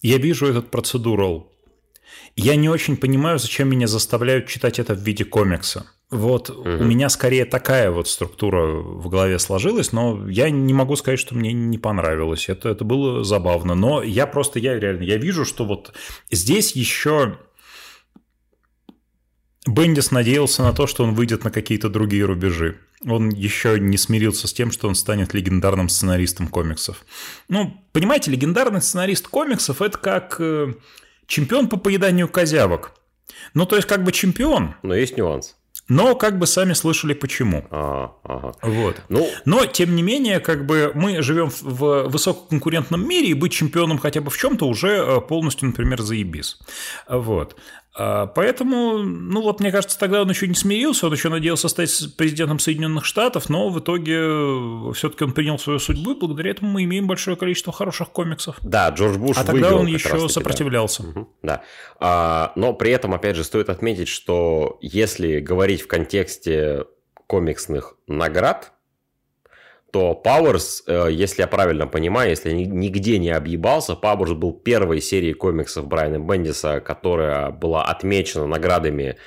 [0.01, 1.51] я вижу этот процедурал.
[2.38, 5.85] Я не очень понимаю, зачем меня заставляют читать это в виде комикса.
[6.09, 6.69] Вот угу.
[6.69, 11.35] у меня скорее такая вот структура в голове сложилась, но я не могу сказать, что
[11.35, 12.49] мне не понравилось.
[12.49, 13.76] Это, это было забавно.
[13.76, 15.93] Но я просто, я реально, я вижу, что вот
[16.30, 17.38] здесь еще
[19.65, 22.77] Бендис надеялся на то, что он выйдет на какие-то другие рубежи.
[23.05, 27.03] Он еще не смирился с тем, что он станет легендарным сценаристом комиксов.
[27.47, 30.73] Ну, понимаете, легендарный сценарист комиксов– это как э,
[31.25, 32.93] чемпион по поеданию козявок.
[33.53, 34.75] Ну, то есть, как бы чемпион.
[34.83, 35.55] Но есть нюанс.
[35.87, 37.65] Но как бы сами слышали почему.
[37.69, 38.53] А, ага.
[38.61, 39.01] Вот.
[39.09, 39.27] Ну...
[39.43, 44.21] Но тем не менее, как бы мы живем в высококонкурентном мире, и быть чемпионом хотя
[44.21, 46.59] бы в чем-то уже э, полностью, например, заебись.
[47.09, 47.57] Вот.
[47.93, 52.15] А, поэтому, ну вот, мне кажется, тогда он еще не смирился, он еще надеялся стать
[52.15, 56.72] президентом Соединенных Штатов, но в итоге э, все-таки он принял свою судьбу, и благодаря этому
[56.72, 58.57] мы имеем большое количество хороших комиксов.
[58.61, 61.03] Да, Джордж Буш А тогда он еще сопротивлялся.
[61.03, 61.63] Да, угу, да.
[61.99, 66.85] А, но при этом, опять же, стоит отметить, что если говорить в контексте
[67.27, 68.73] комиксных наград,
[69.91, 70.22] то
[70.88, 75.88] э, если я правильно понимаю, если я нигде не объебался, Powers был первой серией комиксов
[75.88, 79.18] Брайана Бендиса, которая была отмечена наградами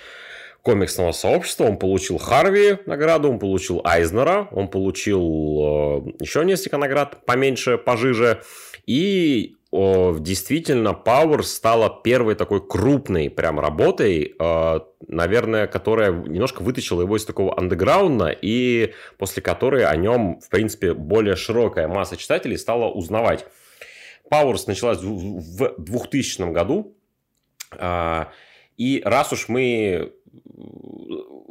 [0.63, 1.65] комиксного сообщества.
[1.65, 8.41] Он получил Харви награду, он получил Айзнера, он получил э, еще несколько наград поменьше, пожиже.
[8.87, 17.17] И действительно Power стала первой такой крупной прям работой, э, наверное, которая немножко вытащила его
[17.17, 22.89] из такого андеграунда, и после которой о нем, в принципе, более широкая масса читателей стала
[22.89, 23.47] узнавать.
[24.31, 26.97] Powers началась в 2000 году,
[27.77, 28.27] э,
[28.77, 30.13] и раз уж мы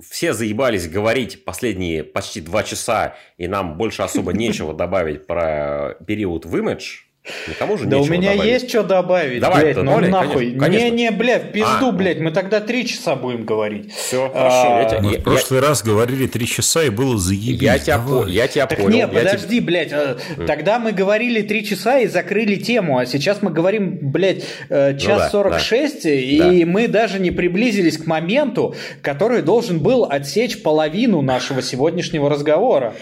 [0.01, 6.45] все заебались говорить последние почти два часа, и нам больше особо нечего добавить про период
[6.45, 7.03] в Image,
[7.47, 8.51] Никому же Да у меня добавить.
[8.51, 10.51] есть что добавить, Давай, блядь, ну нахуй.
[10.51, 13.93] Не-не, блядь, в пизду, а, блядь, мы тогда три часа будем говорить.
[13.93, 14.97] Все, хорошо.
[14.97, 15.67] А, мы я, в прошлый я...
[15.69, 17.61] раз говорили три часа и было заебись.
[17.61, 18.27] Я тебя, по...
[18.27, 18.97] я тебя так понял.
[18.97, 19.65] Нет, подожди, тебя...
[19.65, 20.45] блядь, mm.
[20.45, 25.31] тогда мы говорили три часа и закрыли тему, а сейчас мы говорим, блядь, э, час
[25.31, 26.69] сорок ну, шесть, да, и да.
[26.69, 32.95] мы даже не приблизились к моменту, который должен был отсечь половину нашего сегодняшнего разговора.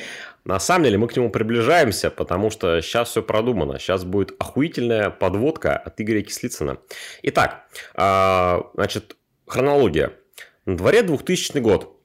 [0.43, 3.77] На самом деле мы к нему приближаемся, потому что сейчас все продумано.
[3.79, 6.79] Сейчас будет охуительная подводка от Игоря Кислицына.
[7.21, 9.15] Итак, а, значит,
[9.45, 10.13] хронология.
[10.65, 11.95] На дворе 2000 год.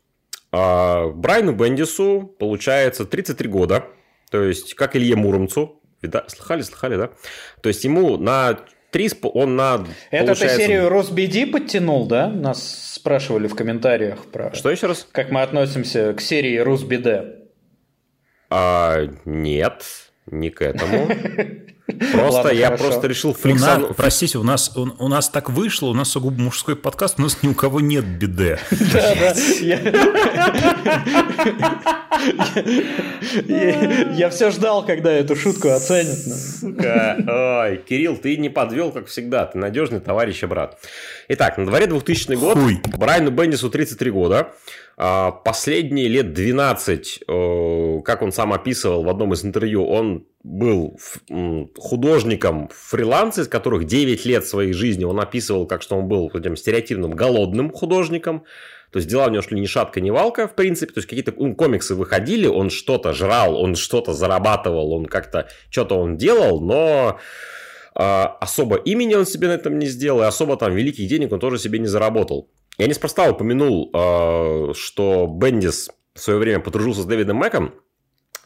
[0.53, 3.87] А, Брайану Бендису получается 33 года.
[4.31, 5.81] То есть, как Илье Муромцу.
[6.29, 7.11] Слыхали, слыхали, да?
[7.63, 8.59] То есть, ему на
[8.91, 9.11] три...
[9.23, 9.87] Он на...
[10.11, 10.59] Это получается...
[10.59, 12.29] ты серию Росбиди подтянул, да?
[12.29, 14.53] Нас спрашивали в комментариях про...
[14.55, 15.09] Что еще раз?
[15.11, 17.46] Как мы относимся к серии Росбиде.
[18.59, 19.85] А, нет,
[20.25, 21.09] не к этому.
[21.87, 22.85] Просто Ладно, я хорошо.
[22.85, 23.95] просто решил флексану...
[23.95, 27.43] Простите, у нас, у, у нас так вышло, у нас сугубо мужской подкаст, у нас
[27.45, 28.59] ни у кого нет биде.
[28.93, 29.35] Да, да.
[34.15, 36.19] Я все ждал, когда эту шутку оценят.
[36.63, 39.47] Ой, Кирилл, ты не подвел, как всегда.
[39.47, 40.79] Ты надежный товарищ и брат.
[41.29, 42.59] Итак, на дворе 2000 год.
[42.97, 44.53] Брайану Бендису 33 года.
[44.97, 47.25] А, последние лет 12,
[48.05, 50.97] как он сам описывал в одном из интервью, он был
[51.77, 56.57] художником фрилансе, из которых 9 лет своей жизни он описывал, как что он был этим
[56.57, 58.45] стереотипным голодным художником.
[58.93, 60.93] То есть дела у него шли ни шатка, ни валка, в принципе.
[60.93, 65.97] То есть какие-то ну, комиксы выходили, он что-то жрал, он что-то зарабатывал, он как-то что-то
[65.97, 67.19] он делал, но
[67.99, 68.01] э,
[68.41, 71.59] особо имени он себе на этом не сделал, и особо там великих денег он тоже
[71.59, 72.49] себе не заработал.
[72.79, 77.75] Я неспроста упомянул, э, что Бендис в свое время подружился с Дэвидом Мэком.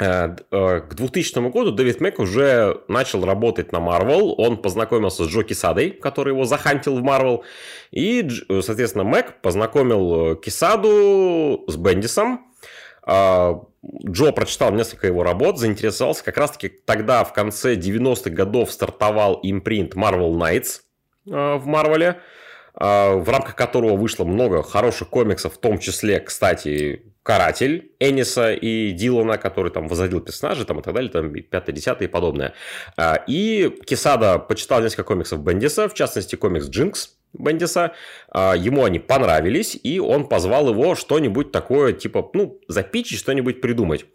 [0.01, 4.35] Э, э, к 2000 году Дэвид Мэк уже начал работать на Marvel.
[4.39, 7.43] Он познакомился с Джо Кисадой, который его захантил в Marvel.
[7.91, 8.27] И,
[8.63, 12.47] соответственно, Мэк познакомил Кисаду с Бендисом.
[13.03, 13.61] А,
[14.09, 16.25] Джо прочитал несколько его работ, заинтересовался.
[16.25, 20.81] Как раз-таки тогда, в конце 90-х годов, стартовал импринт Marvel Knights
[21.27, 22.21] в Марвеле,
[22.75, 29.37] в рамках которого вышло много хороших комиксов, в том числе, кстати, Каратель Эниса и Дилана,
[29.37, 32.55] который там возродил персонажей там, и так далее, там 5-10 и подобное.
[33.27, 37.93] И Кисада почитал несколько комиксов Бендиса, в частности, комикс Джинкс, Бендиса.
[38.31, 44.07] А, ему они понравились, и он позвал его что-нибудь такое, типа, ну, запичить, что-нибудь придумать.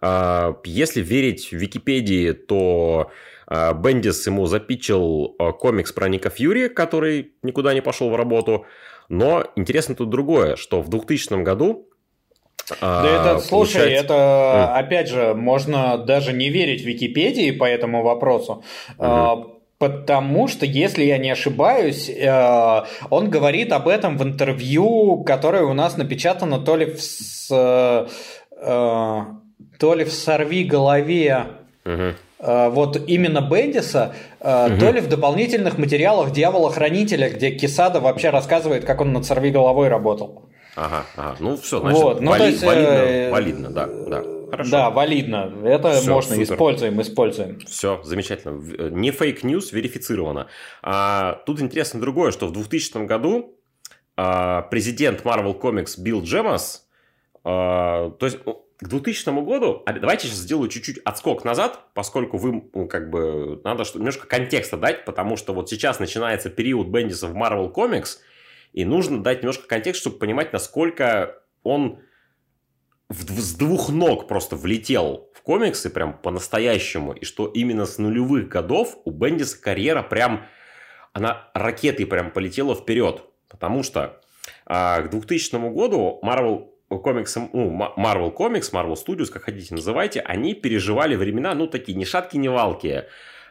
[0.00, 3.10] А, если верить Википедии, то
[3.46, 8.66] а, Бендис ему запичил комикс про Ника Фьюри, который никуда не пошел в работу.
[9.08, 11.88] Но интересно тут другое, что в 2000 году
[12.80, 14.14] да это, слушай, получается...
[14.14, 18.64] это, опять же, можно даже не верить Википедии по этому вопросу.
[18.98, 19.50] Угу.
[19.78, 25.74] Потому что, если я не ошибаюсь, э, он говорит об этом в интервью, которое у
[25.74, 28.06] нас напечатано то ли в, э,
[29.78, 31.46] то ли в «Сорви голове»,
[31.84, 32.14] угу.
[32.38, 34.78] вот именно Бендиса, угу.
[34.78, 39.88] то ли в дополнительных материалах «Дьявола-хранителя», где Кисада вообще рассказывает, как он над «Сорви головой»
[39.88, 40.48] работал.
[40.76, 41.36] Ага, ага.
[41.40, 42.20] Ну, все, значит, вот.
[42.20, 44.24] ну, вали, есть, валидно, валидно, да, да.
[44.50, 44.70] Хорошо.
[44.70, 45.52] Да, валидно.
[45.64, 46.54] Это Все, можно, супер.
[46.54, 47.60] используем, используем.
[47.60, 48.90] Все, замечательно.
[48.90, 50.48] Не fake news, верифицировано.
[50.82, 53.56] А, тут интересно другое, что в 2000 году
[54.16, 56.86] а, президент Marvel Comics Билл Джемас,
[57.42, 62.60] а, то есть к 2000 году, а давайте сейчас сделаю чуть-чуть отскок назад, поскольку вы,
[62.88, 67.36] как бы, надо что, немножко контекста дать, потому что вот сейчас начинается период Бендиса в
[67.36, 68.18] Marvel Comics,
[68.74, 72.00] и нужно дать немножко контекст, чтобы понимать, насколько он
[73.08, 78.98] с двух ног просто влетел в комиксы прям по-настоящему, и что именно с нулевых годов
[79.04, 80.46] у Бендиса карьера прям,
[81.12, 84.20] она ракетой прям полетела вперед, потому что
[84.66, 90.54] а, к 2000 году Marvel Comics, ну, Marvel Comics, Marvel Studios, как хотите называйте, они
[90.54, 93.04] переживали времена, ну, такие ни шатки, ни валки.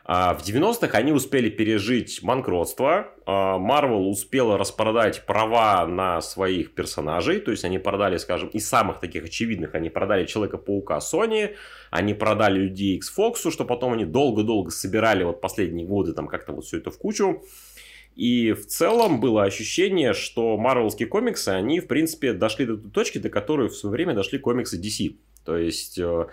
[0.06, 3.14] А, в 90-х они успели пережить банкротство.
[3.26, 7.40] Marvel успела распродать права на своих персонажей.
[7.40, 11.56] То есть они продали, скажем, из самых таких очевидных, они продали Человека-паука Sony,
[11.90, 16.52] они продали Людей X Fox, что потом они долго-долго собирали вот последние годы там как-то
[16.52, 17.44] вот все это в кучу.
[18.16, 23.18] И в целом было ощущение, что марвелские комиксы, они, в принципе, дошли до той точки,
[23.18, 25.16] до которой в свое время дошли комиксы DC.
[25.46, 26.28] То есть Э,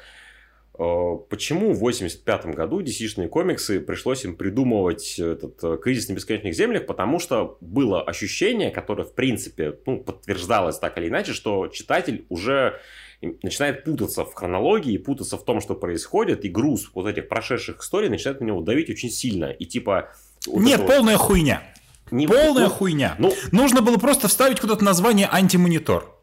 [1.28, 6.86] почему в 1985 году DC-шные комиксы пришлось им придумывать этот э, кризис на бесконечных землях?
[6.86, 12.80] Потому что было ощущение, которое, в принципе, ну, подтверждалось так или иначе, что читатель уже
[13.20, 18.08] начинает путаться в хронологии, путаться в том, что происходит, и груз вот этих прошедших историй
[18.08, 19.50] начинает на него давить очень сильно.
[19.50, 20.14] И типа...
[20.46, 21.26] Вот Нет, полная вот...
[21.26, 21.62] хуйня.
[22.10, 22.26] Не...
[22.26, 23.16] Полная ну, хуйня.
[23.18, 23.34] Ну...
[23.52, 26.19] Нужно было просто вставить куда-то название антимонитор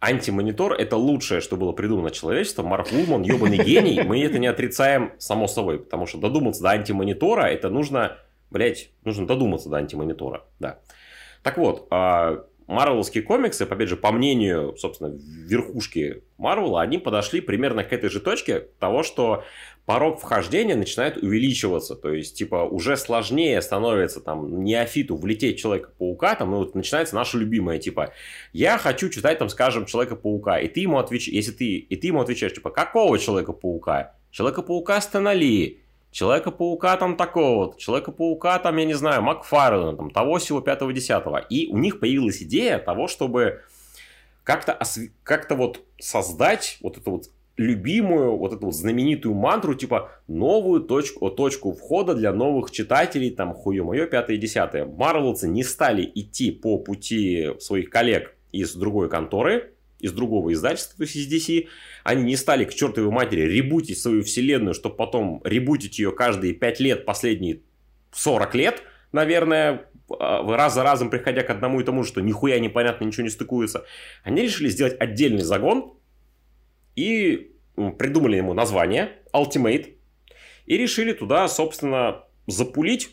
[0.00, 2.66] антимонитор– это лучшее, что было придумано человечеством.
[2.66, 4.02] Марк Улман– ебаный гений.
[4.02, 8.18] Мы это не отрицаем само собой, потому что додуматься до антимонитора– это нужно,
[8.50, 10.78] блять, нужно додуматься до антимонитора, да.
[11.42, 17.82] Так вот, а, марвеловские комиксы, опять же, по мнению, собственно, верхушки Марвела, они подошли примерно
[17.82, 19.44] к этой же точке того, что
[19.88, 21.96] порог вхождения начинает увеличиваться.
[21.96, 27.38] То есть, типа, уже сложнее становится там неофиту влететь Человека-паука, там, ну, вот начинается наше
[27.38, 28.12] любимое, типа,
[28.52, 32.20] я хочу читать, там, скажем, Человека-паука, и ты ему отвечаешь, если ты, и ты ему
[32.20, 34.12] отвечаешь, типа, какого Человека-паука?
[34.30, 35.78] Человека-паука Стэнали,
[36.10, 41.38] Человека-паука там такого Человека-паука там, я не знаю, Макфарлена, там, того всего пятого десятого.
[41.38, 43.62] И у них появилась идея того, чтобы
[44.44, 45.00] как-то осв...
[45.22, 51.28] как вот создать вот это вот любимую, вот эту вот знаменитую мантру, типа новую точку,
[51.28, 54.86] точку входа для новых читателей, там, хуе мое, пятое и десятое.
[54.86, 61.02] Марвелцы не стали идти по пути своих коллег из другой конторы, из другого издательства, то
[61.02, 61.66] есть из DC,
[62.04, 66.80] они не стали к чертовой матери ребутить свою вселенную, чтобы потом ребутить ее каждые 5
[66.80, 67.62] лет, последние
[68.12, 69.86] 40 лет, наверное,
[70.20, 73.30] а, раз за разом приходя к одному и тому же, что нихуя непонятно, ничего не
[73.30, 73.84] стыкуется.
[74.22, 75.98] Они решили сделать отдельный загон,
[76.98, 77.52] и
[77.96, 79.94] придумали ему название Ultimate
[80.66, 83.10] и решили туда, собственно, запулить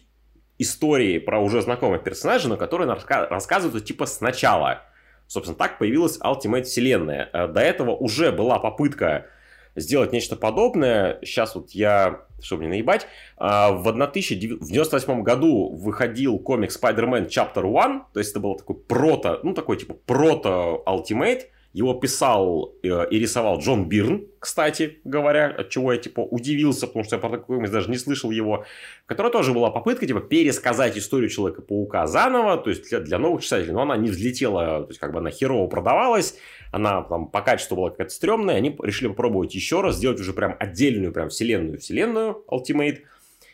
[0.58, 4.82] истории про уже знакомых персонажей, но которые рассказывают типа сначала.
[5.28, 7.30] Собственно, так появилась Ultimate вселенная.
[7.32, 9.28] Э, до этого уже была попытка
[9.76, 11.20] сделать нечто подобное.
[11.22, 13.08] Сейчас вот я, чтобы не наебать, э,
[13.40, 19.54] в 1998 году выходил комик Spider-Man Chapter One, то есть это был такой прото, ну
[19.54, 21.42] такой типа прото Ultimate,
[21.76, 27.04] Его писал э, и рисовал Джон Бирн, кстати говоря, от чего я типа удивился, потому
[27.04, 28.64] что я про такую даже не слышал его.
[29.08, 33.74] Которая тоже была попытка типа пересказать историю Человека-паука заново, то есть для, для новых читателей,
[33.74, 36.38] но она не взлетела, то есть как бы она херово продавалась,
[36.72, 40.56] она там по качеству была какая-то стрёмная, они решили попробовать еще раз, сделать уже прям
[40.58, 43.00] отдельную прям вселенную-вселенную Ultimate.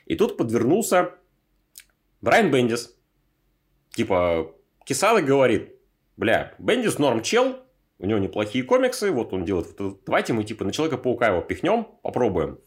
[0.06, 1.16] И тут подвернулся
[2.22, 2.96] Брайан Бендис.
[3.96, 4.54] Типа,
[4.86, 5.74] Кисада говорит,
[6.18, 7.58] бля, Бендис норм чел,
[8.02, 9.68] у него неплохие комиксы, вот он делает,
[10.06, 12.60] давайте мы типа на Человека-паука его пихнем, попробуем.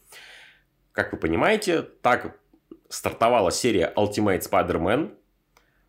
[0.93, 2.39] Как вы понимаете, так
[2.89, 5.11] стартовала серия Ultimate Spider-Man,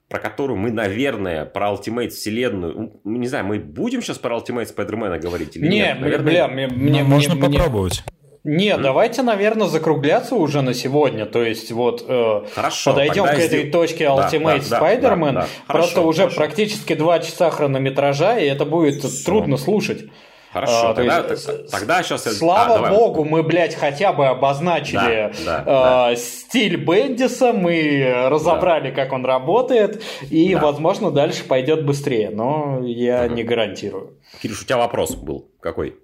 [0.08, 4.74] про которую мы, наверное, про Ultimate вселенную, ну, не знаю, мы будем сейчас про Ultimate
[4.74, 6.00] Spider-Man говорить или не, нет?
[6.00, 8.02] Наверное, бля, мне, мне, можно мне, попробовать.
[8.48, 8.82] Нет, mm.
[8.82, 11.26] давайте, наверное, закругляться уже на сегодня.
[11.26, 13.72] То есть, вот э, Хорошо, подойдем к этой здесь...
[13.72, 15.32] точке Ultimate да, Spider-Man.
[15.32, 15.46] Да, да, да.
[15.66, 16.36] Просто хорошо, уже хорошо.
[16.36, 19.24] практически два часа хронометража, и это будет Все.
[19.24, 20.04] трудно слушать.
[20.52, 22.22] Хорошо, а, тогда, есть, тогда сейчас...
[22.38, 26.16] Слава а, богу, мы, блядь, хотя бы обозначили да, да, э, да.
[26.16, 28.94] стиль Бендиса, мы разобрали, да.
[28.94, 30.60] как он работает, и, да.
[30.60, 33.34] возможно, дальше пойдет быстрее, но я угу.
[33.34, 34.20] не гарантирую.
[34.40, 35.96] Кирюш, у тебя вопрос был какой?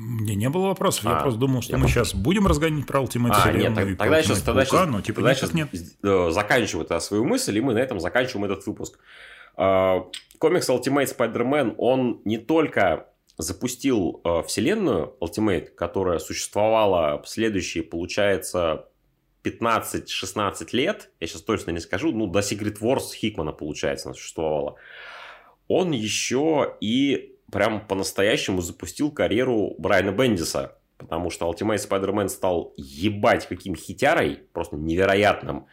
[0.00, 1.06] Мне не было вопросов.
[1.06, 2.04] А, я просто думал, что мы просто...
[2.04, 5.34] сейчас будем разгонять про Ultimate а, нет, так, тогда сейчас, тогда сейчас, но типа тогда
[5.34, 5.70] сейчас нет.
[6.04, 9.00] Э, заканчиваю свою мысль, и мы на этом заканчиваем этот выпуск.
[9.56, 10.06] А,
[10.38, 13.08] комикс Ultimate Spider-Man, он не только
[13.38, 18.86] запустил э, вселенную Ultimate, которая существовала следующие, получается,
[19.42, 24.76] 15-16 лет, я сейчас точно не скажу, ну, до Secret Wars Хикмана, получается, она существовала.
[25.66, 30.78] Он еще и прям по-настоящему запустил карьеру Брайана Бендиса.
[30.98, 35.66] Потому что Ultimate Spider-Man стал ебать каким хитярой, просто невероятным.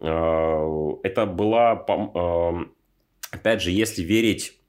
[0.00, 2.52] Э, это была, э,
[3.30, 4.60] опять же, если верить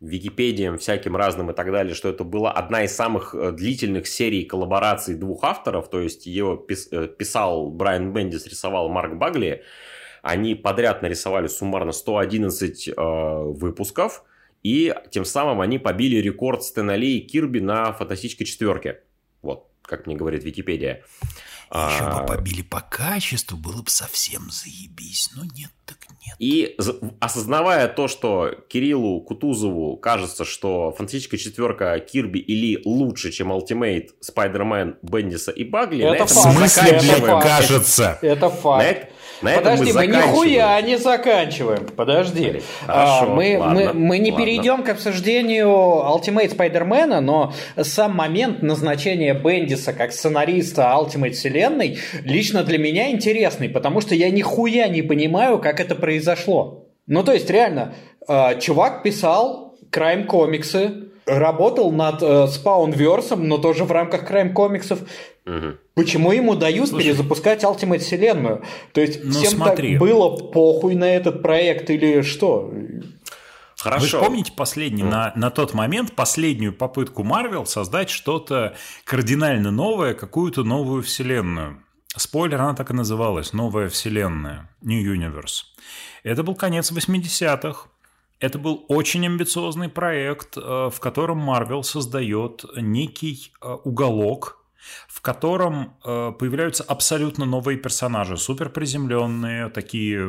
[0.00, 4.44] Википедиям всяким разным и так далее, что это была одна из самых э, длительных серий
[4.44, 6.62] коллабораций двух авторов, то есть ее
[7.18, 9.62] писал Брайан Бендис, рисовал Марк Багли,
[10.22, 14.24] они подряд нарисовали суммарно 111 выпусков,
[14.68, 19.00] и тем самым они побили рекорд Стэна и Кирби на фантастической четверке.
[19.40, 21.04] Вот, как мне говорит Википедия.
[21.70, 22.20] Еще а...
[22.20, 25.30] бы побили по качеству, было бы совсем заебись.
[25.36, 26.36] Но нет, так нет.
[26.38, 26.76] И
[27.20, 34.08] осознавая то, что Кириллу Кутузову кажется, что фантастическая четверка Кирби и Ли лучше, чем Ultimate,
[34.26, 36.58] Spider-Man, Бендиса и Багли, это на этом факт.
[36.58, 37.24] мы заканчиваем.
[37.24, 38.18] Это кажется.
[38.22, 39.08] Это факт.
[39.40, 41.86] На, на Подожди, мы, мы нихуя не заканчиваем.
[41.86, 42.62] Подожди.
[42.86, 44.44] Хорошо, а, мы, ладно, мы, мы не ладно.
[44.44, 52.62] перейдем к обсуждению Ultimate Spider-Man, но сам момент назначения Бендиса как сценариста Ultimate вселенной лично
[52.62, 56.86] для меня интересный, потому что я нихуя не понимаю, как это произошло.
[57.06, 57.94] Ну, то есть, реально,
[58.28, 65.00] э, чувак писал крайм-комиксы, работал над э, спаунверсом, но тоже в рамках крайм-комиксов.
[65.46, 65.76] Угу.
[65.94, 68.62] Почему ему дают Слушай, перезапускать Ultimate вселенную?
[68.92, 69.92] То есть, ну, всем смотри.
[69.92, 72.70] так было похуй на этот проект или что?
[73.78, 74.18] Хорошо.
[74.18, 75.08] Вы помните последний, mm.
[75.08, 81.82] на, на тот момент, последнюю попытку Марвел создать что-то кардинально новое, какую-то новую вселенную?
[82.16, 85.62] Спойлер, она так и называлась, новая вселенная, New Universe.
[86.24, 87.88] Это был конец 80-х.
[88.40, 94.58] Это был очень амбициозный проект, э, в котором Марвел создает некий э, уголок,
[95.08, 100.20] в котором э, появляются абсолютно новые персонажи, супер приземленные, такие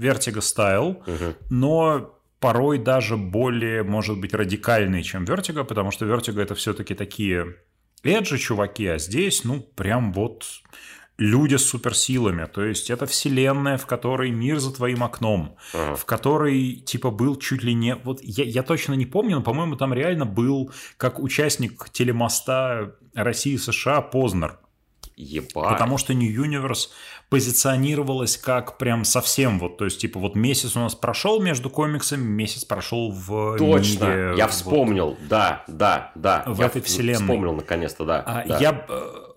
[0.00, 1.34] Vertigo стайл, угу.
[1.50, 7.56] но порой даже более, может быть, радикальные, чем Vertigo, потому что Vertigo это все-таки такие
[8.02, 10.44] эджи чуваки, а здесь, ну, прям вот
[11.20, 12.46] люди с суперсилами.
[12.46, 15.94] То есть это вселенная, в которой мир за твоим окном, ага.
[15.94, 17.94] в которой типа был чуть ли не...
[17.94, 24.00] Вот я, я точно не помню, но, по-моему, там реально был как участник телемоста России-США
[24.00, 24.58] Познер.
[25.16, 25.52] Ебать.
[25.52, 26.88] Потому что New Universe
[27.30, 32.22] позиционировалась как прям совсем вот, то есть типа вот месяц у нас прошел между комиксами,
[32.22, 36.42] месяц прошел в Точно, мире, я вспомнил, вот, да, да, да.
[36.46, 37.22] В я этой вселенной.
[37.22, 38.22] Вспомнил наконец-то, да.
[38.26, 38.58] А, да.
[38.58, 39.30] Я э,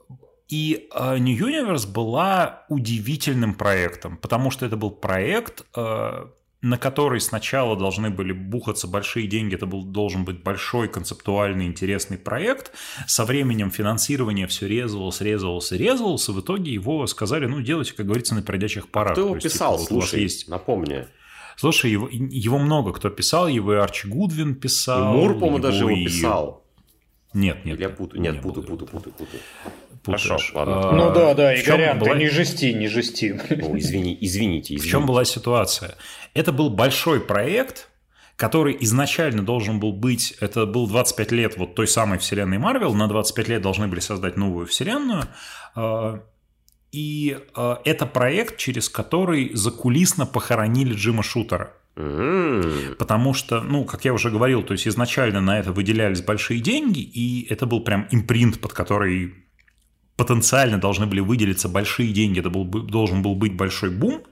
[0.49, 6.25] и э, New Universe была удивительным проектом, потому что это был проект, э,
[6.63, 12.17] на который сначала должны были бухаться большие деньги, это был, должен быть большой концептуальный интересный
[12.17, 12.71] проект.
[13.05, 18.05] Со временем финансирование все резалось, резалось, резалось, и в итоге его сказали, ну, делайте, как
[18.05, 19.11] говорится, на передачах парах.
[19.11, 20.47] Кто его есть, типа, писал, типа, слушай, есть...
[20.47, 21.05] напомни.
[21.57, 25.15] Слушай, его, его много кто писал, его и Арчи Гудвин писал.
[25.15, 26.05] И Мур, по-моему, даже его и...
[26.05, 26.63] писал.
[27.33, 27.79] Нет, нет.
[27.79, 29.41] Я путаю, нет, путаю, путаю, путаю, путаю.
[30.05, 30.89] Хорошо, ладно.
[30.89, 32.13] А, ну да, да, Игорян, была...
[32.13, 33.39] ты не жести, не жести.
[33.49, 34.77] О, извини, извините, извините.
[34.77, 35.95] В чем была ситуация?
[36.33, 37.89] Это был большой проект,
[38.35, 43.07] который изначально должен был быть, это был 25 лет вот той самой вселенной Марвел, на
[43.07, 45.25] 25 лет должны были создать новую вселенную,
[45.75, 46.19] э,
[46.91, 51.73] и э, это проект, через который закулисно похоронили Джима Шутера.
[52.97, 57.01] Потому что, ну, как я уже говорил, то есть изначально на это выделялись большие деньги,
[57.01, 59.35] и это был прям импринт, под который
[60.15, 64.23] потенциально должны были выделиться большие деньги, это был, должен был быть большой бум.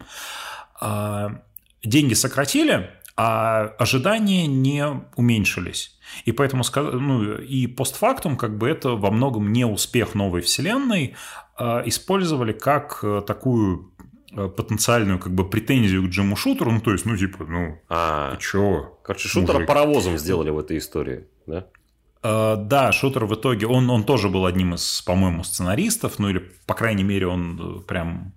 [1.84, 4.86] Деньги сократили, а ожидания не
[5.16, 5.98] уменьшились.
[6.26, 11.16] И поэтому, ну, и постфактум, как бы это во многом не успех новой вселенной,
[11.58, 13.91] а использовали как э, такую
[14.32, 18.36] э, потенциальную как бы претензию к Джиму Шутеру, ну то есть, ну типа, ну, а,
[18.38, 18.98] чё?
[19.03, 19.68] Короче, Шутера мужик?
[19.68, 21.68] паровозом сделали в этой истории, да?
[22.24, 26.52] Uh, да, Шутер в итоге, он, он тоже был одним из, по-моему, сценаристов, ну или,
[26.68, 28.34] по крайней мере, он прям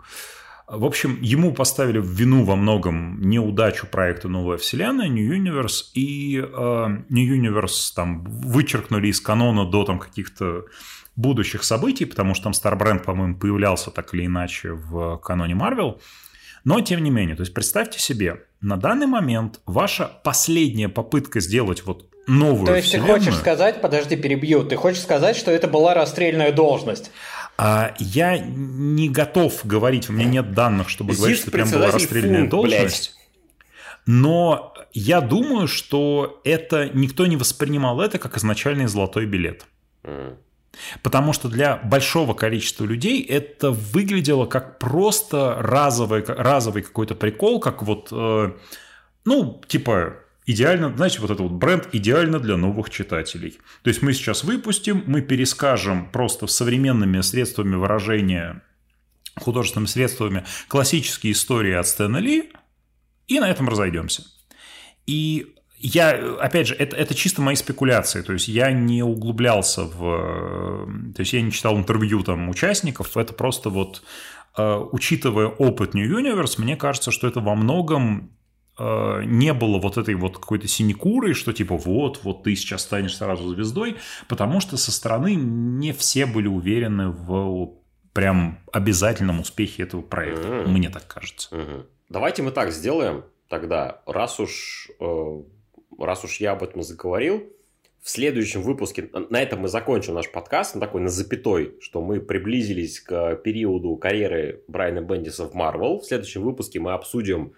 [0.67, 6.39] в общем, ему поставили в вину во многом неудачу проекта «Новая вселенная», New Universe, и
[6.39, 10.65] э, New Universe там вычеркнули из канона до там каких-то
[11.17, 16.01] будущих событий, потому что там Starbrand, по-моему, появлялся так или иначе в каноне Marvel.
[16.65, 21.85] Но, тем не менее, то есть представьте себе, на данный момент ваша последняя попытка сделать
[21.85, 23.19] вот новую То есть вселенную...
[23.19, 27.11] ты хочешь сказать, подожди, перебью, ты хочешь сказать, что это была расстрельная должность?
[27.57, 31.91] А я не готов говорить, у меня нет данных, чтобы Здесь говорить, что прям была
[31.91, 33.15] расстрельная фунт, должность.
[33.15, 33.25] Блядь.
[34.07, 39.67] Но я думаю, что это никто не воспринимал это как изначальный золотой билет.
[41.03, 47.85] Потому что для большого количества людей это выглядело как просто разовый, разовый какой-то прикол, как
[47.85, 48.53] вот, э,
[49.25, 50.17] ну, типа,
[50.47, 53.59] идеально, знаете, вот это вот бренд идеально для новых читателей.
[53.83, 58.63] То есть мы сейчас выпустим, мы перескажем просто современными средствами выражения,
[59.37, 62.53] художественными средствами классические истории от Стэна Ли,
[63.27, 64.25] и на этом разойдемся.
[65.07, 70.89] И я, опять же, это, это чисто мои спекуляции, то есть я не углублялся в...
[71.15, 74.03] То есть я не читал интервью там участников, это просто вот,
[74.57, 78.31] э, учитывая опыт New Universe, мне кажется, что это во многом
[78.79, 83.49] не было вот этой вот какой-то синекуры, что типа вот, вот ты сейчас станешь сразу
[83.49, 83.97] звездой,
[84.29, 87.75] потому что со стороны не все были уверены в
[88.13, 90.47] прям обязательном успехе этого проекта.
[90.47, 90.69] Mm-hmm.
[90.69, 91.49] Мне так кажется.
[91.51, 91.87] Mm-hmm.
[92.09, 95.43] Давайте мы так сделаем тогда, раз уж, э,
[95.99, 97.45] раз уж я об этом заговорил,
[98.05, 102.21] в следующем выпуске, на этом мы закончим наш подкаст, на такой на запятой, что мы
[102.21, 106.01] приблизились к периоду карьеры Брайана Бендиса в Марвел.
[106.01, 107.55] В следующем выпуске мы обсудим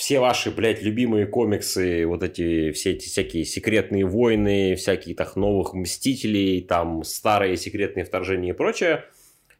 [0.00, 5.74] все ваши, блядь, любимые комиксы, вот эти, все эти всякие секретные войны, всякие так новых
[5.74, 9.04] Мстителей, там старые секретные вторжения и прочее,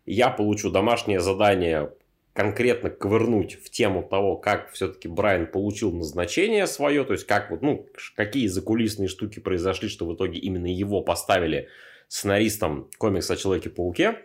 [0.06, 1.92] я получу домашнее задание
[2.32, 7.60] конкретно ковырнуть в тему того, как все-таки Брайан получил назначение свое, то есть как вот,
[7.60, 7.86] ну,
[8.16, 11.68] какие закулисные штуки произошли, что в итоге именно его поставили
[12.08, 14.16] сценаристом комикса о Человеке-пауке.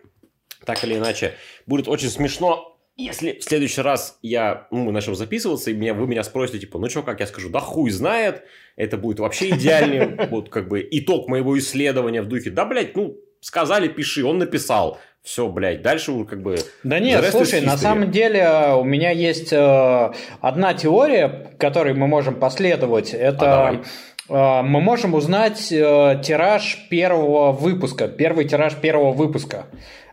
[0.65, 1.33] Так или иначе,
[1.65, 6.07] будет очень смешно если в следующий раз я, ну, мы начнем записываться, и меня, вы
[6.07, 7.19] меня спросите, типа, ну что, как?
[7.19, 8.43] Я скажу, да хуй знает,
[8.77, 13.17] это будет вообще идеальный, вот как бы итог моего исследования в духе, да, блядь, ну,
[13.41, 16.57] сказали, пиши, он написал, все, блядь, дальше уже как бы...
[16.83, 22.07] Да нет, слушай, на самом деле э, у меня есть э, одна теория, которой мы
[22.07, 23.83] можем последовать, это...
[24.27, 29.67] А, мы можем узнать э, тираж первого выпуска, первый тираж первого выпуска.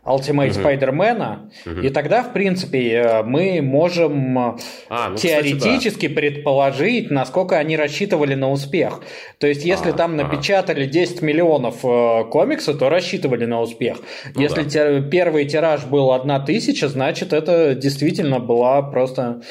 [0.04, 0.60] Ultimate угу.
[0.60, 1.80] Spider-Man, угу.
[1.80, 4.56] и тогда, в принципе, э, мы можем э,
[4.88, 6.14] а, ну, теоретически кстати, да.
[6.20, 9.00] предположить, насколько они рассчитывали на успех.
[9.38, 13.98] То есть, если а, там напечатали 10 миллионов э, комикса, то рассчитывали на успех.
[14.34, 14.68] Ну, если да.
[14.68, 19.42] те, первый тираж был 1 тысяча, значит, это действительно была просто...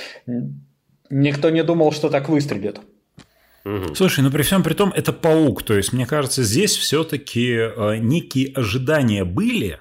[1.09, 2.81] Никто не думал, что так выстрелит.
[3.63, 3.95] Угу.
[3.95, 5.63] Слушай, ну при всем при том, это паук.
[5.63, 9.79] То есть, мне кажется, здесь все-таки э, некие ожидания были,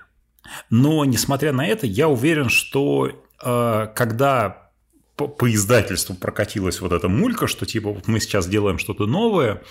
[0.68, 3.10] но, несмотря на это, я уверен, что
[3.42, 4.70] э, когда
[5.16, 9.62] по, по издательству прокатилась вот эта мулька, что типа вот мы сейчас делаем что-то новое,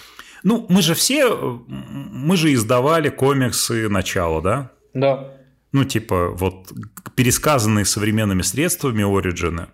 [0.43, 1.35] ну, мы же все,
[1.67, 4.71] мы же издавали комиксы начала, да?
[4.93, 5.33] Да.
[5.71, 6.71] Ну, типа, вот
[7.15, 9.67] пересказанные современными средствами Ориджины.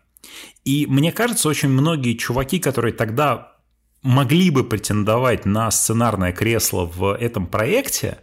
[0.66, 3.54] И мне кажется, очень многие чуваки, которые тогда
[4.02, 8.18] могли бы претендовать на сценарное кресло в этом проекте,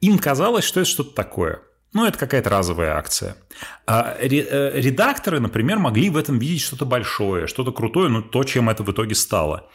[0.00, 1.62] им казалось, что это что-то такое–
[1.94, 3.36] ну, это какая-то разовая акция.
[3.86, 8.68] А э, редакторы, например, могли в этом видеть что-то большое, что-то крутое, ну, то, чем
[8.68, 9.70] это в итоге стало.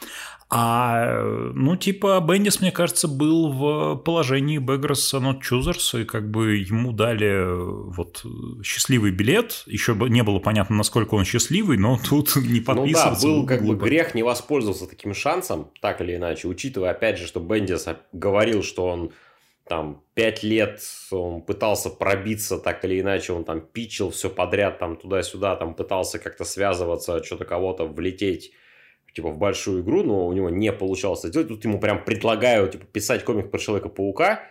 [0.51, 1.21] А,
[1.53, 6.91] ну, типа, Бендис, мне кажется, был в положении Беграса Not Choosers, и как бы ему
[6.91, 8.25] дали вот
[8.63, 9.63] счастливый билет.
[9.67, 13.27] Еще не было понятно, насколько он счастливый, но тут не подписываться.
[13.27, 17.19] Ну да, был как бы грех не воспользоваться таким шансом, так или иначе, учитывая, опять
[17.19, 19.11] же, что Бендис говорил, что он
[19.69, 20.81] там пять лет
[21.11, 26.19] он пытался пробиться так или иначе, он там пичил все подряд там туда-сюда, там пытался
[26.19, 28.51] как-то связываться, что-то кого-то влететь
[29.13, 31.47] типа в большую игру, но у него не получалось это сделать.
[31.49, 34.43] Тут ему прям предлагаю типа писать комик про Человека-паука.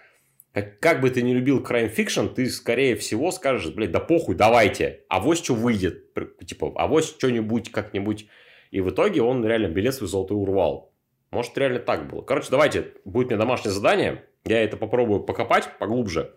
[0.52, 4.34] Как, как бы ты не любил Crime Fiction, ты скорее всего скажешь, блядь, да похуй,
[4.34, 5.04] давайте.
[5.08, 6.12] А вот что выйдет.
[6.44, 8.26] Типа, а вот что-нибудь как-нибудь.
[8.70, 10.92] И в итоге он реально билет свой золотой урвал.
[11.30, 12.22] Может, реально так было.
[12.22, 14.24] Короче, давайте, будет мне домашнее задание.
[14.48, 16.34] Я это попробую покопать поглубже.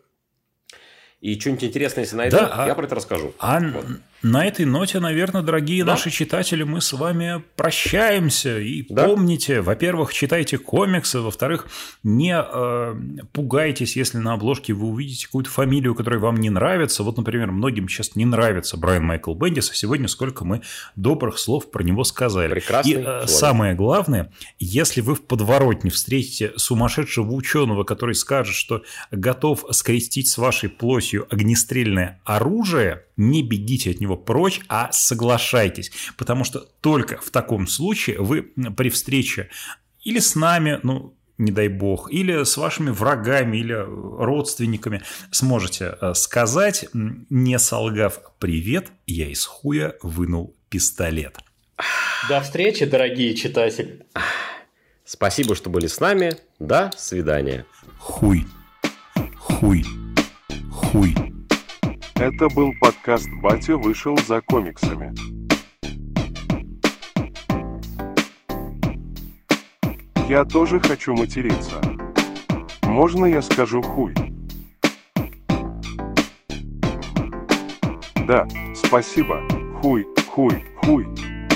[1.20, 3.34] И что-нибудь интересное, если найду, да, я а, про это расскажу.
[3.38, 3.86] А вот.
[4.24, 5.94] На этой ноте, наверное, дорогие да?
[5.94, 8.60] наши читатели, мы с вами прощаемся.
[8.60, 9.08] И да?
[9.08, 11.68] помните, во-первых, читайте комиксы, во-вторых,
[12.04, 12.96] не э,
[13.34, 17.02] пугайтесь, если на обложке вы увидите какую-то фамилию, которая вам не нравится.
[17.02, 20.62] Вот, например, многим сейчас не нравится Брайан Майкл Бендис, а сегодня сколько мы
[20.96, 22.54] добрых слов про него сказали.
[22.54, 28.84] Прекрасный И э, самое главное, если вы в подворотне встретите сумасшедшего ученого, который скажет, что
[29.10, 36.44] готов скрестить с вашей плотью огнестрельное оружие, не бегите от него прочь, а соглашайтесь, потому
[36.44, 38.44] что только в таком случае вы
[38.76, 39.50] при встрече
[40.04, 45.02] или с нами, ну, не дай бог, или с вашими врагами, или родственниками
[45.32, 51.38] сможете э, сказать, не солгав «Привет, я из хуя вынул пистолет».
[52.30, 54.06] До встречи, дорогие читатели.
[55.04, 56.34] Спасибо, что были с нами.
[56.60, 57.66] До свидания.
[57.98, 58.46] Хуй.
[59.38, 59.84] Хуй.
[60.72, 61.41] Хуй.
[62.22, 65.12] Это был подкаст «Батя вышел за комиксами».
[70.30, 71.82] Я тоже хочу материться.
[72.84, 74.14] Можно я скажу хуй?
[78.28, 79.42] Да, спасибо.
[79.82, 81.08] Хуй, хуй, хуй.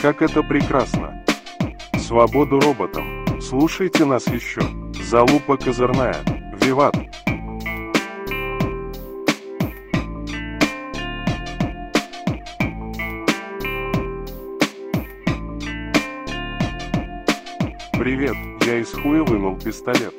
[0.02, 1.24] Как это прекрасно.
[2.00, 3.24] Свободу роботам.
[3.40, 4.62] Слушайте нас еще.
[5.04, 6.18] Залупа козырная.
[6.60, 6.96] Виват.
[18.06, 18.36] Привет,
[18.68, 20.14] я из хуя вынул пистолет.